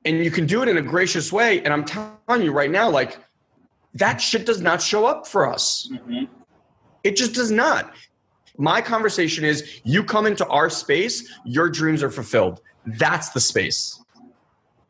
and 0.06 0.24
you 0.24 0.32
can 0.32 0.46
do 0.46 0.62
it 0.62 0.70
in 0.70 0.78
a 0.78 0.82
gracious 0.82 1.34
way. 1.34 1.62
And 1.64 1.74
I'm 1.74 1.84
telling 1.84 2.44
you 2.44 2.52
right 2.52 2.70
now, 2.70 2.90
like 2.90 3.18
that 3.96 4.22
shit 4.22 4.46
does 4.46 4.62
not 4.62 4.82
show 4.82 5.06
up 5.06 5.28
for 5.28 5.52
us. 5.52 5.90
Mm-hmm. 5.92 6.26
It 7.04 7.18
just 7.18 7.34
does 7.34 7.52
not. 7.52 7.92
My 8.58 8.82
conversation 8.82 9.44
is 9.44 9.82
you 9.84 10.04
come 10.04 10.26
into 10.26 10.48
our 10.48 10.70
space, 10.70 11.30
your 11.44 11.70
dreams 11.70 12.02
are 12.04 12.10
fulfilled. 12.10 12.62
That's 12.86 13.30
the 13.30 13.40
space. 13.40 14.00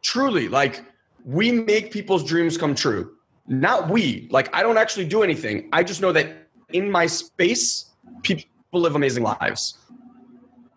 Truly, 0.02 0.50
like 0.50 0.84
we 1.24 1.52
make 1.52 1.92
people's 1.92 2.24
dreams 2.24 2.58
come 2.58 2.76
true. 2.76 3.14
Not 3.48 3.90
we. 3.90 4.28
Like 4.30 4.54
I 4.54 4.62
don't 4.62 4.78
actually 4.78 5.06
do 5.06 5.24
anything. 5.24 5.70
I 5.72 5.84
just 5.84 6.02
know 6.02 6.12
that 6.12 6.50
in 6.74 6.92
my 6.92 7.06
space, 7.08 7.92
people 8.22 8.46
live 8.74 8.96
amazing 8.96 9.24
lives. 9.24 9.78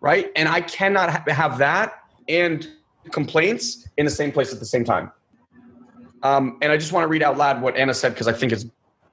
Right? 0.01 0.31
And 0.35 0.47
I 0.47 0.61
cannot 0.61 1.09
ha- 1.09 1.23
have 1.27 1.57
that 1.57 2.03
and 2.27 2.67
complaints 3.11 3.87
in 3.97 4.05
the 4.05 4.11
same 4.11 4.31
place 4.31 4.53
at 4.53 4.59
the 4.59 4.65
same 4.65 4.83
time. 4.83 5.11
Um, 6.23 6.57
and 6.61 6.71
I 6.71 6.77
just 6.77 6.91
want 6.91 7.03
to 7.03 7.07
read 7.07 7.23
out 7.23 7.37
loud 7.37 7.61
what 7.61 7.75
Anna 7.75 7.93
said 7.93 8.09
because 8.09 8.27
I 8.27 8.33
think 8.33 8.51
it's 8.51 8.65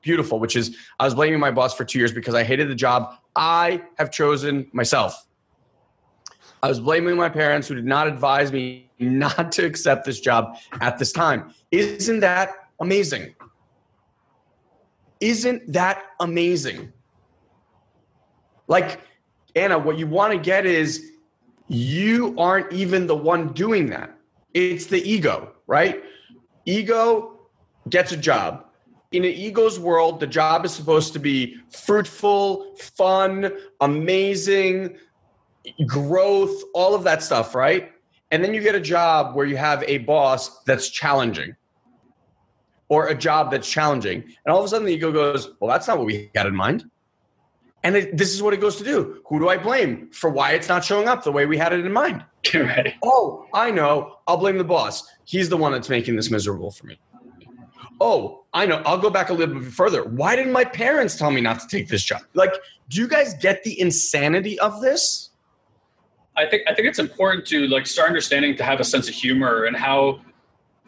beautiful, 0.03 0.38
which 0.38 0.57
is 0.57 0.77
I 1.01 1.05
was 1.05 1.14
blaming 1.14 1.40
my 1.40 1.51
boss 1.51 1.75
for 1.75 1.85
two 1.85 1.99
years 1.99 2.12
because 2.12 2.35
I 2.35 2.44
hated 2.44 2.68
the 2.68 2.75
job 2.75 3.16
I 3.35 3.83
have 3.99 4.11
chosen 4.11 4.68
myself. 4.72 5.27
I 6.62 6.68
was 6.68 6.81
blaming 6.81 7.16
my 7.16 7.29
parents 7.29 7.68
who 7.68 7.75
did 7.75 7.85
not 7.85 8.09
advise 8.09 8.51
me 8.51 8.90
not 8.99 9.53
to 9.53 9.64
accept 9.64 10.05
this 10.05 10.20
job 10.20 10.57
at 10.81 10.99
this 10.99 11.12
time. 11.12 11.53
Isn't 11.70 12.20
that 12.20 12.51
amazing? 12.81 13.35
Isn't 15.20 15.72
that 15.72 16.03
amazing? 16.18 16.92
Like, 18.68 19.01
Anna, 19.57 19.79
what 19.79 19.97
you 19.99 20.07
want 20.07 20.35
to 20.35 20.38
get 20.38 20.66
is 20.66 21.12
you 21.66 22.35
aren't 22.38 22.71
even 22.73 23.07
the 23.07 23.16
one 23.16 23.53
doing 23.55 23.87
that. 23.87 24.14
It's 24.53 24.87
the 24.87 25.03
ego, 25.03 25.53
right? 25.66 26.05
Ego 26.66 27.40
gets 27.88 28.12
a 28.12 28.16
job. 28.16 28.66
In 29.12 29.25
an 29.25 29.31
ego's 29.31 29.81
world, 29.81 30.21
the 30.21 30.27
job 30.27 30.64
is 30.66 30.73
supposed 30.73 31.14
to 31.14 31.19
be 31.19 31.57
fruitful, 31.71 32.77
fun, 32.77 33.51
amazing, 33.81 34.99
growth, 35.87 36.62
all 36.75 36.95
of 36.95 37.03
that 37.05 37.23
stuff, 37.23 37.55
right? 37.55 37.92
And 38.31 38.45
then 38.45 38.53
you 38.53 38.61
get 38.61 38.75
a 38.75 38.81
job 38.81 39.35
where 39.35 39.47
you 39.47 39.57
have 39.57 39.83
a 39.85 39.99
boss 39.99 40.62
that's 40.64 40.90
challenging 40.90 41.57
or 42.88 43.09
a 43.09 43.14
job 43.14 43.51
that's 43.51 43.71
challenging. 43.71 44.23
And 44.23 44.53
all 44.53 44.59
of 44.59 44.66
a 44.66 44.69
sudden 44.69 44.87
the 44.87 44.92
ego 44.92 45.12
goes, 45.12 45.51
Well, 45.61 45.71
that's 45.71 45.88
not 45.88 45.97
what 45.97 46.07
we 46.07 46.31
had 46.35 46.47
in 46.47 46.55
mind. 46.55 46.90
And 47.83 47.97
it, 47.97 48.17
this 48.17 48.35
is 48.35 48.43
what 48.43 48.53
it 48.53 48.61
goes 48.61 48.77
to 48.77 48.85
do. 48.85 49.22
Who 49.27 49.39
do 49.39 49.49
I 49.49 49.59
blame 49.59 50.11
for 50.11 50.29
why 50.29 50.53
it's 50.53 50.68
not 50.68 50.85
showing 50.85 51.07
up 51.09 51.22
the 51.22 51.31
way 51.31 51.47
we 51.47 51.57
had 51.57 51.72
it 51.72 51.85
in 51.85 51.93
mind? 51.93 52.24
right. 52.55 52.95
Oh, 53.03 53.47
I 53.55 53.70
know. 53.70 54.18
I'll 54.27 54.39
blame 54.39 54.59
the 54.59 54.64
boss. 54.64 55.07
He's 55.24 55.49
the 55.49 55.57
one 55.57 55.72
that's 55.72 55.89
making 55.89 56.16
this 56.16 56.31
miserable 56.31 56.70
for 56.70 56.87
me. 56.87 56.99
Oh, 58.01 58.45
I 58.53 58.66
know. 58.66 58.83
I'll 58.85 58.99
go 58.99 59.09
back 59.09 59.31
a 59.31 59.33
little 59.33 59.61
bit 59.61 59.72
further. 59.72 60.05
Why 60.05 60.37
didn't 60.37 60.53
my 60.53 60.64
parents 60.64 61.16
tell 61.16 61.31
me 61.31 61.41
not 61.41 61.61
to 61.61 61.68
take 61.68 61.89
this 61.89 62.03
job? 62.03 62.22
Like, 62.35 62.53
do 62.89 63.01
you 63.01 63.09
guys 63.09 63.35
get 63.35 63.62
the 63.62 63.79
insanity 63.81 64.59
of 64.59 64.81
this? 64.81 65.31
I 66.37 66.47
think 66.47 66.62
I 66.68 66.74
think 66.74 66.87
it's 66.89 66.99
important 66.99 67.47
to 67.47 67.66
like 67.68 67.87
start 67.87 68.09
understanding 68.09 68.57
to 68.57 68.64
have 68.64 68.79
a 68.79 68.85
sense 68.85 69.09
of 69.09 69.14
humor 69.14 69.64
and 69.64 69.74
how 69.74 70.20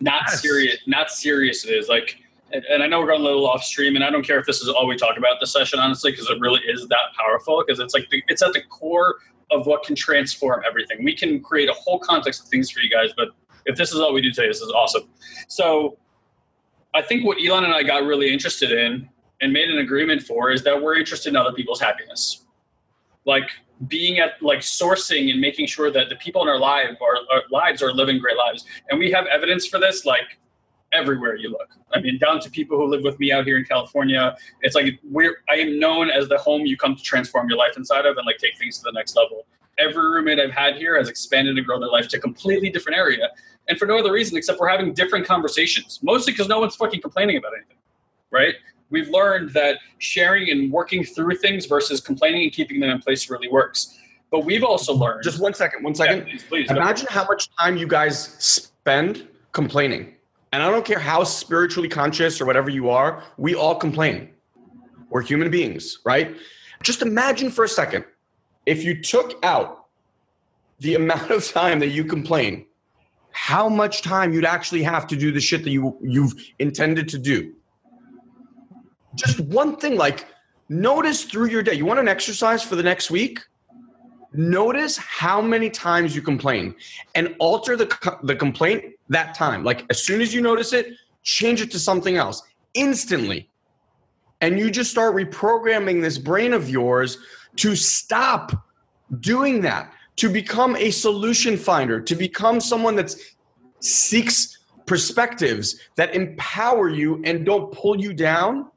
not 0.01 0.22
yes. 0.28 0.43
serious 0.43 0.76
not 0.86 1.11
serious 1.11 1.64
it 1.64 1.70
is. 1.70 1.89
Like 1.89 2.18
and, 2.53 2.82
I 2.82 2.86
know 2.86 3.01
we're 3.01 3.07
going 3.09 3.20
a 3.20 3.24
little 3.24 3.46
off 3.46 3.62
stream, 3.62 3.94
and 3.96 4.05
I 4.05 4.11
don't 4.11 4.24
care 4.24 4.38
if 4.38 4.46
this 4.46 4.61
is 4.61 4.68
all 4.68 4.86
we 4.86 4.96
talk 4.96 5.16
about 5.16 5.36
this 5.40 5.53
session, 5.53 5.78
honestly, 5.78 6.11
because 6.11 6.28
it 6.30 6.40
really 6.40 6.61
is 6.68 6.86
that 6.88 7.12
powerful. 7.18 7.62
Because 7.66 7.80
it's 7.80 7.94
like 7.94 8.09
the, 8.11 8.22
it's 8.28 8.42
at 8.42 8.53
the 8.53 8.62
core 8.62 9.16
of 9.51 9.66
what 9.66 9.84
can 9.84 9.94
transform 9.94 10.62
everything. 10.66 11.05
We 11.05 11.14
can 11.14 11.42
create 11.42 11.68
a 11.68 11.74
whole 11.74 11.99
context 11.99 12.42
of 12.42 12.49
things 12.49 12.70
for 12.70 12.80
you 12.80 12.90
guys, 12.90 13.11
but 13.16 13.28
if 13.66 13.76
this 13.76 13.92
is 13.92 14.01
all 14.01 14.12
we 14.12 14.20
do 14.20 14.30
today, 14.30 14.49
this 14.49 14.61
is 14.61 14.70
awesome. 14.70 15.03
So 15.49 15.99
I 16.94 17.03
think 17.03 17.24
what 17.24 17.38
Elon 17.44 17.64
and 17.64 17.74
I 17.74 17.82
got 17.82 18.05
really 18.05 18.32
interested 18.32 18.72
in 18.72 19.09
and 19.40 19.53
made 19.53 19.70
an 19.70 19.78
agreement 19.78 20.22
for 20.22 20.51
is 20.51 20.62
that 20.64 20.82
we're 20.82 20.96
interested 20.96 21.30
in 21.30 21.36
other 21.36 21.53
people's 21.53 21.80
happiness. 21.80 22.44
Like 23.24 23.51
being 23.86 24.18
at 24.18 24.42
like 24.42 24.61
sourcing 24.61 25.30
and 25.30 25.40
making 25.40 25.66
sure 25.66 25.90
that 25.90 26.09
the 26.09 26.16
people 26.16 26.42
in 26.42 26.49
our 26.49 26.61
our, 26.61 26.96
our 27.32 27.42
lives 27.51 27.82
are 27.82 27.92
living 27.92 28.18
great 28.18 28.36
lives. 28.36 28.64
And 28.90 28.99
we 28.99 29.11
have 29.12 29.26
evidence 29.26 29.66
for 29.66 29.78
this 29.78 30.05
like 30.05 30.38
everywhere 30.93 31.36
you 31.36 31.51
look. 31.51 31.68
I 31.95 32.01
mean, 32.01 32.18
down 32.18 32.41
to 32.41 32.51
people 32.51 32.76
who 32.76 32.86
live 32.86 33.03
with 33.03 33.18
me 33.18 33.32
out 33.32 33.45
here 33.45 33.59
in 33.59 33.64
California. 33.64 34.36
It's 34.62 34.74
like 34.74 34.99
we're 35.05 35.39
I 35.49 35.55
am 35.55 35.78
known 35.78 36.11
as 36.11 36.28
the 36.28 36.39
home 36.39 36.66
you 36.66 36.76
come 36.76 36.97
to 36.97 37.03
transform 37.03 37.49
your 37.49 37.59
life 37.59 37.76
inside 37.76 38.07
of 38.07 38.16
and 38.16 38.26
like 38.26 38.39
take 38.39 38.57
things 38.59 38.78
to 38.78 38.84
the 38.84 38.93
next 38.93 39.16
level. 39.16 39.47
Every 39.78 40.03
roommate 40.03 40.41
I've 40.41 40.51
had 40.51 40.76
here 40.76 40.99
has 40.99 41.09
expanded 41.09 41.57
and 41.57 41.66
grown 41.66 41.80
their 41.80 41.91
life 41.91 42.09
to 42.09 42.16
a 42.16 42.20
completely 42.20 42.68
different 42.70 42.99
area. 42.99 43.28
And 43.68 43.78
for 43.78 43.86
no 43.86 43.99
other 43.99 44.12
reason 44.12 44.36
except 44.36 44.59
we're 44.59 44.68
having 44.68 44.93
different 44.93 45.26
conversations. 45.26 46.01
Mostly 46.03 46.32
because 46.32 46.49
no 46.49 46.59
one's 46.59 46.74
fucking 46.76 47.01
complaining 47.01 47.36
about 47.36 47.53
anything. 47.57 47.76
Right? 48.30 48.55
We've 48.91 49.09
learned 49.09 49.51
that 49.51 49.78
sharing 49.99 50.51
and 50.51 50.72
working 50.72 51.05
through 51.05 51.36
things 51.36 51.66
versus 51.66 52.01
complaining 52.01 52.45
and 52.45 52.53
keeping 52.53 52.80
them 52.80 52.91
in 52.91 53.01
place 53.01 53.28
really 53.30 53.49
works. 53.49 53.99
But 54.30 54.45
we've 54.45 54.64
also 54.64 54.95
learned 54.95 55.22
Just 55.22 55.41
one 55.41 55.55
second, 55.55 55.82
one 55.82 55.95
second. 55.95 56.18
Yeah, 56.18 56.24
please, 56.24 56.45
please, 56.45 56.70
Imagine 56.70 57.07
how 57.11 57.24
much 57.24 57.49
time 57.59 57.76
you 57.76 57.86
guys 57.86 58.34
spend 58.39 59.26
complaining. 59.53 60.14
And 60.53 60.62
I 60.62 60.70
don't 60.70 60.84
care 60.84 60.99
how 60.99 61.24
spiritually 61.24 61.88
conscious 61.88 62.40
or 62.40 62.46
whatever 62.46 62.70
you 62.70 62.88
are, 62.90 63.22
we 63.36 63.55
all 63.55 63.74
complain. 63.74 64.30
We're 65.11 65.22
human 65.22 65.51
beings, 65.51 65.99
right? 66.05 66.36
Just 66.82 67.03
imagine 67.03 67.51
for 67.51 67.64
a 67.64 67.68
second 67.68 68.05
if 68.66 68.84
you 68.84 69.03
took 69.03 69.38
out 69.44 69.86
the 70.80 70.94
amount 71.01 71.30
of 71.30 71.46
time 71.46 71.78
that 71.80 71.88
you 71.88 72.05
complain, 72.05 72.66
how 73.30 73.68
much 73.68 74.03
time 74.03 74.32
you'd 74.32 74.44
actually 74.44 74.82
have 74.82 75.07
to 75.07 75.16
do 75.16 75.32
the 75.32 75.40
shit 75.40 75.64
that 75.64 75.70
you 75.70 75.96
you've 76.03 76.34
intended 76.59 77.09
to 77.09 77.18
do. 77.18 77.55
Just 79.14 79.40
one 79.40 79.76
thing 79.76 79.96
like 79.96 80.26
notice 80.68 81.24
through 81.24 81.49
your 81.49 81.62
day. 81.62 81.74
You 81.74 81.84
want 81.84 82.01
an 82.01 82.09
exercise 82.09 82.62
for 82.62 82.76
the 82.76 82.82
next 82.82 83.11
week? 83.11 83.40
Notice 84.33 84.99
how 84.99 85.41
many 85.41 85.70
times 85.70 86.14
you 86.14 86.20
complain 86.20 86.74
and 87.14 87.35
alter 87.39 87.76
the 87.76 88.18
the 88.22 88.37
complaint 88.37 88.85
that 89.09 89.35
time. 89.35 89.64
Like 89.64 89.87
as 89.91 90.05
soon 90.05 90.20
as 90.20 90.35
you 90.35 90.43
notice 90.43 90.72
it, 90.72 90.93
change 91.22 91.61
it 91.62 91.70
to 91.70 91.79
something 91.79 92.16
else 92.16 92.43
instantly. 92.74 93.49
And 94.41 94.59
you 94.59 94.70
just 94.70 94.91
start 94.91 95.16
reprogramming 95.16 96.03
this 96.03 96.18
brain 96.18 96.53
of 96.53 96.68
yours 96.68 97.18
to 97.57 97.74
stop 97.74 98.53
doing 99.20 99.62
that, 99.62 99.93
to 100.16 100.29
become 100.29 100.76
a 100.76 100.91
solution 100.91 101.57
finder, 101.57 102.01
to 102.01 102.14
become 102.14 102.61
someone 102.61 102.97
that 102.97 103.14
seeks 103.81 104.59
perspectives 104.87 105.81
that 105.97 106.14
empower 106.14 106.89
you 106.89 107.20
and 107.24 107.45
don't 107.45 107.72
pull 107.72 108.01
you 108.01 108.12
down 108.12 108.70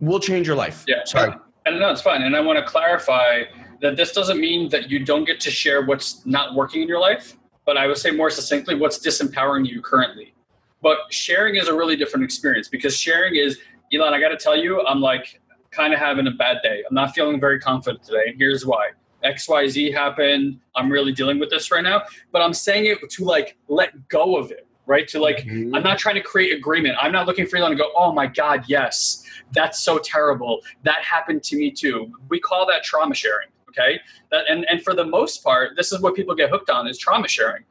will 0.00 0.20
change 0.20 0.46
your 0.46 0.56
life. 0.56 0.84
Yeah. 0.86 1.04
Sorry. 1.04 1.34
And 1.66 1.80
no, 1.80 1.90
it's 1.90 2.02
fine. 2.02 2.22
And 2.22 2.36
I 2.36 2.40
want 2.40 2.58
to 2.58 2.64
clarify 2.64 3.44
that 3.84 3.96
this 3.96 4.12
doesn't 4.12 4.40
mean 4.40 4.70
that 4.70 4.90
you 4.90 4.98
don't 4.98 5.26
get 5.26 5.38
to 5.38 5.50
share 5.50 5.84
what's 5.84 6.24
not 6.24 6.54
working 6.54 6.80
in 6.80 6.88
your 6.88 6.98
life, 6.98 7.36
but 7.66 7.76
I 7.76 7.86
would 7.86 7.98
say 7.98 8.10
more 8.10 8.30
succinctly 8.30 8.74
what's 8.74 8.98
disempowering 8.98 9.68
you 9.68 9.82
currently. 9.82 10.32
But 10.80 10.96
sharing 11.10 11.56
is 11.56 11.68
a 11.68 11.74
really 11.74 11.94
different 11.94 12.24
experience 12.24 12.66
because 12.66 12.96
sharing 12.96 13.36
is, 13.36 13.58
Elon, 13.92 14.14
I 14.14 14.20
got 14.20 14.30
to 14.30 14.38
tell 14.38 14.56
you, 14.56 14.80
I'm 14.86 15.02
like 15.02 15.38
kind 15.70 15.92
of 15.92 16.00
having 16.00 16.26
a 16.26 16.30
bad 16.30 16.62
day. 16.62 16.82
I'm 16.88 16.94
not 16.94 17.14
feeling 17.14 17.38
very 17.38 17.60
confident 17.60 18.02
today. 18.02 18.22
And 18.28 18.38
here's 18.38 18.64
why. 18.64 18.92
XYZ 19.22 19.92
happened. 19.92 20.60
I'm 20.74 20.90
really 20.90 21.12
dealing 21.12 21.38
with 21.38 21.50
this 21.50 21.70
right 21.70 21.84
now. 21.84 22.04
But 22.32 22.40
I'm 22.40 22.54
saying 22.54 22.86
it 22.86 22.98
to 23.10 23.24
like 23.24 23.54
let 23.68 24.08
go 24.08 24.38
of 24.38 24.50
it, 24.50 24.66
right? 24.86 25.06
To 25.08 25.18
like, 25.18 25.40
Mhm. 25.44 25.76
I'm 25.76 25.82
not 25.82 25.98
trying 25.98 26.14
to 26.14 26.22
create 26.22 26.56
agreement. 26.56 26.96
I'm 26.98 27.12
not 27.12 27.26
looking 27.26 27.46
for 27.46 27.58
Elon 27.58 27.72
to 27.72 27.76
go, 27.76 27.90
oh 27.94 28.12
my 28.12 28.26
God, 28.26 28.64
yes, 28.66 29.26
that's 29.52 29.80
so 29.84 29.98
terrible. 29.98 30.62
That 30.84 31.02
happened 31.02 31.42
to 31.44 31.56
me 31.56 31.70
too. 31.70 32.10
We 32.30 32.40
call 32.40 32.66
that 32.68 32.82
trauma 32.82 33.14
sharing. 33.14 33.48
Okay. 33.76 34.00
That 34.30 34.44
and, 34.48 34.64
and 34.70 34.82
for 34.82 34.94
the 34.94 35.04
most 35.04 35.42
part, 35.42 35.76
this 35.76 35.92
is 35.92 36.00
what 36.00 36.14
people 36.14 36.34
get 36.34 36.50
hooked 36.50 36.70
on 36.70 36.86
is 36.86 36.98
trauma 36.98 37.28
sharing. 37.28 37.64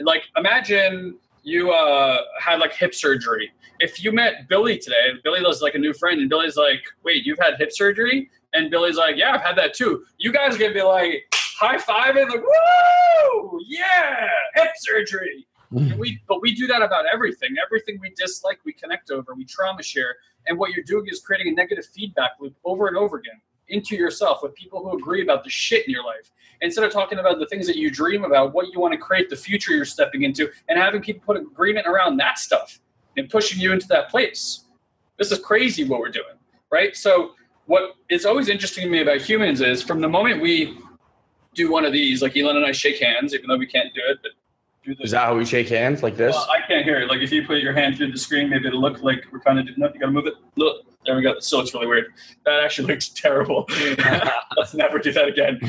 Like 0.00 0.22
imagine 0.36 1.18
you 1.42 1.72
uh, 1.72 2.22
had 2.38 2.60
like 2.60 2.72
hip 2.72 2.94
surgery. 2.94 3.50
If 3.80 4.02
you 4.02 4.12
met 4.12 4.48
Billy 4.48 4.78
today, 4.78 5.12
Billy 5.24 5.42
was 5.42 5.62
like 5.62 5.74
a 5.74 5.78
new 5.78 5.92
friend, 5.92 6.20
and 6.20 6.28
Billy's 6.28 6.56
like, 6.56 6.82
"Wait, 7.02 7.24
you've 7.24 7.38
had 7.38 7.54
hip 7.58 7.72
surgery?" 7.72 8.30
And 8.52 8.70
Billy's 8.70 8.96
like, 8.96 9.16
"Yeah, 9.16 9.32
I've 9.32 9.42
had 9.42 9.56
that 9.56 9.74
too." 9.74 10.04
You 10.18 10.32
guys 10.32 10.54
are 10.54 10.58
gonna 10.58 10.74
be 10.74 10.82
like 10.82 11.32
high 11.58 11.76
fiving, 11.76 12.28
like, 12.28 12.42
"Woo, 12.42 13.60
yeah, 13.66 14.28
hip 14.54 14.70
surgery." 14.76 15.46
And 15.72 16.00
we, 16.00 16.20
but 16.26 16.42
we 16.42 16.52
do 16.52 16.66
that 16.66 16.82
about 16.82 17.04
everything. 17.12 17.50
Everything 17.64 17.98
we 18.00 18.12
dislike, 18.16 18.58
we 18.64 18.72
connect 18.72 19.12
over, 19.12 19.34
we 19.34 19.44
trauma 19.44 19.84
share, 19.84 20.16
and 20.48 20.58
what 20.58 20.72
you're 20.72 20.84
doing 20.84 21.06
is 21.08 21.20
creating 21.20 21.52
a 21.52 21.54
negative 21.54 21.86
feedback 21.86 22.32
loop 22.40 22.56
over 22.64 22.88
and 22.88 22.96
over 22.96 23.18
again 23.18 23.40
into 23.70 23.96
yourself 23.96 24.42
with 24.42 24.54
people 24.54 24.82
who 24.82 24.96
agree 24.96 25.22
about 25.22 25.44
the 25.44 25.50
shit 25.50 25.86
in 25.86 25.92
your 25.92 26.04
life. 26.04 26.30
Instead 26.62 26.84
of 26.84 26.92
talking 26.92 27.18
about 27.18 27.38
the 27.38 27.46
things 27.46 27.66
that 27.66 27.76
you 27.76 27.90
dream 27.90 28.24
about, 28.24 28.52
what 28.52 28.70
you 28.72 28.80
want 28.80 28.92
to 28.92 28.98
create, 28.98 29.30
the 29.30 29.36
future 29.36 29.72
you're 29.72 29.84
stepping 29.84 30.22
into, 30.24 30.50
and 30.68 30.78
having 30.78 31.00
people 31.00 31.22
put 31.24 31.36
agreement 31.36 31.86
around 31.86 32.18
that 32.18 32.38
stuff 32.38 32.80
and 33.16 33.30
pushing 33.30 33.58
you 33.58 33.72
into 33.72 33.86
that 33.88 34.10
place. 34.10 34.66
This 35.18 35.32
is 35.32 35.38
crazy 35.38 35.84
what 35.84 36.00
we're 36.00 36.10
doing, 36.10 36.36
right? 36.70 36.94
So, 36.96 37.32
what 37.66 37.94
is 38.08 38.26
always 38.26 38.48
interesting 38.48 38.84
to 38.84 38.90
me 38.90 39.00
about 39.00 39.20
humans 39.20 39.60
is 39.60 39.82
from 39.82 40.00
the 40.00 40.08
moment 40.08 40.42
we 40.42 40.78
do 41.54 41.70
one 41.70 41.84
of 41.84 41.92
these, 41.92 42.20
like 42.20 42.36
Elon 42.36 42.56
and 42.56 42.66
I 42.66 42.72
shake 42.72 43.00
hands, 43.00 43.34
even 43.34 43.48
though 43.48 43.56
we 43.56 43.66
can't 43.66 43.94
do 43.94 44.00
it, 44.08 44.18
but 44.22 44.32
do 44.94 45.02
Is 45.02 45.10
that 45.12 45.24
how 45.24 45.36
we 45.36 45.44
shake 45.44 45.68
hands 45.68 46.02
like 46.02 46.16
this? 46.16 46.34
well, 46.34 46.48
I 46.50 46.66
can't 46.66 46.84
hear 46.84 47.00
it. 47.00 47.08
Like 47.08 47.20
if 47.20 47.32
you 47.32 47.46
put 47.46 47.58
your 47.58 47.72
hand 47.72 47.96
through 47.96 48.12
the 48.12 48.18
screen, 48.18 48.48
maybe 48.48 48.68
it'll 48.68 48.80
look 48.80 49.02
like 49.02 49.24
we're 49.32 49.40
kind 49.40 49.58
of 49.58 49.66
doing 49.66 49.78
that. 49.80 49.94
You 49.94 50.00
gotta 50.00 50.12
move 50.12 50.26
it. 50.26 50.34
Look, 50.56 50.84
there 51.06 51.16
we 51.16 51.22
go. 51.22 51.32
It 51.32 51.44
still 51.44 51.60
looks 51.60 51.72
really 51.74 51.86
weird. 51.86 52.12
That 52.44 52.62
actually 52.62 52.92
looks 52.92 53.08
terrible. 53.08 53.66
Let's 54.56 54.74
never 54.74 54.98
do 54.98 55.12
that 55.12 55.28
again. 55.28 55.60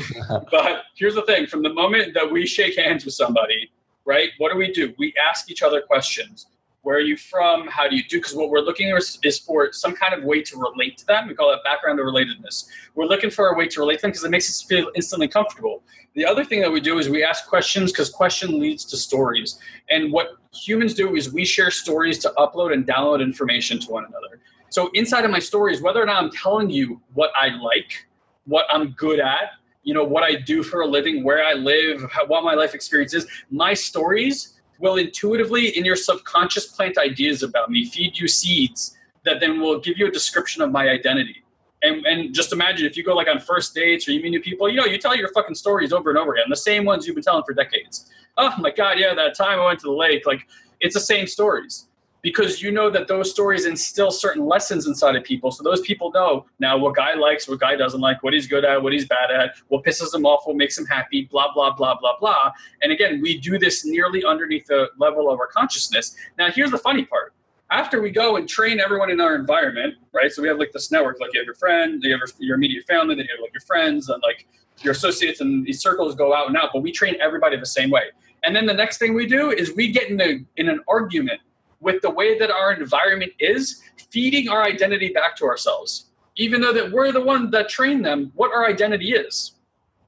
But 0.50 0.84
here's 0.94 1.14
the 1.14 1.22
thing: 1.22 1.46
from 1.46 1.62
the 1.62 1.72
moment 1.72 2.14
that 2.14 2.30
we 2.30 2.46
shake 2.46 2.76
hands 2.76 3.04
with 3.04 3.14
somebody, 3.14 3.70
right? 4.04 4.30
What 4.38 4.52
do 4.52 4.58
we 4.58 4.72
do? 4.72 4.94
We 4.98 5.14
ask 5.28 5.50
each 5.50 5.62
other 5.62 5.80
questions. 5.80 6.46
Where 6.82 6.96
are 6.96 7.00
you 7.00 7.16
from? 7.16 7.68
How 7.68 7.88
do 7.88 7.94
you 7.94 8.02
do? 8.02 8.18
Because 8.18 8.34
what 8.34 8.50
we're 8.50 8.58
looking 8.58 8.88
is, 8.88 9.16
is 9.22 9.38
for 9.38 9.72
some 9.72 9.94
kind 9.94 10.14
of 10.14 10.24
way 10.24 10.42
to 10.42 10.56
relate 10.58 10.98
to 10.98 11.06
them. 11.06 11.28
We 11.28 11.34
call 11.34 11.48
that 11.50 11.62
background 11.62 12.00
or 12.00 12.04
relatedness. 12.06 12.66
We're 12.96 13.06
looking 13.06 13.30
for 13.30 13.48
a 13.50 13.56
way 13.56 13.68
to 13.68 13.80
relate 13.80 13.96
to 13.96 14.02
them 14.02 14.10
because 14.10 14.24
it 14.24 14.30
makes 14.30 14.50
us 14.50 14.62
feel 14.62 14.90
instantly 14.96 15.28
comfortable. 15.28 15.84
The 16.14 16.26
other 16.26 16.44
thing 16.44 16.60
that 16.60 16.72
we 16.72 16.80
do 16.80 16.98
is 16.98 17.08
we 17.08 17.22
ask 17.22 17.46
questions 17.46 17.92
because 17.92 18.10
question 18.10 18.58
leads 18.58 18.84
to 18.86 18.96
stories. 18.96 19.60
And 19.90 20.12
what 20.12 20.30
humans 20.52 20.94
do 20.94 21.14
is 21.14 21.32
we 21.32 21.44
share 21.44 21.70
stories 21.70 22.18
to 22.18 22.32
upload 22.36 22.72
and 22.72 22.84
download 22.84 23.22
information 23.22 23.78
to 23.78 23.90
one 23.92 24.04
another. 24.04 24.40
So 24.70 24.90
inside 24.94 25.24
of 25.24 25.30
my 25.30 25.38
stories, 25.38 25.82
whether 25.82 26.02
or 26.02 26.06
not 26.06 26.20
I'm 26.20 26.30
telling 26.30 26.68
you 26.68 27.00
what 27.14 27.30
I 27.40 27.48
like, 27.62 28.08
what 28.46 28.66
I'm 28.70 28.90
good 28.92 29.20
at, 29.20 29.52
you 29.84 29.94
know, 29.94 30.02
what 30.02 30.24
I 30.24 30.34
do 30.34 30.64
for 30.64 30.80
a 30.80 30.86
living, 30.86 31.22
where 31.22 31.44
I 31.44 31.52
live, 31.52 32.10
how, 32.10 32.26
what 32.26 32.42
my 32.42 32.54
life 32.54 32.74
experience 32.74 33.14
is, 33.14 33.26
my 33.50 33.72
stories 33.72 34.60
will 34.82 34.96
intuitively 34.96 35.68
in 35.78 35.84
your 35.84 35.96
subconscious 35.96 36.66
plant 36.66 36.98
ideas 36.98 37.42
about 37.42 37.70
me, 37.70 37.86
feed 37.86 38.18
you 38.18 38.28
seeds 38.28 38.98
that 39.24 39.40
then 39.40 39.60
will 39.60 39.78
give 39.78 39.96
you 39.96 40.08
a 40.08 40.10
description 40.10 40.60
of 40.60 40.70
my 40.72 40.88
identity. 40.90 41.36
And, 41.82 42.04
and 42.04 42.34
just 42.34 42.52
imagine 42.52 42.84
if 42.84 42.96
you 42.96 43.04
go 43.04 43.14
like 43.14 43.28
on 43.28 43.38
first 43.38 43.74
dates 43.74 44.06
or 44.06 44.12
you 44.12 44.20
meet 44.20 44.30
new 44.30 44.42
people, 44.42 44.68
you 44.68 44.76
know, 44.76 44.84
you 44.84 44.98
tell 44.98 45.16
your 45.16 45.28
fucking 45.28 45.54
stories 45.54 45.92
over 45.92 46.10
and 46.10 46.18
over 46.18 46.34
again, 46.34 46.46
the 46.50 46.56
same 46.56 46.84
ones 46.84 47.06
you've 47.06 47.14
been 47.14 47.24
telling 47.24 47.44
for 47.44 47.54
decades. 47.54 48.10
Oh 48.36 48.54
my 48.58 48.70
God, 48.70 48.98
yeah, 48.98 49.14
that 49.14 49.36
time 49.36 49.60
I 49.60 49.64
went 49.64 49.78
to 49.80 49.86
the 49.86 49.92
lake, 49.92 50.26
like 50.26 50.46
it's 50.80 50.94
the 50.94 51.00
same 51.00 51.26
stories 51.26 51.86
because 52.22 52.62
you 52.62 52.70
know 52.70 52.88
that 52.88 53.08
those 53.08 53.30
stories 53.30 53.66
instill 53.66 54.10
certain 54.10 54.46
lessons 54.46 54.86
inside 54.86 55.16
of 55.16 55.24
people. 55.24 55.50
So 55.50 55.64
those 55.64 55.80
people 55.80 56.12
know 56.12 56.46
now 56.60 56.78
what 56.78 56.94
guy 56.94 57.14
likes, 57.14 57.48
what 57.48 57.60
guy 57.60 57.74
doesn't 57.74 58.00
like, 58.00 58.22
what 58.22 58.32
he's 58.32 58.46
good 58.46 58.64
at, 58.64 58.80
what 58.80 58.92
he's 58.92 59.06
bad 59.06 59.30
at, 59.32 59.56
what 59.68 59.84
pisses 59.84 60.14
him 60.14 60.24
off, 60.24 60.46
what 60.46 60.56
makes 60.56 60.78
him 60.78 60.86
happy, 60.86 61.28
blah, 61.30 61.52
blah, 61.52 61.74
blah, 61.74 61.98
blah, 61.98 62.18
blah. 62.20 62.52
And 62.80 62.92
again, 62.92 63.20
we 63.20 63.38
do 63.38 63.58
this 63.58 63.84
nearly 63.84 64.24
underneath 64.24 64.66
the 64.66 64.88
level 64.98 65.30
of 65.30 65.40
our 65.40 65.48
consciousness. 65.48 66.16
Now, 66.38 66.50
here's 66.50 66.70
the 66.70 66.78
funny 66.78 67.04
part. 67.04 67.34
After 67.70 68.00
we 68.00 68.10
go 68.10 68.36
and 68.36 68.48
train 68.48 68.78
everyone 68.78 69.10
in 69.10 69.20
our 69.20 69.34
environment, 69.34 69.94
right? 70.12 70.30
So 70.30 70.42
we 70.42 70.48
have 70.48 70.58
like 70.58 70.72
this 70.72 70.92
network, 70.92 71.20
like 71.20 71.30
you 71.32 71.40
have 71.40 71.46
your 71.46 71.54
friend, 71.54 72.00
you 72.02 72.12
have 72.12 72.20
your 72.38 72.56
immediate 72.56 72.86
family, 72.86 73.14
then 73.16 73.24
you 73.24 73.32
have 73.34 73.42
like 73.42 73.52
your 73.52 73.62
friends 73.62 74.10
and 74.10 74.22
like 74.22 74.46
your 74.82 74.92
associates 74.92 75.40
and 75.40 75.64
these 75.66 75.80
circles 75.80 76.14
go 76.14 76.34
out 76.34 76.48
and 76.48 76.56
out, 76.56 76.70
but 76.72 76.82
we 76.82 76.92
train 76.92 77.16
everybody 77.20 77.56
the 77.56 77.66
same 77.66 77.90
way. 77.90 78.04
And 78.44 78.54
then 78.54 78.66
the 78.66 78.74
next 78.74 78.98
thing 78.98 79.14
we 79.14 79.26
do 79.26 79.50
is 79.50 79.74
we 79.74 79.90
get 79.90 80.10
in, 80.10 80.20
a, 80.20 80.44
in 80.56 80.68
an 80.68 80.80
argument 80.88 81.40
with 81.82 82.00
the 82.00 82.10
way 82.10 82.38
that 82.38 82.50
our 82.50 82.72
environment 82.72 83.32
is, 83.38 83.82
feeding 84.10 84.48
our 84.48 84.62
identity 84.62 85.12
back 85.12 85.36
to 85.36 85.44
ourselves, 85.44 86.06
even 86.36 86.60
though 86.60 86.72
that 86.72 86.90
we're 86.90 87.12
the 87.12 87.20
one 87.20 87.50
that 87.50 87.68
trained 87.68 88.04
them 88.04 88.32
what 88.34 88.52
our 88.52 88.66
identity 88.66 89.12
is. 89.12 89.56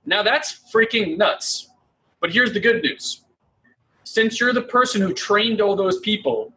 Now 0.06 0.22
that's 0.22 0.62
freaking 0.72 1.18
nuts. 1.18 1.70
But 2.20 2.32
here's 2.32 2.52
the 2.52 2.60
good 2.60 2.82
news. 2.82 3.24
Since 4.04 4.38
you're 4.38 4.52
the 4.52 4.62
person 4.62 5.02
who 5.02 5.12
trained 5.12 5.60
all 5.60 5.76
those 5.76 5.98
people 6.00 6.52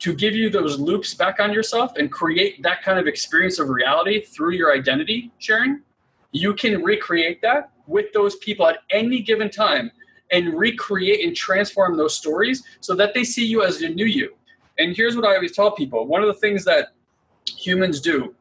to 0.00 0.12
give 0.12 0.34
you 0.34 0.50
those 0.50 0.78
loops 0.78 1.14
back 1.14 1.40
on 1.40 1.52
yourself 1.52 1.96
and 1.96 2.10
create 2.10 2.62
that 2.62 2.82
kind 2.82 2.98
of 2.98 3.06
experience 3.06 3.58
of 3.58 3.68
reality 3.68 4.22
through 4.22 4.52
your 4.52 4.74
identity 4.74 5.32
sharing, 5.38 5.82
you 6.32 6.52
can 6.54 6.82
recreate 6.82 7.40
that 7.42 7.70
with 7.86 8.12
those 8.12 8.36
people 8.36 8.66
at 8.66 8.78
any 8.90 9.22
given 9.22 9.48
time 9.48 9.90
and 10.32 10.58
recreate 10.58 11.24
and 11.24 11.36
transform 11.36 11.96
those 11.96 12.14
stories 12.14 12.62
so 12.80 12.94
that 12.94 13.14
they 13.14 13.24
see 13.24 13.46
you 13.46 13.62
as 13.62 13.78
the 13.78 13.88
new 13.88 14.06
you. 14.06 14.35
And 14.78 14.96
here's 14.96 15.16
what 15.16 15.24
I 15.24 15.34
always 15.34 15.52
tell 15.52 15.70
people 15.70 16.06
one 16.06 16.22
of 16.22 16.28
the 16.28 16.34
things 16.34 16.64
that 16.64 16.88
humans 17.48 18.00
do 18.00 18.34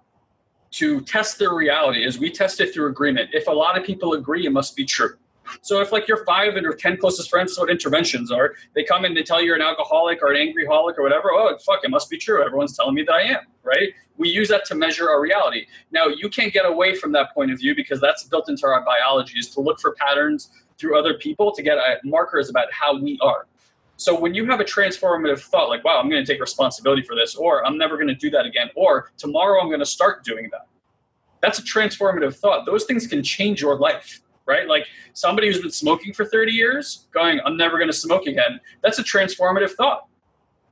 to 0.72 1.02
test 1.02 1.40
their 1.40 1.54
reality 1.54 2.06
is 2.06 2.20
we 2.20 2.30
test 2.30 2.60
it 2.60 2.74
through 2.74 2.88
agreement. 2.88 3.30
If 3.34 3.48
a 3.48 3.52
lot 3.52 3.78
of 3.78 3.86
people 3.86 4.14
agree, 4.14 4.46
it 4.46 4.52
must 4.52 4.76
be 4.76 4.84
true. 4.84 5.16
So 5.62 5.80
if 5.80 5.92
like 5.92 6.08
your 6.08 6.26
five 6.26 6.56
and 6.56 6.66
or 6.66 6.74
ten 6.74 6.98
closest 6.98 7.30
friends, 7.30 7.58
what 7.58 7.70
interventions 7.70 8.32
are. 8.32 8.56
They 8.74 8.84
come 8.84 9.06
and 9.06 9.16
they 9.16 9.24
tell 9.24 9.40
you 9.40 9.48
you're 9.48 9.56
an 9.56 9.62
alcoholic 9.62 10.22
or 10.22 10.32
an 10.32 10.38
angry 10.38 10.66
holic 10.66 10.98
or 10.98 11.04
whatever. 11.04 11.32
Oh, 11.32 11.56
fuck, 11.66 11.82
it 11.84 11.90
must 11.90 12.10
be 12.10 12.18
true. 12.18 12.44
Everyone's 12.44 12.76
telling 12.76 12.96
me 12.96 13.04
that 13.04 13.14
I 13.14 13.22
am, 13.22 13.42
right? 13.64 13.94
We 14.18 14.30
use 14.30 14.50
that 14.50 14.66
to 14.66 14.76
measure 14.76 15.10
our 15.10 15.22
reality. 15.22 15.68
Now 15.92 16.08
you 16.08 16.30
can't 16.30 16.52
get 16.52 16.66
away 16.66 16.96
from 16.96 17.12
that 17.14 17.34
point 17.34 17.52
of 17.52 17.60
view 17.60 17.76
because 17.76 18.02
that's 18.02 18.24
built 18.24 18.50
into 18.50 18.66
our 18.66 18.84
biology 18.84 19.38
is 19.38 19.50
to 19.52 19.62
look 19.62 19.80
for 19.80 19.94
patterns 19.94 20.50
through 20.78 20.98
other 20.98 21.14
people 21.14 21.52
to 21.54 21.62
get 21.62 21.78
markers 22.04 22.50
about 22.50 22.72
how 22.72 23.00
we 23.00 23.20
are. 23.22 23.48
So 23.98 24.20
when 24.20 24.34
you 24.34 24.46
have 24.48 24.60
a 24.60 24.66
transformative 24.66 25.40
thought 25.40 25.70
like, 25.70 25.84
wow, 25.84 26.00
I'm 26.00 26.10
going 26.10 26.24
to 26.24 26.32
take 26.32 26.42
responsibility 26.42 27.02
for 27.02 27.16
this, 27.16 27.36
or 27.36 27.66
I'm 27.66 27.78
never 27.78 27.96
going 27.96 28.08
to 28.08 28.16
do 28.16 28.30
that 28.32 28.46
again, 28.46 28.70
or 28.76 29.12
tomorrow 29.18 29.62
I'm 29.62 29.68
going 29.68 29.80
to 29.80 29.86
start 29.86 30.24
doing 30.24 30.50
that. 30.52 30.68
That's 31.42 31.60
a 31.60 31.64
transformative 31.64 32.36
thought. 32.36 32.66
Those 32.66 32.86
things 32.86 33.08
can 33.08 33.24
change 33.24 33.62
your 33.62 33.78
life 33.78 34.22
right? 34.46 34.68
Like 34.68 34.86
somebody 35.14 35.48
who's 35.48 35.62
been 35.62 35.72
smoking 35.72 36.14
for 36.14 36.26
30 36.26 36.52
years 36.52 37.08
going, 37.12 37.40
I'm 37.46 37.58
never 37.58 37.78
going 37.78 37.90
to 37.90 37.98
smoke 37.98 38.28
again. 38.28 38.60
That's 38.82 39.00
a 39.00 39.04
transformative 39.04 39.72
thought. 39.72 40.08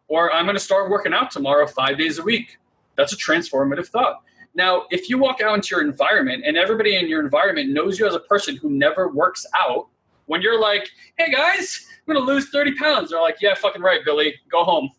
Or 0.08 0.32
I'm 0.32 0.46
going 0.46 0.56
to 0.56 0.64
start 0.64 0.90
working 0.90 1.14
out 1.14 1.32
tomorrow 1.32 1.66
five 1.66 1.98
days 1.98 2.20
a 2.20 2.24
week. 2.24 2.58
That's 2.96 3.14
a 3.14 3.18
transformative 3.18 3.88
thought. 3.88 4.22
Now, 4.56 4.84
if 4.92 5.10
you 5.10 5.18
walk 5.18 5.42
out 5.42 5.56
into 5.56 5.76
your 5.76 5.82
environment 5.82 6.44
and 6.46 6.56
everybody 6.56 6.96
in 6.98 7.08
your 7.08 7.24
environment 7.24 7.72
knows 7.72 7.98
you 7.98 8.06
as 8.06 8.14
a 8.14 8.20
person 8.20 8.56
who 8.56 8.70
never 8.70 9.10
works 9.10 9.46
out, 9.58 9.88
when 10.26 10.42
you're 10.42 10.60
like, 10.60 10.90
hey 11.18 11.32
guys, 11.32 11.88
I'm 12.08 12.16
to 12.16 12.20
lose 12.20 12.50
30 12.50 12.76
pounds, 12.76 13.10
they're 13.12 13.22
like, 13.22 13.38
yeah, 13.42 13.56
fucking 13.56 13.82
right, 13.82 14.04
Billy, 14.04 14.36
go 14.52 14.64
home. 14.64 14.90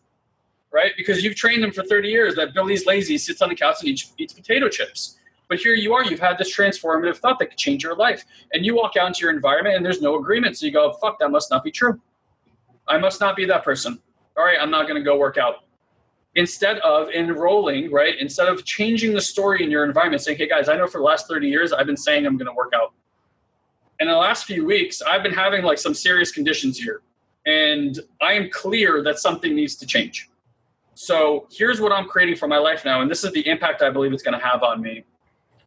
Right? 0.71 0.91
Because 0.97 1.23
you've 1.23 1.35
trained 1.35 1.63
them 1.63 1.71
for 1.71 1.83
30 1.83 2.09
years 2.09 2.35
that 2.35 2.53
Billy's 2.53 2.85
lazy, 2.85 3.17
sits 3.17 3.41
on 3.41 3.47
the 3.49 3.55
couch 3.55 3.77
and 3.79 3.89
eats, 3.89 4.13
eats 4.17 4.33
potato 4.33 4.67
chips. 4.67 5.17
But 5.47 5.59
here 5.59 5.73
you 5.73 5.93
are, 5.93 6.03
you've 6.03 6.19
had 6.19 6.37
this 6.37 6.55
transformative 6.55 7.17
thought 7.17 7.39
that 7.39 7.47
could 7.47 7.57
change 7.57 7.83
your 7.83 7.95
life. 7.95 8.25
And 8.53 8.65
you 8.65 8.75
walk 8.75 8.97
out 8.97 9.07
into 9.07 9.21
your 9.21 9.31
environment 9.31 9.75
and 9.75 9.85
there's 9.85 10.01
no 10.01 10.15
agreement. 10.15 10.57
So 10.57 10.65
you 10.65 10.71
go, 10.71 10.93
fuck, 10.93 11.19
that 11.19 11.29
must 11.29 11.51
not 11.51 11.63
be 11.63 11.71
true. 11.71 11.99
I 12.87 12.97
must 12.97 13.21
not 13.21 13.35
be 13.35 13.45
that 13.45 13.63
person. 13.63 13.99
All 14.37 14.43
right, 14.43 14.57
I'm 14.59 14.71
not 14.71 14.87
to 14.87 15.01
go 15.01 15.17
work 15.17 15.37
out. 15.37 15.63
Instead 16.35 16.79
of 16.79 17.09
enrolling, 17.11 17.91
right? 17.91 18.15
Instead 18.19 18.47
of 18.49 18.65
changing 18.65 19.13
the 19.13 19.21
story 19.21 19.63
in 19.63 19.71
your 19.71 19.85
environment, 19.85 20.21
saying, 20.21 20.37
hey 20.37 20.49
guys, 20.49 20.67
I 20.67 20.75
know 20.75 20.87
for 20.87 20.97
the 20.97 21.03
last 21.05 21.27
30 21.29 21.47
years 21.47 21.71
I've 21.71 21.85
been 21.85 21.95
saying 21.95 22.25
I'm 22.25 22.37
going 22.37 22.47
to 22.47 22.53
work 22.53 22.73
out. 22.75 22.93
In 23.99 24.07
the 24.07 24.15
last 24.15 24.45
few 24.45 24.65
weeks, 24.65 25.01
I've 25.01 25.23
been 25.23 25.33
having 25.33 25.63
like 25.63 25.77
some 25.77 25.93
serious 25.93 26.31
conditions 26.31 26.77
here. 26.77 27.01
And 27.45 27.99
I 28.21 28.33
am 28.33 28.49
clear 28.49 29.03
that 29.03 29.19
something 29.19 29.55
needs 29.55 29.75
to 29.75 29.85
change. 29.85 30.29
So 30.95 31.47
here's 31.51 31.79
what 31.79 31.91
I'm 31.91 32.07
creating 32.07 32.35
for 32.35 32.47
my 32.47 32.57
life 32.57 32.83
now. 32.85 33.01
And 33.01 33.11
this 33.11 33.23
is 33.23 33.31
the 33.33 33.47
impact 33.47 33.81
I 33.81 33.89
believe 33.89 34.13
it's 34.13 34.23
going 34.23 34.37
to 34.37 34.43
have 34.43 34.63
on 34.63 34.81
me 34.81 35.03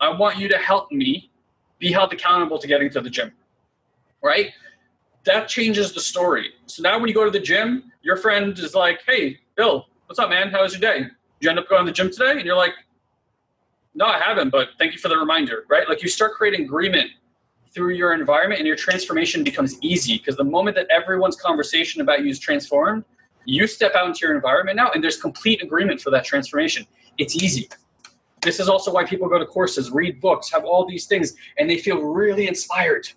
I 0.00 0.10
want 0.10 0.38
you 0.38 0.48
to 0.48 0.58
help 0.58 0.92
me 0.92 1.30
be 1.78 1.92
held 1.92 2.12
accountable 2.12 2.58
to 2.58 2.66
getting 2.66 2.90
to 2.90 3.00
the 3.00 3.10
gym. 3.10 3.32
Right? 4.22 4.52
That 5.24 5.48
changes 5.48 5.92
the 5.92 6.00
story. 6.00 6.50
So 6.66 6.82
now 6.82 6.98
when 6.98 7.08
you 7.08 7.14
go 7.14 7.24
to 7.24 7.30
the 7.30 7.40
gym, 7.40 7.92
your 8.02 8.16
friend 8.16 8.58
is 8.58 8.74
like, 8.74 9.00
hey, 9.06 9.38
Bill, 9.56 9.86
what's 10.06 10.18
up, 10.18 10.30
man? 10.30 10.50
How 10.50 10.62
was 10.62 10.72
your 10.72 10.80
day? 10.80 11.00
Did 11.00 11.10
you 11.40 11.50
end 11.50 11.58
up 11.58 11.68
going 11.68 11.84
to 11.84 11.90
the 11.90 11.94
gym 11.94 12.10
today? 12.10 12.32
And 12.32 12.44
you're 12.44 12.56
like, 12.56 12.72
no, 13.94 14.06
I 14.06 14.18
haven't, 14.18 14.50
but 14.50 14.68
thank 14.78 14.92
you 14.92 14.98
for 14.98 15.08
the 15.08 15.16
reminder, 15.16 15.64
right? 15.68 15.88
Like 15.88 16.02
you 16.02 16.08
start 16.08 16.32
creating 16.34 16.62
agreement 16.62 17.10
through 17.74 17.94
your 17.94 18.12
environment 18.12 18.58
and 18.58 18.66
your 18.66 18.76
transformation 18.76 19.44
becomes 19.44 19.76
easy 19.82 20.18
because 20.18 20.36
the 20.36 20.44
moment 20.44 20.76
that 20.76 20.86
everyone's 20.90 21.36
conversation 21.36 22.00
about 22.00 22.22
you 22.22 22.30
is 22.30 22.38
transformed, 22.38 23.04
you 23.44 23.66
step 23.66 23.94
out 23.94 24.06
into 24.06 24.20
your 24.22 24.34
environment 24.34 24.76
now 24.76 24.90
and 24.92 25.02
there's 25.02 25.20
complete 25.20 25.62
agreement 25.62 26.00
for 26.00 26.10
that 26.10 26.24
transformation. 26.24 26.86
It's 27.18 27.36
easy. 27.42 27.68
This 28.42 28.60
is 28.60 28.68
also 28.68 28.92
why 28.92 29.04
people 29.04 29.28
go 29.28 29.38
to 29.38 29.46
courses, 29.46 29.90
read 29.90 30.20
books, 30.20 30.50
have 30.52 30.64
all 30.64 30.86
these 30.86 31.06
things, 31.06 31.34
and 31.58 31.68
they 31.68 31.78
feel 31.78 32.00
really 32.00 32.46
inspired. 32.46 33.08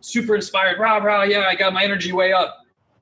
Super 0.00 0.34
inspired. 0.34 0.78
Rah, 0.78 0.96
rah, 0.96 1.22
yeah, 1.22 1.46
I 1.48 1.54
got 1.54 1.72
my 1.72 1.84
energy 1.84 2.12
way 2.12 2.32
up. 2.32 2.56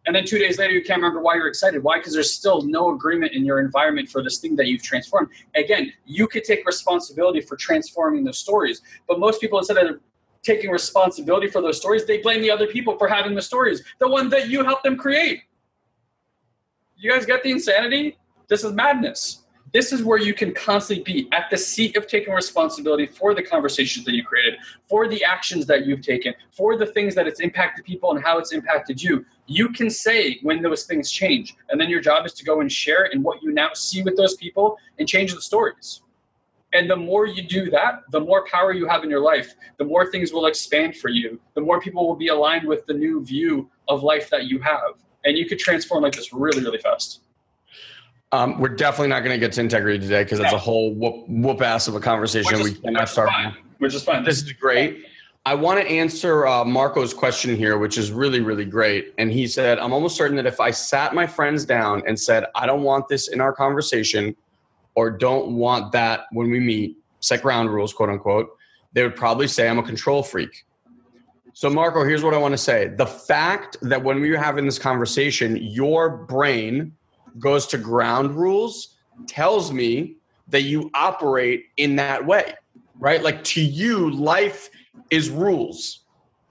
And 0.07 0.17
then 0.17 0.25
two 0.25 0.39
days 0.39 0.59
later, 0.59 0.73
you 0.73 0.83
can't 0.83 0.99
remember 0.99 1.21
why 1.21 1.35
you're 1.35 1.49
excited. 1.49 1.83
Why? 1.83 1.99
Because 1.99 2.15
there's 2.15 2.33
still 2.33 2.63
no 2.63 2.95
agreement 2.95 3.33
in 3.33 3.45
your 3.45 3.61
environment 3.61 4.09
for 4.09 4.23
this 4.23 4.39
thing 4.39 4.57
that 4.57 4.67
you've 4.67 4.83
transformed. 4.83 5.29
Again, 5.55 5.93
you 6.07 6.27
could 6.27 6.45
take 6.45 6.65
responsibility 6.67 7.41
for 7.43 7.57
transforming 7.57 8.25
those 8.25 8.39
stories. 8.39 8.81
But 9.07 9.19
most 9.21 9.41
people, 9.41 9.59
instead 9.59 9.77
of 9.77 10.01
taking 10.43 10.71
responsibility 10.71 11.49
for 11.49 11.61
those 11.61 11.77
stories, 11.77 12.07
they 12.07 12.19
blame 12.19 12.41
the 12.41 12.51
other 12.51 12.67
people 12.67 12.97
for 12.99 13.09
having 13.09 13.35
the 13.35 13.43
stories, 13.43 13.83
the 13.99 14.09
one 14.09 14.29
that 14.31 14.49
you 14.49 14.65
helped 14.65 14.85
them 14.85 14.97
create. 14.97 15.43
You 16.97 17.11
guys 17.11 17.27
get 17.27 17.43
the 17.43 17.51
insanity? 17.51 18.17
This 18.49 18.65
is 18.65 18.73
madness 18.73 19.43
this 19.73 19.93
is 19.93 20.03
where 20.03 20.19
you 20.19 20.33
can 20.33 20.55
constantly 20.55 21.05
be 21.05 21.29
at 21.33 21.51
the 21.51 21.57
seat 21.57 21.97
of 21.97 22.07
taking 22.07 22.33
responsibility 22.33 23.07
for 23.07 23.35
the 23.35 23.43
conversations 23.43 24.05
that 24.07 24.15
you 24.15 24.25
created, 24.25 24.55
for 24.89 25.09
the 25.09 25.23
actions 25.23 25.67
that 25.67 25.87
you've 25.87 26.01
taken, 26.01 26.35
for 26.51 26.77
the 26.77 26.87
things 26.87 27.15
that 27.15 27.27
it's 27.27 27.41
impacted 27.41 27.85
people 27.85 28.11
and 28.11 28.25
how 28.25 28.39
it's 28.39 28.53
impacted 28.53 29.03
you. 29.03 29.25
You 29.47 29.69
can 29.71 29.91
say 29.91 30.39
when 30.43 30.63
those 30.63 30.85
things 30.85 31.11
change. 31.11 31.55
And 31.69 31.81
then 31.81 31.91
your 31.91 32.01
job 32.01 32.25
is 32.25 32.33
to 32.35 32.45
go 32.45 32.61
and 32.61 32.71
share 32.71 33.07
in 33.07 33.23
what 33.23 33.43
you 33.43 33.53
now 33.53 33.71
see 33.75 34.03
with 34.03 34.17
those 34.17 34.37
people 34.37 34.79
and 34.99 35.07
change 35.07 35.35
the 35.35 35.43
stories. 35.43 36.03
And 36.75 36.91
the 36.91 36.97
more 36.97 37.27
you 37.27 37.43
do 37.43 37.71
that, 37.71 38.03
the 38.11 38.21
more 38.21 38.45
power 38.45 38.73
you 38.73 38.87
have 38.87 39.03
in 39.03 39.11
your 39.11 39.21
life, 39.21 39.55
the 39.79 39.85
more 39.85 40.11
things 40.11 40.33
will 40.33 40.47
expand 40.47 40.97
for 40.97 41.09
you, 41.09 41.41
the 41.55 41.61
more 41.61 41.81
people 41.81 42.07
will 42.07 42.17
be 42.17 42.29
aligned 42.29 42.67
with 42.67 42.85
the 42.87 42.93
new 42.93 43.25
view 43.25 43.71
of 43.89 44.03
life 44.03 44.29
that 44.31 44.45
you 44.45 44.61
have. 44.61 44.95
And 45.25 45.37
you 45.37 45.47
could 45.47 45.59
transform 45.59 46.03
like 46.03 46.15
this 46.15 46.33
really, 46.33 46.63
really 46.63 46.79
fast. 46.79 47.21
Um, 48.33 48.61
we're 48.61 48.69
definitely 48.69 49.09
not 49.09 49.21
going 49.21 49.35
to 49.35 49.39
get 49.39 49.53
to 49.55 49.61
integrity 49.61 49.99
today 49.99 50.23
because 50.23 50.41
it's 50.41 50.53
a 50.53 50.59
whole 50.59 50.93
whoop, 50.95 51.25
whoop 51.29 51.63
ass 51.63 51.89
of 51.89 51.95
a 51.95 52.01
conversation. 52.01 52.63
we 52.63 52.75
cannot 52.75 53.09
start. 53.09 53.31
Fine. 53.31 53.57
Which 53.79 53.95
is 53.95 54.03
fine. 54.03 54.23
This 54.25 54.43
is 54.43 54.53
great. 54.53 55.07
I 55.47 55.55
want 55.55 55.81
to 55.81 55.87
answer 55.89 56.47
uh, 56.47 56.63
Marco's 56.63 57.15
question 57.15 57.57
here, 57.57 57.79
which 57.79 57.97
is 57.97 58.13
really, 58.13 58.41
really 58.41 58.67
great. 58.67 59.15
And 59.17 59.33
he 59.33 59.47
said, 59.47 59.79
I'm 59.79 59.95
almost 59.95 60.15
certain 60.15 60.37
that 60.37 60.45
if 60.45 60.61
I 60.61 60.71
sat 60.71 61.15
my 61.15 61.27
friends 61.27 61.65
down 61.65 62.03
and 62.07 62.21
said, 62.21 62.45
I 62.55 62.67
don't 62.67 62.83
want 62.83 63.09
this 63.09 63.29
in 63.29 63.41
our 63.41 63.55
conversation 63.55 64.37
or 64.99 65.13
don't 65.13 65.53
want 65.53 65.93
that 65.93 66.23
when 66.33 66.51
we 66.51 66.59
meet, 66.59 66.97
set 67.21 67.41
ground 67.41 67.73
rules, 67.73 67.93
quote 67.93 68.09
unquote, 68.09 68.49
they 68.95 69.05
would 69.05 69.15
probably 69.15 69.47
say 69.47 69.69
I'm 69.69 69.79
a 69.79 69.83
control 69.85 70.25
freak. 70.25 70.67
So, 71.53 71.71
Marco, 71.71 72.03
here's 72.03 72.25
what 72.25 72.35
I 72.35 72.39
want 72.39 72.51
to 72.51 72.59
say. 72.59 72.89
The 72.89 73.07
fact 73.07 73.77
that 73.83 74.03
when 74.03 74.21
we 74.21 74.29
were 74.29 74.39
having 74.39 74.65
this 74.65 74.77
conversation, 74.77 75.57
your 75.57 76.11
brain 76.27 76.97
goes 77.39 77.69
to 77.69 77.79
ground 77.79 78.35
rules 78.35 78.97
tells 79.29 79.71
me 79.71 80.17
that 80.49 80.63
you 80.63 80.91
operate 80.95 81.67
in 81.77 81.95
that 81.95 82.27
way, 82.27 82.55
right? 82.99 83.23
Like 83.23 83.45
to 83.55 83.63
you, 83.63 84.11
life 84.11 84.69
is 85.11 85.31
rules, 85.31 86.01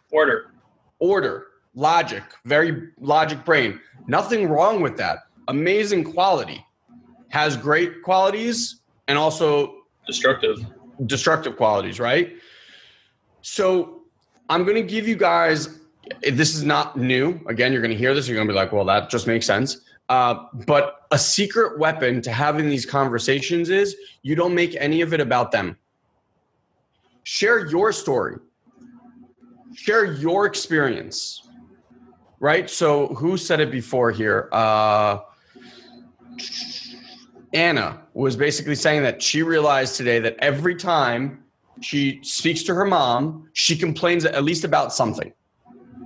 order, 0.10 0.54
order, 1.00 1.48
logic, 1.76 2.24
very 2.46 2.92
logic 3.02 3.44
brain. 3.44 3.82
Nothing 4.08 4.48
wrong 4.48 4.80
with 4.80 4.96
that. 4.96 5.18
Amazing 5.50 6.06
quality. 6.14 6.64
Has 7.30 7.58
great 7.58 8.02
qualities 8.04 8.82
and 9.08 9.18
also 9.18 9.76
destructive 10.06 10.66
destructive 11.06 11.58
qualities, 11.58 12.00
right? 12.00 12.36
So 13.42 14.02
I'm 14.50 14.64
going 14.64 14.76
to 14.76 14.84
give 14.84 15.08
you 15.08 15.16
guys 15.16 15.80
this 16.22 16.56
is 16.56 16.64
not 16.64 16.98
new. 16.98 17.40
Again, 17.48 17.72
you're 17.72 17.82
going 17.82 17.92
to 17.92 17.98
hear 17.98 18.14
this. 18.14 18.28
You're 18.28 18.36
going 18.36 18.48
to 18.48 18.54
be 18.54 18.56
like, 18.56 18.72
well, 18.72 18.86
that 18.86 19.10
just 19.10 19.28
makes 19.28 19.46
sense. 19.46 19.82
Uh, 20.10 20.46
but 20.66 21.06
a 21.12 21.20
secret 21.20 21.78
weapon 21.80 22.22
to 22.22 22.32
having 22.32 22.70
these 22.70 22.86
conversations 22.86 23.70
is 23.70 23.96
you 24.22 24.36
don't 24.36 24.56
make 24.56 24.76
any 24.80 25.02
of 25.02 25.14
it 25.14 25.20
about 25.20 25.52
them. 25.52 25.78
Share 27.24 27.68
your 27.68 27.92
story, 27.92 28.38
share 29.76 30.06
your 30.06 30.46
experience, 30.46 31.42
right? 32.40 32.70
So, 32.70 33.08
who 33.08 33.36
said 33.36 33.60
it 33.60 33.70
before 33.70 34.12
here? 34.12 34.48
Uh, 34.54 35.20
Anna 37.54 38.02
was 38.14 38.36
basically 38.36 38.76
saying 38.76 39.04
that 39.04 39.22
she 39.22 39.44
realized 39.44 39.96
today 39.96 40.20
that 40.20 40.36
every 40.40 40.76
time 40.76 41.44
she 41.82 42.20
speaks 42.24 42.64
to 42.64 42.74
her 42.74 42.86
mom, 42.86 43.50
she 43.54 43.76
complains 43.76 44.26
at 44.26 44.44
least 44.44 44.64
about 44.64 44.94
something. 44.94 45.32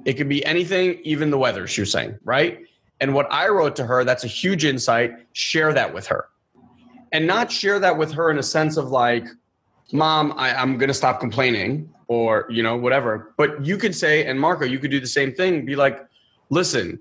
It 0.05 0.13
could 0.13 0.29
be 0.29 0.43
anything, 0.45 0.99
even 1.03 1.29
the 1.29 1.37
weather, 1.37 1.67
she 1.67 1.81
was 1.81 1.91
saying, 1.91 2.17
right? 2.23 2.59
And 2.99 3.13
what 3.13 3.31
I 3.31 3.47
wrote 3.47 3.75
to 3.77 3.85
her, 3.85 4.03
that's 4.03 4.23
a 4.23 4.27
huge 4.27 4.65
insight. 4.65 5.13
Share 5.33 5.73
that 5.73 5.93
with 5.93 6.07
her. 6.07 6.27
And 7.11 7.27
not 7.27 7.51
share 7.51 7.79
that 7.79 7.97
with 7.97 8.11
her 8.13 8.29
in 8.29 8.37
a 8.37 8.43
sense 8.43 8.77
of 8.77 8.89
like, 8.89 9.25
mom, 9.91 10.33
I, 10.37 10.53
I'm 10.53 10.77
going 10.77 10.87
to 10.87 10.93
stop 10.93 11.19
complaining 11.19 11.89
or, 12.07 12.45
you 12.49 12.63
know, 12.63 12.77
whatever. 12.77 13.33
But 13.37 13.65
you 13.65 13.77
could 13.77 13.95
say, 13.95 14.25
and 14.25 14.39
Marco, 14.39 14.65
you 14.65 14.79
could 14.79 14.91
do 14.91 14.99
the 14.99 15.07
same 15.07 15.33
thing. 15.33 15.65
Be 15.65 15.75
like, 15.75 15.99
listen, 16.49 16.99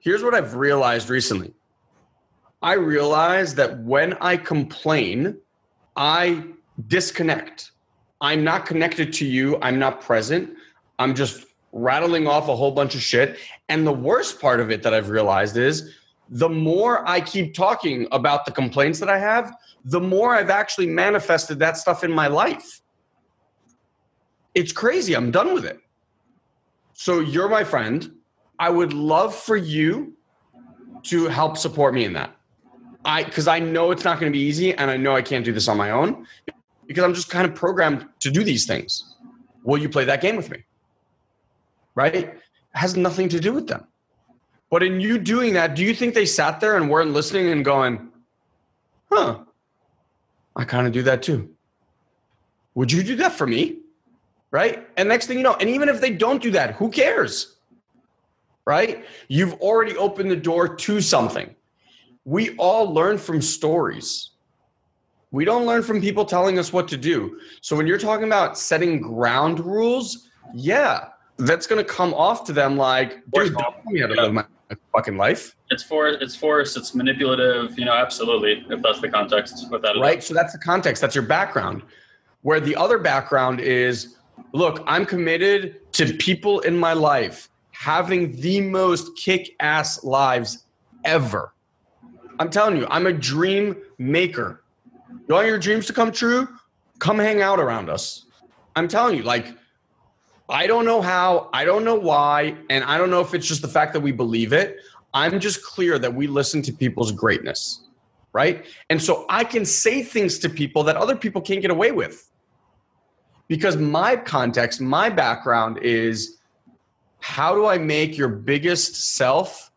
here's 0.00 0.22
what 0.22 0.34
I've 0.34 0.54
realized 0.54 1.08
recently. 1.08 1.52
I 2.62 2.74
realize 2.74 3.54
that 3.56 3.80
when 3.80 4.14
I 4.14 4.36
complain, 4.36 5.36
I 5.96 6.44
disconnect. 6.86 7.72
I'm 8.20 8.44
not 8.44 8.66
connected 8.66 9.12
to 9.14 9.26
you. 9.26 9.58
I'm 9.60 9.78
not 9.78 10.00
present. 10.00 10.54
I'm 10.98 11.14
just 11.14 11.44
rattling 11.72 12.28
off 12.28 12.48
a 12.48 12.54
whole 12.54 12.70
bunch 12.70 12.94
of 12.94 13.02
shit. 13.02 13.38
And 13.68 13.86
the 13.86 13.92
worst 13.92 14.40
part 14.40 14.60
of 14.60 14.70
it 14.70 14.82
that 14.84 14.94
I've 14.94 15.08
realized 15.08 15.56
is 15.56 15.92
the 16.28 16.48
more 16.48 17.06
I 17.08 17.20
keep 17.20 17.54
talking 17.54 18.06
about 18.12 18.46
the 18.46 18.52
complaints 18.52 19.00
that 19.00 19.08
I 19.08 19.18
have, 19.18 19.52
the 19.84 20.00
more 20.00 20.34
I've 20.34 20.50
actually 20.50 20.86
manifested 20.86 21.58
that 21.58 21.76
stuff 21.76 22.04
in 22.04 22.12
my 22.12 22.28
life. 22.28 22.80
It's 24.54 24.70
crazy. 24.72 25.14
I'm 25.14 25.30
done 25.30 25.52
with 25.52 25.64
it. 25.64 25.80
So 26.92 27.20
you're 27.20 27.48
my 27.48 27.64
friend. 27.64 28.12
I 28.58 28.70
would 28.70 28.92
love 28.92 29.34
for 29.34 29.56
you 29.56 30.14
to 31.04 31.26
help 31.26 31.56
support 31.56 31.94
me 31.94 32.04
in 32.04 32.12
that. 32.12 32.36
I 33.04 33.24
because 33.24 33.48
I 33.48 33.58
know 33.58 33.90
it's 33.90 34.04
not 34.04 34.20
going 34.20 34.32
to 34.32 34.36
be 34.36 34.44
easy 34.44 34.74
and 34.74 34.90
I 34.90 34.96
know 34.96 35.14
I 35.14 35.22
can't 35.22 35.44
do 35.44 35.52
this 35.52 35.68
on 35.68 35.76
my 35.76 35.90
own 35.90 36.26
because 36.86 37.04
I'm 37.04 37.14
just 37.14 37.30
kind 37.30 37.46
of 37.46 37.54
programmed 37.54 38.06
to 38.20 38.30
do 38.30 38.44
these 38.44 38.66
things. 38.66 39.14
Will 39.64 39.78
you 39.78 39.88
play 39.88 40.04
that 40.04 40.20
game 40.20 40.36
with 40.36 40.50
me? 40.50 40.64
Right? 41.94 42.14
It 42.14 42.40
has 42.72 42.96
nothing 42.96 43.28
to 43.30 43.40
do 43.40 43.52
with 43.52 43.66
them. 43.66 43.86
But 44.70 44.82
in 44.82 45.00
you 45.00 45.18
doing 45.18 45.52
that, 45.54 45.74
do 45.74 45.82
you 45.82 45.94
think 45.94 46.14
they 46.14 46.24
sat 46.24 46.60
there 46.60 46.76
and 46.76 46.88
weren't 46.88 47.12
listening 47.12 47.48
and 47.48 47.64
going, 47.64 48.08
huh, 49.10 49.40
I 50.56 50.64
kind 50.64 50.86
of 50.86 50.92
do 50.92 51.02
that 51.02 51.22
too. 51.22 51.50
Would 52.74 52.90
you 52.90 53.02
do 53.02 53.16
that 53.16 53.32
for 53.32 53.46
me? 53.46 53.78
Right? 54.50 54.86
And 54.96 55.08
next 55.08 55.26
thing 55.26 55.38
you 55.38 55.44
know, 55.44 55.54
and 55.54 55.68
even 55.68 55.88
if 55.88 56.00
they 56.00 56.10
don't 56.10 56.42
do 56.42 56.50
that, 56.52 56.74
who 56.74 56.90
cares? 56.90 57.56
Right? 58.64 59.04
You've 59.28 59.54
already 59.54 59.96
opened 59.96 60.30
the 60.30 60.36
door 60.36 60.74
to 60.76 61.00
something. 61.00 61.54
We 62.24 62.56
all 62.56 62.92
learn 62.92 63.18
from 63.18 63.42
stories. 63.42 64.30
We 65.30 65.44
don't 65.44 65.64
learn 65.64 65.82
from 65.82 66.00
people 66.00 66.24
telling 66.24 66.58
us 66.58 66.72
what 66.72 66.86
to 66.88 66.96
do. 66.96 67.40
So 67.62 67.74
when 67.74 67.86
you're 67.86 67.98
talking 67.98 68.26
about 68.26 68.58
setting 68.58 69.00
ground 69.00 69.60
rules, 69.60 70.28
yeah, 70.54 71.08
that's 71.38 71.66
going 71.66 71.82
to 71.82 71.90
come 71.90 72.12
off 72.14 72.44
to 72.44 72.52
them 72.52 72.76
like, 72.76 73.22
dude, 73.32 73.54
don't 73.54 73.62
tell 73.62 73.82
me 73.86 74.00
how 74.00 74.08
to 74.08 74.14
live 74.14 74.32
my 74.34 74.44
fucking 74.92 75.16
life. 75.16 75.56
It's 75.70 75.82
for 75.82 76.08
it's 76.08 76.36
force. 76.36 76.76
It's 76.76 76.94
manipulative. 76.94 77.78
You 77.78 77.86
know, 77.86 77.94
absolutely. 77.94 78.64
If 78.68 78.82
that's 78.82 79.00
the 79.00 79.08
context, 79.08 79.70
with 79.70 79.82
that, 79.82 79.96
right. 79.98 80.22
So 80.22 80.34
that's 80.34 80.52
the 80.52 80.58
context. 80.58 81.00
That's 81.00 81.14
your 81.14 81.24
background. 81.24 81.82
Where 82.42 82.60
the 82.60 82.76
other 82.76 82.98
background 82.98 83.60
is, 83.60 84.16
look, 84.52 84.82
I'm 84.86 85.06
committed 85.06 85.92
to 85.92 86.12
people 86.14 86.60
in 86.60 86.76
my 86.76 86.92
life 86.92 87.48
having 87.70 88.38
the 88.40 88.60
most 88.60 89.16
kick-ass 89.16 90.04
lives 90.04 90.64
ever. 91.04 91.54
I'm 92.38 92.50
telling 92.50 92.76
you, 92.76 92.86
I'm 92.90 93.06
a 93.06 93.12
dream 93.12 93.76
maker. 93.98 94.62
You 95.28 95.34
want 95.34 95.46
your 95.46 95.58
dreams 95.58 95.86
to 95.86 95.92
come 95.92 96.12
true? 96.12 96.48
Come 96.98 97.18
hang 97.18 97.42
out 97.42 97.58
around 97.58 97.90
us. 97.90 98.26
I'm 98.76 98.88
telling 98.88 99.16
you, 99.16 99.22
like 99.22 99.56
I 100.48 100.66
don't 100.66 100.84
know 100.84 101.00
how, 101.00 101.48
I 101.52 101.64
don't 101.64 101.84
know 101.84 101.94
why, 101.94 102.56
and 102.68 102.84
I 102.84 102.98
don't 102.98 103.10
know 103.10 103.20
if 103.20 103.32
it's 103.34 103.46
just 103.46 103.62
the 103.62 103.68
fact 103.68 103.92
that 103.94 104.00
we 104.00 104.12
believe 104.12 104.52
it. 104.52 104.78
I'm 105.14 105.40
just 105.40 105.64
clear 105.64 105.98
that 105.98 106.14
we 106.14 106.26
listen 106.26 106.62
to 106.62 106.72
people's 106.72 107.12
greatness, 107.12 107.82
right? 108.32 108.64
And 108.90 109.02
so 109.02 109.26
I 109.28 109.44
can 109.44 109.64
say 109.64 110.02
things 110.02 110.38
to 110.40 110.48
people 110.48 110.84
that 110.84 110.96
other 110.96 111.16
people 111.16 111.40
can't 111.40 111.62
get 111.62 111.70
away 111.70 111.92
with. 111.92 112.30
Because 113.48 113.76
my 113.76 114.16
context, 114.16 114.80
my 114.80 115.10
background 115.10 115.78
is 115.78 116.38
how 117.20 117.54
do 117.54 117.66
I 117.66 117.78
make 117.78 118.16
your 118.16 118.28
biggest 118.28 119.14
self 119.14 119.70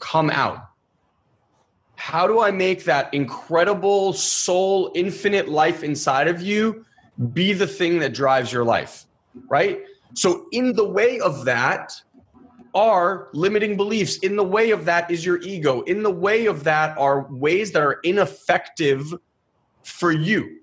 come 0.00 0.30
out? 0.30 0.68
How 2.04 2.26
do 2.26 2.38
I 2.38 2.50
make 2.50 2.84
that 2.84 3.14
incredible 3.14 4.12
soul, 4.12 4.92
infinite 4.94 5.48
life 5.48 5.82
inside 5.82 6.28
of 6.28 6.42
you 6.42 6.84
be 7.32 7.54
the 7.54 7.66
thing 7.66 8.00
that 8.00 8.12
drives 8.12 8.52
your 8.52 8.62
life, 8.62 9.06
right? 9.48 9.80
So, 10.12 10.44
in 10.52 10.74
the 10.74 10.86
way 10.86 11.18
of 11.18 11.46
that 11.46 11.94
are 12.74 13.30
limiting 13.32 13.78
beliefs. 13.78 14.18
In 14.18 14.36
the 14.36 14.44
way 14.44 14.70
of 14.70 14.84
that 14.84 15.10
is 15.10 15.24
your 15.24 15.40
ego. 15.40 15.80
In 15.82 16.02
the 16.02 16.10
way 16.10 16.44
of 16.44 16.64
that 16.64 16.98
are 16.98 17.26
ways 17.30 17.72
that 17.72 17.80
are 17.80 18.00
ineffective 18.02 19.14
for 19.82 20.12
you. 20.12 20.58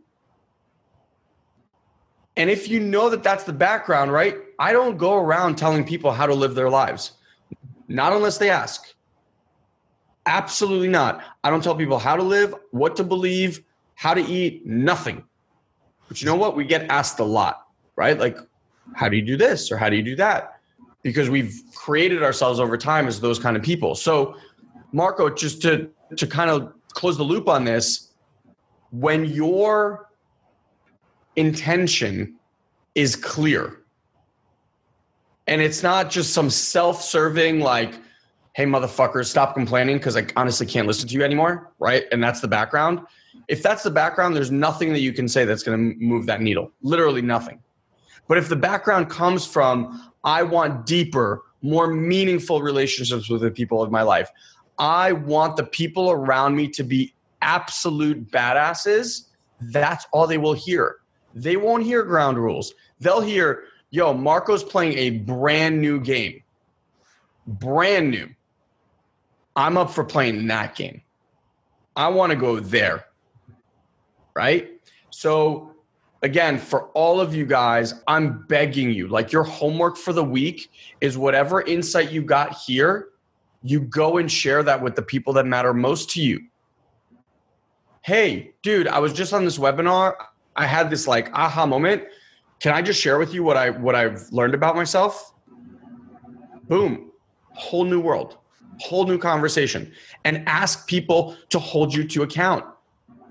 And 2.38 2.52
if 2.52 2.70
you 2.70 2.80
know 2.80 3.10
that 3.10 3.24
that's 3.24 3.46
the 3.46 3.54
background, 3.54 4.14
right? 4.14 4.38
I 4.60 4.74
don't 4.74 4.96
go 4.96 5.16
around 5.16 5.56
telling 5.56 5.86
people 5.86 6.12
how 6.12 6.28
to 6.28 6.36
live 6.36 6.54
their 6.54 6.70
lives, 6.70 7.14
not 7.88 8.14
unless 8.14 8.38
they 8.38 8.52
ask. 8.52 8.94
Absolutely 10.32 10.88
not. 10.88 11.22
I 11.44 11.50
don't 11.50 11.62
tell 11.62 11.76
people 11.76 12.00
how 12.00 12.16
to 12.16 12.24
live, 12.24 12.56
what 12.72 12.96
to 12.96 13.04
believe, 13.04 13.66
how 13.96 14.14
to 14.14 14.22
eat, 14.22 14.66
nothing. 14.66 15.26
But 16.08 16.22
you 16.22 16.26
know 16.26 16.38
what? 16.38 16.56
We 16.56 16.64
get 16.64 16.90
asked 16.90 17.20
a 17.20 17.26
lot, 17.26 17.68
right? 17.98 18.18
Like, 18.18 18.38
how 18.96 19.10
do 19.10 19.18
you 19.18 19.24
do 19.24 19.36
this 19.36 19.74
or 19.74 19.78
how 19.78 19.90
do 19.90 19.98
you 19.98 20.02
do 20.02 20.16
that? 20.16 20.62
Because 21.04 21.30
we've 21.30 21.62
created 21.76 22.24
ourselves 22.24 22.62
over 22.62 22.78
time 22.78 23.10
as 23.10 23.20
those 23.20 23.40
kind 23.40 23.58
of 23.58 23.64
people. 23.64 23.94
So, 23.94 24.38
Marco, 24.94 25.30
just 25.30 25.62
to 25.64 25.90
to 26.16 26.26
kind 26.26 26.50
of 26.50 26.74
close 26.94 27.18
the 27.18 27.24
loop 27.24 27.50
on 27.50 27.66
this, 27.66 28.12
when 28.92 29.26
your 29.26 30.10
intention 31.36 32.36
is 32.96 33.18
clear 33.18 33.82
and 35.48 35.62
it's 35.62 35.84
not 35.84 36.10
just 36.10 36.34
some 36.34 36.50
self-serving 36.50 37.60
like 37.60 37.96
hey 38.54 38.66
motherfuckers 38.66 39.28
stop 39.28 39.54
complaining 39.54 39.98
because 39.98 40.18
i 40.18 40.26
honestly 40.36 40.66
can't 40.66 40.88
listen 40.88 41.08
to 41.08 41.14
you 41.14 41.24
anymore 41.24 41.72
right 41.80 42.06
and 42.12 42.24
that's 42.24 42.42
the 42.42 42.48
background 42.48 43.00
if 43.48 43.64
that's 43.64 43.84
the 43.84 43.92
background 43.92 44.36
there's 44.36 44.52
nothing 44.52 44.92
that 44.94 45.00
you 45.00 45.14
can 45.14 45.28
say 45.28 45.46
that's 45.46 45.64
going 45.64 45.78
to 45.78 46.00
move 46.04 46.26
that 46.26 46.42
needle 46.42 46.72
literally 46.82 47.22
nothing 47.22 47.62
but 48.32 48.38
if 48.38 48.48
the 48.48 48.56
background 48.56 49.10
comes 49.10 49.46
from, 49.46 50.10
I 50.24 50.44
want 50.44 50.86
deeper, 50.86 51.42
more 51.62 51.88
meaningful 51.88 52.62
relationships 52.62 53.30
with 53.30 53.42
the 53.42 53.52
people 53.52 53.82
of 53.82 53.92
my 53.92 54.04
life, 54.04 54.30
I 54.80 55.12
want 55.12 55.58
the 55.58 55.66
people 55.66 56.12
around 56.12 56.56
me 56.56 56.70
to 56.70 56.84
be 56.84 57.14
absolute 57.42 58.32
badasses, 58.32 59.28
that's 59.60 60.08
all 60.14 60.28
they 60.28 60.38
will 60.38 60.54
hear. 60.54 61.00
They 61.36 61.58
won't 61.58 61.84
hear 61.84 62.04
ground 62.04 62.38
rules. 62.38 62.74
They'll 63.02 63.20
hear, 63.20 63.64
yo, 63.90 64.14
Marco's 64.14 64.64
playing 64.64 64.98
a 64.98 65.10
brand 65.10 65.82
new 65.82 66.00
game. 66.00 66.42
Brand 67.48 68.12
new. 68.12 68.30
I'm 69.56 69.78
up 69.78 69.92
for 69.92 70.04
playing 70.04 70.48
that 70.48 70.76
game. 70.76 71.02
I 71.96 72.08
want 72.08 72.32
to 72.32 72.36
go 72.36 72.60
there. 72.60 73.06
Right? 74.36 74.70
So 75.10 75.74
again, 76.22 76.58
for 76.58 76.88
all 76.90 77.20
of 77.20 77.36
you 77.36 77.46
guys, 77.46 77.96
I'm 78.08 78.46
begging 78.48 78.92
you, 78.92 79.08
like 79.08 79.32
your 79.32 79.44
homework 79.44 79.98
for 79.98 80.14
the 80.14 80.24
week 80.24 80.72
is 81.02 81.18
whatever 81.18 81.62
insight 81.62 82.12
you 82.12 82.22
got 82.22 82.54
here, 82.54 83.10
you 83.64 83.82
go 83.82 84.18
and 84.18 84.32
share 84.32 84.64
that 84.64 84.82
with 84.82 84.96
the 84.96 85.02
people 85.02 85.34
that 85.34 85.46
matter 85.46 85.74
most 85.74 86.10
to 86.12 86.22
you. 86.22 86.40
Hey, 88.04 88.54
dude, 88.64 88.88
I 88.88 89.00
was 89.00 89.14
just 89.14 89.34
on 89.34 89.46
this 89.46 89.58
webinar. 89.58 90.16
I 90.56 90.66
had 90.66 90.90
this 90.90 91.08
like 91.08 91.32
aha 91.34 91.66
moment. 91.66 92.04
Can 92.60 92.74
I 92.74 92.82
just 92.82 93.00
share 93.00 93.20
with 93.20 93.34
you 93.34 93.44
what 93.44 93.58
I 93.58 93.70
what 93.70 93.96
I've 93.96 94.32
learned 94.32 94.56
about 94.56 94.76
myself? 94.76 95.34
Boom. 96.68 97.12
Whole 97.54 97.86
new 97.86 98.00
world. 98.00 98.38
Whole 98.82 99.06
new 99.06 99.18
conversation. 99.18 99.92
And 100.26 100.44
ask 100.48 100.88
people 100.88 101.38
to 101.50 101.60
hold 101.60 101.94
you 101.94 102.08
to 102.08 102.24
account. 102.24 102.66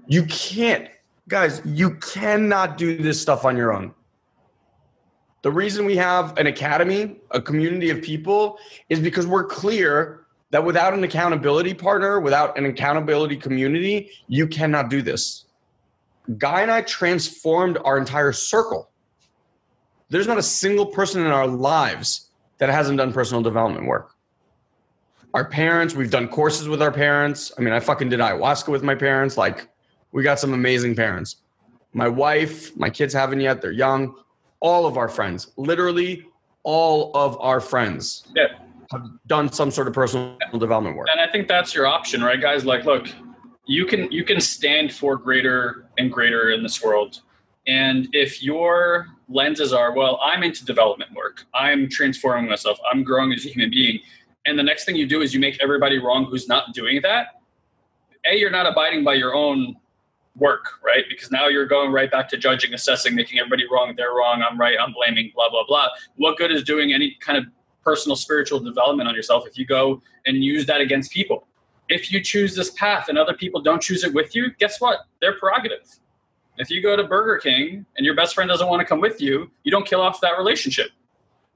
You 0.07 0.25
can't 0.27 0.89
guys, 1.31 1.63
you 1.65 1.93
cannot 1.97 2.77
do 2.77 2.99
this 2.99 3.19
stuff 3.23 3.47
on 3.47 3.57
your 3.57 3.73
own. 3.73 3.95
The 5.43 5.51
reason 5.51 5.87
we 5.87 5.97
have 5.97 6.37
an 6.37 6.47
academy, 6.47 7.17
a 7.31 7.41
community 7.41 7.89
of 7.89 8.03
people, 8.03 8.59
is 8.91 9.01
because 9.01 9.27
we're 9.27 9.45
clear 9.45 10.27
that 10.51 10.63
without 10.63 10.93
an 10.93 11.03
accountability 11.05 11.73
partner, 11.73 12.21
without 12.21 12.59
an 12.59 12.67
accountability 12.67 13.37
community, 13.37 14.11
you 14.29 14.47
cannot 14.47 14.91
do 14.91 15.01
this. 15.01 15.47
Guy 16.37 16.61
and 16.61 16.71
I 16.71 16.83
transformed 16.83 17.79
our 17.85 17.97
entire 17.97 18.33
circle. 18.33 18.91
There's 20.11 20.27
not 20.27 20.37
a 20.37 20.43
single 20.43 20.87
person 20.87 21.25
in 21.25 21.29
our 21.29 21.47
lives 21.47 22.29
that 22.59 22.69
hasn't 22.69 22.99
done 22.99 23.13
personal 23.13 23.43
development 23.43 23.87
work. 23.87 24.15
Our 25.35 25.45
parents, 25.45 25.95
we've 25.95 26.11
done 26.11 26.29
courses 26.29 26.69
with 26.69 26.83
our 26.83 26.91
parents. 26.91 27.53
I 27.57 27.61
mean, 27.61 27.73
I 27.73 27.81
fucking 27.81 28.09
did 28.09 28.21
ayahuasca 28.21 28.69
with 28.69 28.83
my 28.83 28.95
parents. 28.95 29.37
Like, 29.37 29.69
we 30.13 30.23
got 30.23 30.39
some 30.39 30.53
amazing 30.53 30.97
parents. 30.97 31.37
My 31.93 32.09
wife, 32.09 32.77
my 32.77 32.91
kids 32.91 33.15
haven't 33.15 33.41
yet, 33.41 33.61
they're 33.61 33.73
young. 33.73 34.15
All 34.61 34.87
of 34.87 34.97
our 34.97 35.09
friends, 35.09 35.53
literally 35.57 36.27
all 36.63 37.11
of 37.15 37.41
our 37.41 37.61
friends 37.61 38.27
yeah. 38.35 38.47
have 38.91 39.07
done 39.27 39.51
some 39.51 39.71
sort 39.71 39.89
of 39.89 39.95
personal 39.95 40.37
development 40.59 40.97
work. 40.97 41.09
And 41.11 41.21
I 41.21 41.31
think 41.31 41.49
that's 41.49 41.75
your 41.75 41.87
option, 41.87 42.23
right, 42.23 42.41
guys? 42.41 42.65
Like, 42.65 42.85
look, 42.85 43.09
you 43.67 43.87
can 43.87 44.11
you 44.11 44.25
can 44.25 44.41
stand 44.41 44.93
for 44.93 45.17
greater 45.17 45.87
and 45.97 46.13
greater 46.13 46.51
in 46.51 46.63
this 46.63 46.83
world. 46.83 47.21
And 47.67 48.09
if 48.13 48.43
your 48.43 49.07
lenses 49.29 49.73
are, 49.73 49.95
well, 49.95 50.19
I'm 50.25 50.43
into 50.43 50.65
development 50.65 51.13
work, 51.15 51.45
I'm 51.55 51.89
transforming 51.89 52.51
myself, 52.51 52.79
I'm 52.91 53.05
growing 53.05 53.33
as 53.33 53.47
a 53.47 53.49
human 53.49 53.71
being, 53.71 54.01
and 54.47 54.59
the 54.59 54.63
next 54.63 54.85
thing 54.85 54.97
you 54.97 55.07
do 55.07 55.21
is 55.21 55.35
you 55.35 55.41
make 55.41 55.63
everybody 55.63 55.99
wrong 55.99 56.25
who's 56.25 56.49
not 56.49 56.75
doing 56.75 57.01
that. 57.03 57.41
A, 58.31 58.37
you're 58.37 58.51
not 58.51 58.67
abiding 58.67 59.05
by 59.05 59.15
your 59.15 59.35
own 59.35 59.77
work, 60.37 60.65
right? 60.85 61.05
Because 61.09 61.31
now 61.31 61.49
you're 61.49 61.67
going 61.67 61.91
right 61.93 62.11
back 62.11 62.29
to 62.31 62.37
judging, 62.37 62.75
assessing, 62.75 63.15
making 63.15 63.39
everybody 63.39 63.65
wrong. 63.71 63.95
They're 63.97 64.15
wrong. 64.15 64.43
I'm 64.49 64.59
right. 64.59 64.77
I'm 64.79 64.93
blaming. 64.93 65.33
Blah 65.35 65.51
blah 65.51 65.65
blah. 65.67 65.89
What 66.17 66.39
good 66.39 66.51
is 66.51 66.63
doing 66.65 66.93
any 66.93 67.17
kind 67.21 67.39
of 67.39 67.45
personal 67.83 68.17
spiritual 68.17 68.61
development 68.61 69.09
on 69.09 69.15
yourself 69.15 69.47
if 69.47 69.57
you 69.59 69.65
go 69.65 70.03
and 70.27 70.45
use 70.45 70.67
that 70.67 70.81
against 70.81 71.13
people? 71.13 71.47
if 71.91 72.13
you 72.13 72.23
choose 72.23 72.55
this 72.55 72.71
path 72.71 73.09
and 73.09 73.19
other 73.19 73.35
people 73.35 73.61
don't 73.61 73.83
choose 73.83 74.05
it 74.05 74.15
with 74.15 74.35
you, 74.35 74.53
guess 74.59 74.81
what? 74.81 75.01
They're 75.21 75.37
prerogative. 75.39 75.87
If 76.57 76.71
you 76.71 76.83
go 76.83 76.97
to 76.97 77.05
Burger 77.05 77.39
King 77.39 77.85
and 77.97 78.07
your 78.07 78.15
best 78.15 78.35
friend 78.35 78.49
doesn't 78.49 78.69
want 78.69 78.81
to 78.81 78.87
come 78.87 79.01
with 79.01 79.21
you, 79.21 79.51
you 79.65 79.73
don't 79.73 79.87
kill 79.87 80.01
off 80.01 80.21
that 80.21 80.39
relationship. 80.39 80.91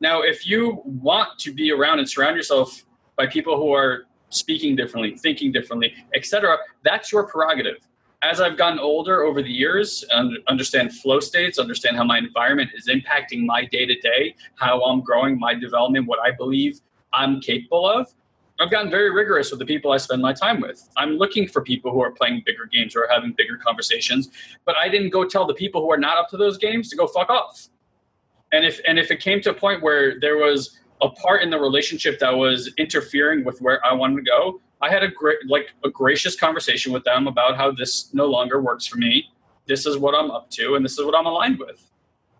Now, 0.00 0.22
if 0.22 0.46
you 0.46 0.82
want 0.84 1.38
to 1.40 1.52
be 1.52 1.70
around 1.70 1.98
and 1.98 2.08
surround 2.08 2.36
yourself 2.36 2.84
by 3.16 3.26
people 3.26 3.56
who 3.56 3.72
are 3.72 4.06
speaking 4.30 4.74
differently, 4.74 5.16
thinking 5.16 5.52
differently, 5.52 5.94
etc., 6.14 6.58
that's 6.82 7.12
your 7.12 7.24
prerogative. 7.26 7.76
As 8.22 8.40
I've 8.40 8.56
gotten 8.56 8.78
older 8.78 9.22
over 9.22 9.42
the 9.42 9.52
years, 9.52 10.04
and 10.10 10.38
understand 10.48 10.92
flow 10.94 11.20
states, 11.20 11.58
understand 11.58 11.96
how 11.96 12.04
my 12.04 12.18
environment 12.18 12.70
is 12.74 12.88
impacting 12.88 13.44
my 13.44 13.66
day 13.66 13.86
to 13.86 13.94
day, 14.00 14.34
how 14.56 14.82
I'm 14.82 15.02
growing 15.02 15.38
my 15.38 15.54
development, 15.54 16.06
what 16.06 16.18
I 16.20 16.30
believe 16.30 16.80
I'm 17.12 17.40
capable 17.40 17.86
of, 17.88 18.12
I've 18.60 18.70
gotten 18.70 18.90
very 18.90 19.10
rigorous 19.10 19.50
with 19.50 19.58
the 19.58 19.66
people 19.66 19.90
I 19.90 19.96
spend 19.96 20.22
my 20.22 20.32
time 20.32 20.60
with. 20.60 20.88
I'm 20.96 21.16
looking 21.16 21.48
for 21.48 21.60
people 21.60 21.90
who 21.90 22.00
are 22.00 22.12
playing 22.12 22.42
bigger 22.46 22.66
games 22.66 22.94
or 22.94 23.06
having 23.10 23.32
bigger 23.32 23.56
conversations, 23.56 24.30
but 24.64 24.76
I 24.76 24.88
didn't 24.88 25.10
go 25.10 25.24
tell 25.24 25.44
the 25.44 25.54
people 25.54 25.80
who 25.80 25.90
are 25.90 25.98
not 25.98 26.16
up 26.16 26.28
to 26.30 26.36
those 26.36 26.56
games 26.56 26.88
to 26.90 26.96
go 26.96 27.06
fuck 27.06 27.30
off. 27.30 27.68
And 28.54 28.64
if 28.64 28.80
and 28.86 29.00
if 29.00 29.10
it 29.10 29.18
came 29.18 29.40
to 29.42 29.50
a 29.50 29.54
point 29.54 29.82
where 29.82 30.20
there 30.20 30.36
was 30.36 30.78
a 31.02 31.08
part 31.10 31.42
in 31.42 31.50
the 31.50 31.58
relationship 31.58 32.20
that 32.20 32.30
was 32.30 32.72
interfering 32.78 33.44
with 33.44 33.60
where 33.60 33.84
I 33.84 33.92
wanted 33.92 34.24
to 34.24 34.30
go, 34.30 34.60
I 34.80 34.88
had 34.90 35.02
a 35.02 35.08
great 35.08 35.38
like 35.48 35.70
a 35.84 35.90
gracious 35.90 36.36
conversation 36.36 36.92
with 36.92 37.02
them 37.02 37.26
about 37.26 37.56
how 37.56 37.72
this 37.72 38.14
no 38.14 38.26
longer 38.26 38.62
works 38.62 38.86
for 38.86 38.96
me. 38.96 39.28
This 39.66 39.86
is 39.86 39.98
what 39.98 40.14
I'm 40.14 40.30
up 40.30 40.50
to 40.50 40.76
and 40.76 40.84
this 40.84 40.96
is 40.96 41.04
what 41.04 41.16
I'm 41.18 41.26
aligned 41.26 41.58
with. 41.58 41.90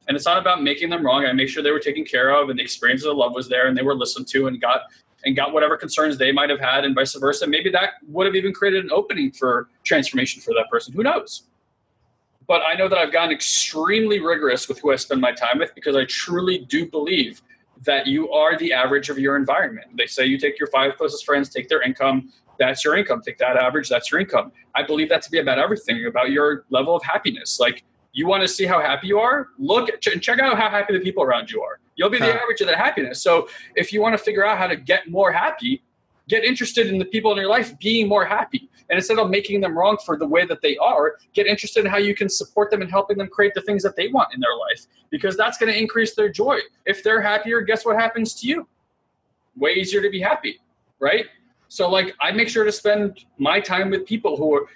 And 0.07 0.17
it's 0.17 0.25
not 0.25 0.39
about 0.39 0.63
making 0.63 0.89
them 0.89 1.05
wrong. 1.05 1.25
I 1.25 1.33
make 1.33 1.49
sure 1.49 1.65
they 1.65 1.73
were 1.73 1.81
taken 1.81 2.05
care 2.05 2.31
of 2.31 2.49
and 2.49 2.57
the 2.57 2.63
experience 2.63 3.03
of 3.03 3.09
the 3.09 3.15
love 3.15 3.33
was 3.33 3.49
there 3.49 3.67
and 3.67 3.77
they 3.77 3.83
were 3.83 3.97
listened 3.97 4.29
to 4.29 4.47
and 4.47 4.61
got 4.61 4.83
and 5.25 5.35
got 5.35 5.53
whatever 5.53 5.77
concerns 5.77 6.17
they 6.17 6.31
might 6.31 6.51
have 6.51 6.61
had 6.61 6.85
and 6.85 6.95
vice 6.95 7.15
versa. 7.17 7.45
Maybe 7.45 7.71
that 7.71 7.95
would 8.07 8.27
have 8.27 8.37
even 8.37 8.53
created 8.53 8.85
an 8.85 8.93
opening 8.93 9.33
for 9.33 9.69
transformation 9.83 10.41
for 10.43 10.55
that 10.55 10.71
person. 10.71 10.95
Who 10.95 11.03
knows? 11.03 11.49
But 12.47 12.63
I 12.63 12.75
know 12.75 12.89
that 12.89 12.99
I've 12.99 13.13
gotten 13.13 13.33
extremely 13.33 14.21
rigorous 14.21 14.69
with 14.69 14.79
who 14.81 14.93
I 14.93 14.97
spend 14.97 15.21
my 15.21 15.33
time 15.33 15.59
with 15.59 15.75
because 15.75 15.97
I 15.97 16.05
truly 16.05 16.59
do 16.59 16.89
believe 16.89 17.43
that 17.85 18.07
you 18.07 18.31
are 18.33 18.57
the 18.57 18.73
average 18.73 19.11
of 19.11 19.19
your 19.19 19.37
environment. 19.37 19.87
They 19.97 20.07
say 20.07 20.27
you 20.27 20.39
take 20.39 20.59
your 20.59 20.69
five 20.69 20.97
closest 20.97 21.25
friends, 21.25 21.49
take 21.49 21.69
their 21.69 21.83
income, 21.83 22.33
that's 22.59 22.85
your 22.85 22.97
income. 22.97 23.21
Take 23.25 23.39
that 23.39 23.57
average, 23.57 23.89
that's 23.89 24.11
your 24.11 24.21
income. 24.21 24.53
I 24.75 24.83
believe 24.83 25.09
that 25.09 25.23
to 25.23 25.31
be 25.31 25.39
about 25.39 25.59
everything, 25.59 26.07
about 26.07 26.31
your 26.31 26.65
level 26.71 26.95
of 26.95 27.03
happiness. 27.03 27.59
Like 27.61 27.85
you 28.13 28.27
want 28.27 28.43
to 28.43 28.49
see 28.49 28.65
how 28.65 28.81
happy 28.81 29.09
you 29.09 29.19
are, 29.19 29.49
look 29.59 29.91
and 30.07 30.23
check 30.23 30.39
out 30.39 30.57
how 30.57 30.71
happy 30.71 30.93
the 30.93 31.01
people 31.01 31.23
around 31.23 31.51
you 31.51 31.63
are. 31.63 31.81
You'll 31.97 32.11
be 32.11 32.19
the 32.19 32.27
huh. 32.27 32.39
average 32.43 32.61
of 32.61 32.69
that 32.69 32.77
happiness. 32.77 33.23
So 33.23 33.49
if 33.77 33.93
you 33.93 34.01
want 34.01 34.17
to 34.17 34.23
figure 34.23 34.47
out 34.47 34.59
how 34.59 34.67
to 34.67 34.77
get 34.77 35.09
more 35.09 35.33
happy, 35.33 35.83
get 36.29 36.45
interested 36.45 36.87
in 36.87 36.99
the 36.99 37.05
people 37.05 37.33
in 37.33 37.39
your 37.39 37.49
life 37.49 37.79
being 37.79 38.09
more 38.09 38.25
happy. 38.25 38.69
And 38.95 39.01
instead 39.01 39.19
of 39.19 39.29
making 39.29 39.61
them 39.61 39.77
wrong 39.77 39.99
for 40.07 40.17
the 40.17 40.25
way 40.25 40.47
that 40.47 40.63
they 40.63 40.77
are, 40.77 41.17
get 41.33 41.49
interested 41.49 41.85
in 41.85 41.91
how 41.91 41.97
you 41.97 42.15
can 42.15 42.29
support 42.29 42.71
them 42.71 42.81
and 42.81 42.89
helping 42.89 43.19
them 43.19 43.27
create 43.27 43.53
the 43.53 43.61
things 43.63 43.83
that 43.83 43.97
they 43.97 44.07
want 44.07 44.33
in 44.33 44.39
their 44.39 44.57
life 44.57 44.87
because 45.11 45.37
that's 45.37 45.59
going 45.59 45.73
to 45.73 45.77
increase 45.77 46.15
their 46.15 46.29
joy. 46.29 46.61
If 46.87 47.03
they're 47.03 47.21
happier, 47.21 47.61
guess 47.63 47.85
what 47.85 47.97
happens 47.97 48.35
to 48.35 48.47
you? 48.47 48.69
Way 49.57 49.73
easier 49.73 50.01
to 50.01 50.09
be 50.11 50.21
happy, 50.21 50.61
right? 51.01 51.27
So 51.67 51.91
like 51.91 52.15
I 52.21 52.31
make 52.31 52.49
sure 52.49 52.63
to 52.63 52.71
spend 52.71 53.25
my 53.37 53.59
time 53.59 53.91
with 53.91 54.07
people 54.07 54.37
who 54.37 54.55
are 54.55 54.67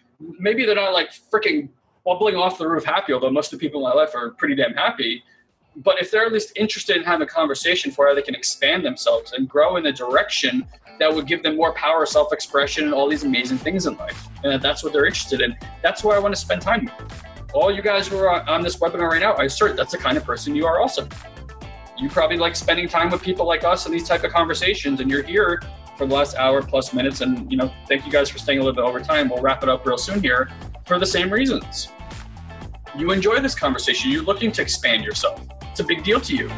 maybe 0.40 0.66
they're 0.66 0.74
not 0.74 0.94
like 0.94 1.10
freaking 1.12 1.68
bubbling 2.04 2.34
off 2.34 2.58
the 2.58 2.68
roof 2.68 2.84
happy, 2.84 3.12
although 3.12 3.30
most 3.30 3.52
of 3.52 3.60
the 3.60 3.64
people 3.64 3.86
in 3.86 3.94
my 3.94 4.02
life 4.02 4.16
are 4.16 4.30
pretty 4.30 4.56
damn 4.56 4.74
happy 4.74 5.22
but 5.84 6.00
if 6.00 6.10
they're 6.10 6.26
at 6.26 6.32
least 6.32 6.52
interested 6.56 6.96
in 6.96 7.04
having 7.04 7.22
a 7.22 7.30
conversation 7.30 7.90
for 7.90 8.08
how 8.08 8.14
they 8.14 8.22
can 8.22 8.34
expand 8.34 8.84
themselves 8.84 9.32
and 9.32 9.48
grow 9.48 9.76
in 9.76 9.86
a 9.86 9.92
direction 9.92 10.66
that 10.98 11.12
would 11.12 11.26
give 11.26 11.42
them 11.42 11.56
more 11.56 11.72
power, 11.74 12.04
self 12.04 12.32
expression, 12.32 12.84
and 12.84 12.94
all 12.94 13.08
these 13.08 13.22
amazing 13.22 13.58
things 13.58 13.86
in 13.86 13.96
life, 13.96 14.28
and 14.42 14.60
that's 14.60 14.82
what 14.82 14.92
they're 14.92 15.06
interested 15.06 15.40
in, 15.40 15.56
that's 15.82 16.02
where 16.02 16.16
I 16.16 16.18
want 16.18 16.34
to 16.34 16.40
spend 16.40 16.62
time 16.62 16.84
with. 16.84 17.24
All 17.54 17.72
you 17.72 17.80
guys 17.80 18.08
who 18.08 18.18
are 18.18 18.48
on 18.48 18.62
this 18.62 18.76
webinar 18.76 19.10
right 19.10 19.20
now, 19.20 19.32
I 19.34 19.44
assert 19.44 19.76
that's 19.76 19.92
the 19.92 19.98
kind 19.98 20.16
of 20.16 20.24
person 20.24 20.54
you 20.54 20.66
are 20.66 20.80
also. 20.80 21.08
You 21.96 22.08
probably 22.08 22.36
like 22.36 22.54
spending 22.54 22.88
time 22.88 23.10
with 23.10 23.22
people 23.22 23.46
like 23.46 23.64
us 23.64 23.86
in 23.86 23.92
these 23.92 24.06
type 24.06 24.24
of 24.24 24.32
conversations, 24.32 25.00
and 25.00 25.10
you're 25.10 25.22
here 25.22 25.62
for 25.96 26.06
the 26.06 26.14
last 26.14 26.36
hour 26.36 26.62
plus 26.62 26.92
minutes. 26.92 27.20
And 27.20 27.50
you 27.50 27.56
know, 27.56 27.72
thank 27.86 28.04
you 28.04 28.12
guys 28.12 28.28
for 28.28 28.38
staying 28.38 28.58
a 28.58 28.62
little 28.62 28.74
bit 28.74 28.88
over 28.88 29.00
time. 29.00 29.28
We'll 29.28 29.42
wrap 29.42 29.62
it 29.62 29.68
up 29.68 29.86
real 29.86 29.98
soon 29.98 30.20
here 30.20 30.50
for 30.86 30.98
the 30.98 31.06
same 31.06 31.30
reasons. 31.30 31.88
You 32.96 33.12
enjoy 33.12 33.40
this 33.40 33.54
conversation. 33.54 34.10
You're 34.10 34.22
looking 34.22 34.50
to 34.52 34.62
expand 34.62 35.04
yourself 35.04 35.47
it's 35.78 35.84
a 35.84 35.86
big 35.86 36.02
deal 36.02 36.20
to 36.20 36.34
you. 36.34 36.48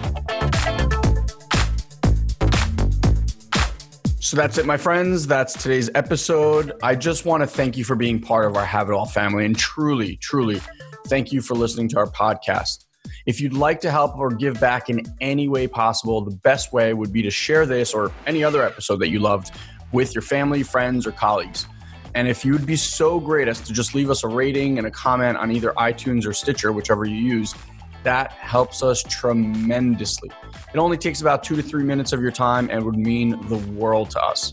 So 4.21 4.37
that's 4.37 4.59
it, 4.59 4.65
my 4.65 4.77
friends. 4.77 5.27
That's 5.27 5.53
today's 5.53 5.91
episode. 5.95 6.73
I 6.83 6.95
just 6.95 7.27
want 7.27 7.43
to 7.43 7.47
thank 7.47 7.77
you 7.77 7.85
for 7.85 7.97
being 7.97 8.21
part 8.21 8.47
of 8.47 8.57
our 8.57 8.65
Have 8.65 8.89
It 8.89 8.95
All 8.95 9.07
family 9.07 9.45
and 9.45 9.59
truly, 9.59 10.17
truly 10.17 10.61
thank 11.09 11.33
you 11.33 11.43
for 11.43 11.55
listening 11.55 11.89
to 11.89 11.99
our 11.99 12.07
podcast. 12.07 12.87
If 13.27 13.41
you'd 13.41 13.53
like 13.53 13.81
to 13.81 13.91
help 13.91 14.17
or 14.17 14.31
give 14.31 14.59
back 14.61 14.89
in 14.89 15.03
any 15.21 15.49
way 15.49 15.67
possible, 15.67 16.23
the 16.23 16.37
best 16.37 16.73
way 16.73 16.95
would 16.95 17.13
be 17.13 17.23
to 17.23 17.31
share 17.31 17.67
this 17.67 17.93
or 17.93 18.13
any 18.27 18.43
other 18.43 18.63
episode 18.63 19.01
that 19.01 19.11
you 19.11 19.19
loved 19.19 19.51
with 19.93 20.15
your 20.15 20.23
family, 20.23 20.63
friends, 20.63 21.07
or 21.07 21.13
colleagues. 21.13 21.67
And 22.15 22.27
if 22.27 22.45
you'd 22.45 22.67
be 22.67 22.77
so 22.77 23.21
great 23.21 23.49
as 23.49 23.61
to 23.63 23.73
just 23.73 23.95
leave 23.95 24.11
us 24.11 24.25
a 24.25 24.29
rating 24.29 24.79
and 24.79 24.87
a 24.87 24.91
comment 24.91 25.37
on 25.37 25.51
either 25.53 25.73
iTunes 25.73 26.27
or 26.27 26.33
Stitcher, 26.33 26.73
whichever 26.73 27.05
you 27.05 27.17
use, 27.17 27.55
that 28.03 28.33
helps 28.33 28.83
us 28.83 29.03
tremendously. 29.03 30.31
It 30.73 30.79
only 30.79 30.97
takes 30.97 31.21
about 31.21 31.43
two 31.43 31.57
to 31.57 31.63
three 31.63 31.85
minutes 31.85 32.13
of 32.13 32.23
your 32.23 32.31
time 32.31 32.69
and 32.71 32.85
would 32.85 32.97
mean 32.97 33.31
the 33.49 33.59
world 33.73 34.11
to 34.11 34.23
us. 34.23 34.53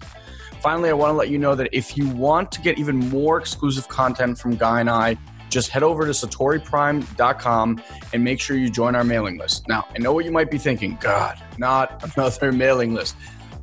Finally, 0.61 0.89
I 0.89 0.93
want 0.93 1.11
to 1.11 1.17
let 1.17 1.29
you 1.29 1.37
know 1.37 1.55
that 1.55 1.69
if 1.71 1.95
you 1.95 2.09
want 2.09 2.51
to 2.53 2.61
get 2.61 2.79
even 2.79 2.97
more 2.97 3.37
exclusive 3.37 3.87
content 3.87 4.37
from 4.37 4.55
Guy 4.55 4.79
and 4.79 4.89
I, 4.89 5.17
just 5.49 5.69
head 5.69 5.83
over 5.83 6.05
to 6.05 6.11
satoriprime.com 6.11 7.81
and 8.11 8.23
make 8.23 8.39
sure 8.39 8.57
you 8.57 8.69
join 8.69 8.95
our 8.95 9.03
mailing 9.03 9.37
list. 9.37 9.67
Now, 9.67 9.87
I 9.95 9.99
know 9.99 10.11
what 10.11 10.25
you 10.25 10.31
might 10.31 10.51
be 10.51 10.57
thinking 10.57 10.97
God, 10.99 11.41
not 11.57 12.03
another 12.17 12.51
mailing 12.51 12.93
list, 12.93 13.15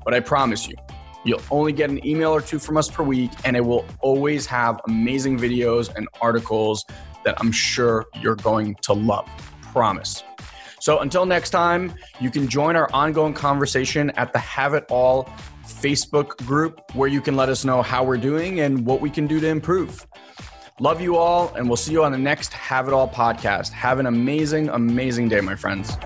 but 0.05 0.14
I 0.14 0.20
promise 0.20 0.66
you, 0.66 0.76
you'll 1.24 1.43
only 1.51 1.72
get 1.72 1.91
an 1.91 2.07
email 2.07 2.30
or 2.30 2.41
two 2.41 2.59
from 2.59 2.76
us 2.76 2.89
per 2.89 3.03
week, 3.03 3.32
and 3.45 3.57
it 3.57 3.64
will 3.64 3.85
always 4.01 4.47
have 4.47 4.80
amazing 4.87 5.39
videos 5.39 5.95
and 5.95 6.09
articles 6.20 6.87
that 7.24 7.35
I'm 7.39 7.53
sure 7.53 8.07
you're 8.20 8.37
going 8.37 8.76
to 8.82 8.93
love 8.93 9.28
promise. 9.75 10.22
So 10.81 11.01
until 11.01 11.27
next 11.27 11.51
time, 11.51 11.93
you 12.20 12.31
can 12.31 12.47
join 12.49 12.77
our 12.77 12.89
ongoing 12.93 13.35
conversation 13.35 14.11
at 14.11 14.33
the 14.33 14.39
Have 14.39 14.72
It 14.72 14.87
All 14.89 15.29
Facebook 15.66 16.37
group 16.47 16.95
where 16.95 17.09
you 17.09 17.20
can 17.20 17.37
let 17.37 17.49
us 17.49 17.64
know 17.64 17.83
how 17.83 18.05
we're 18.05 18.16
doing 18.16 18.61
and 18.61 18.87
what 18.87 19.01
we 19.01 19.11
can 19.11 19.27
do 19.27 19.41
to 19.41 19.49
improve. 19.49 20.07
Love 20.81 21.01
you 21.01 21.16
all, 21.16 21.53
and 21.55 21.68
we'll 21.68 21.77
see 21.77 21.93
you 21.93 22.05
on 22.05 22.12
the 22.12 22.18
next 22.18 22.53
Have 22.53 22.87
It 22.87 22.95
All 22.95 23.09
podcast. 23.09 23.70
Have 23.70 23.99
an 23.99 24.07
amazing, 24.07 24.68
amazing 24.68 25.29
day, 25.29 25.41
my 25.41 25.57
friends. 25.57 25.97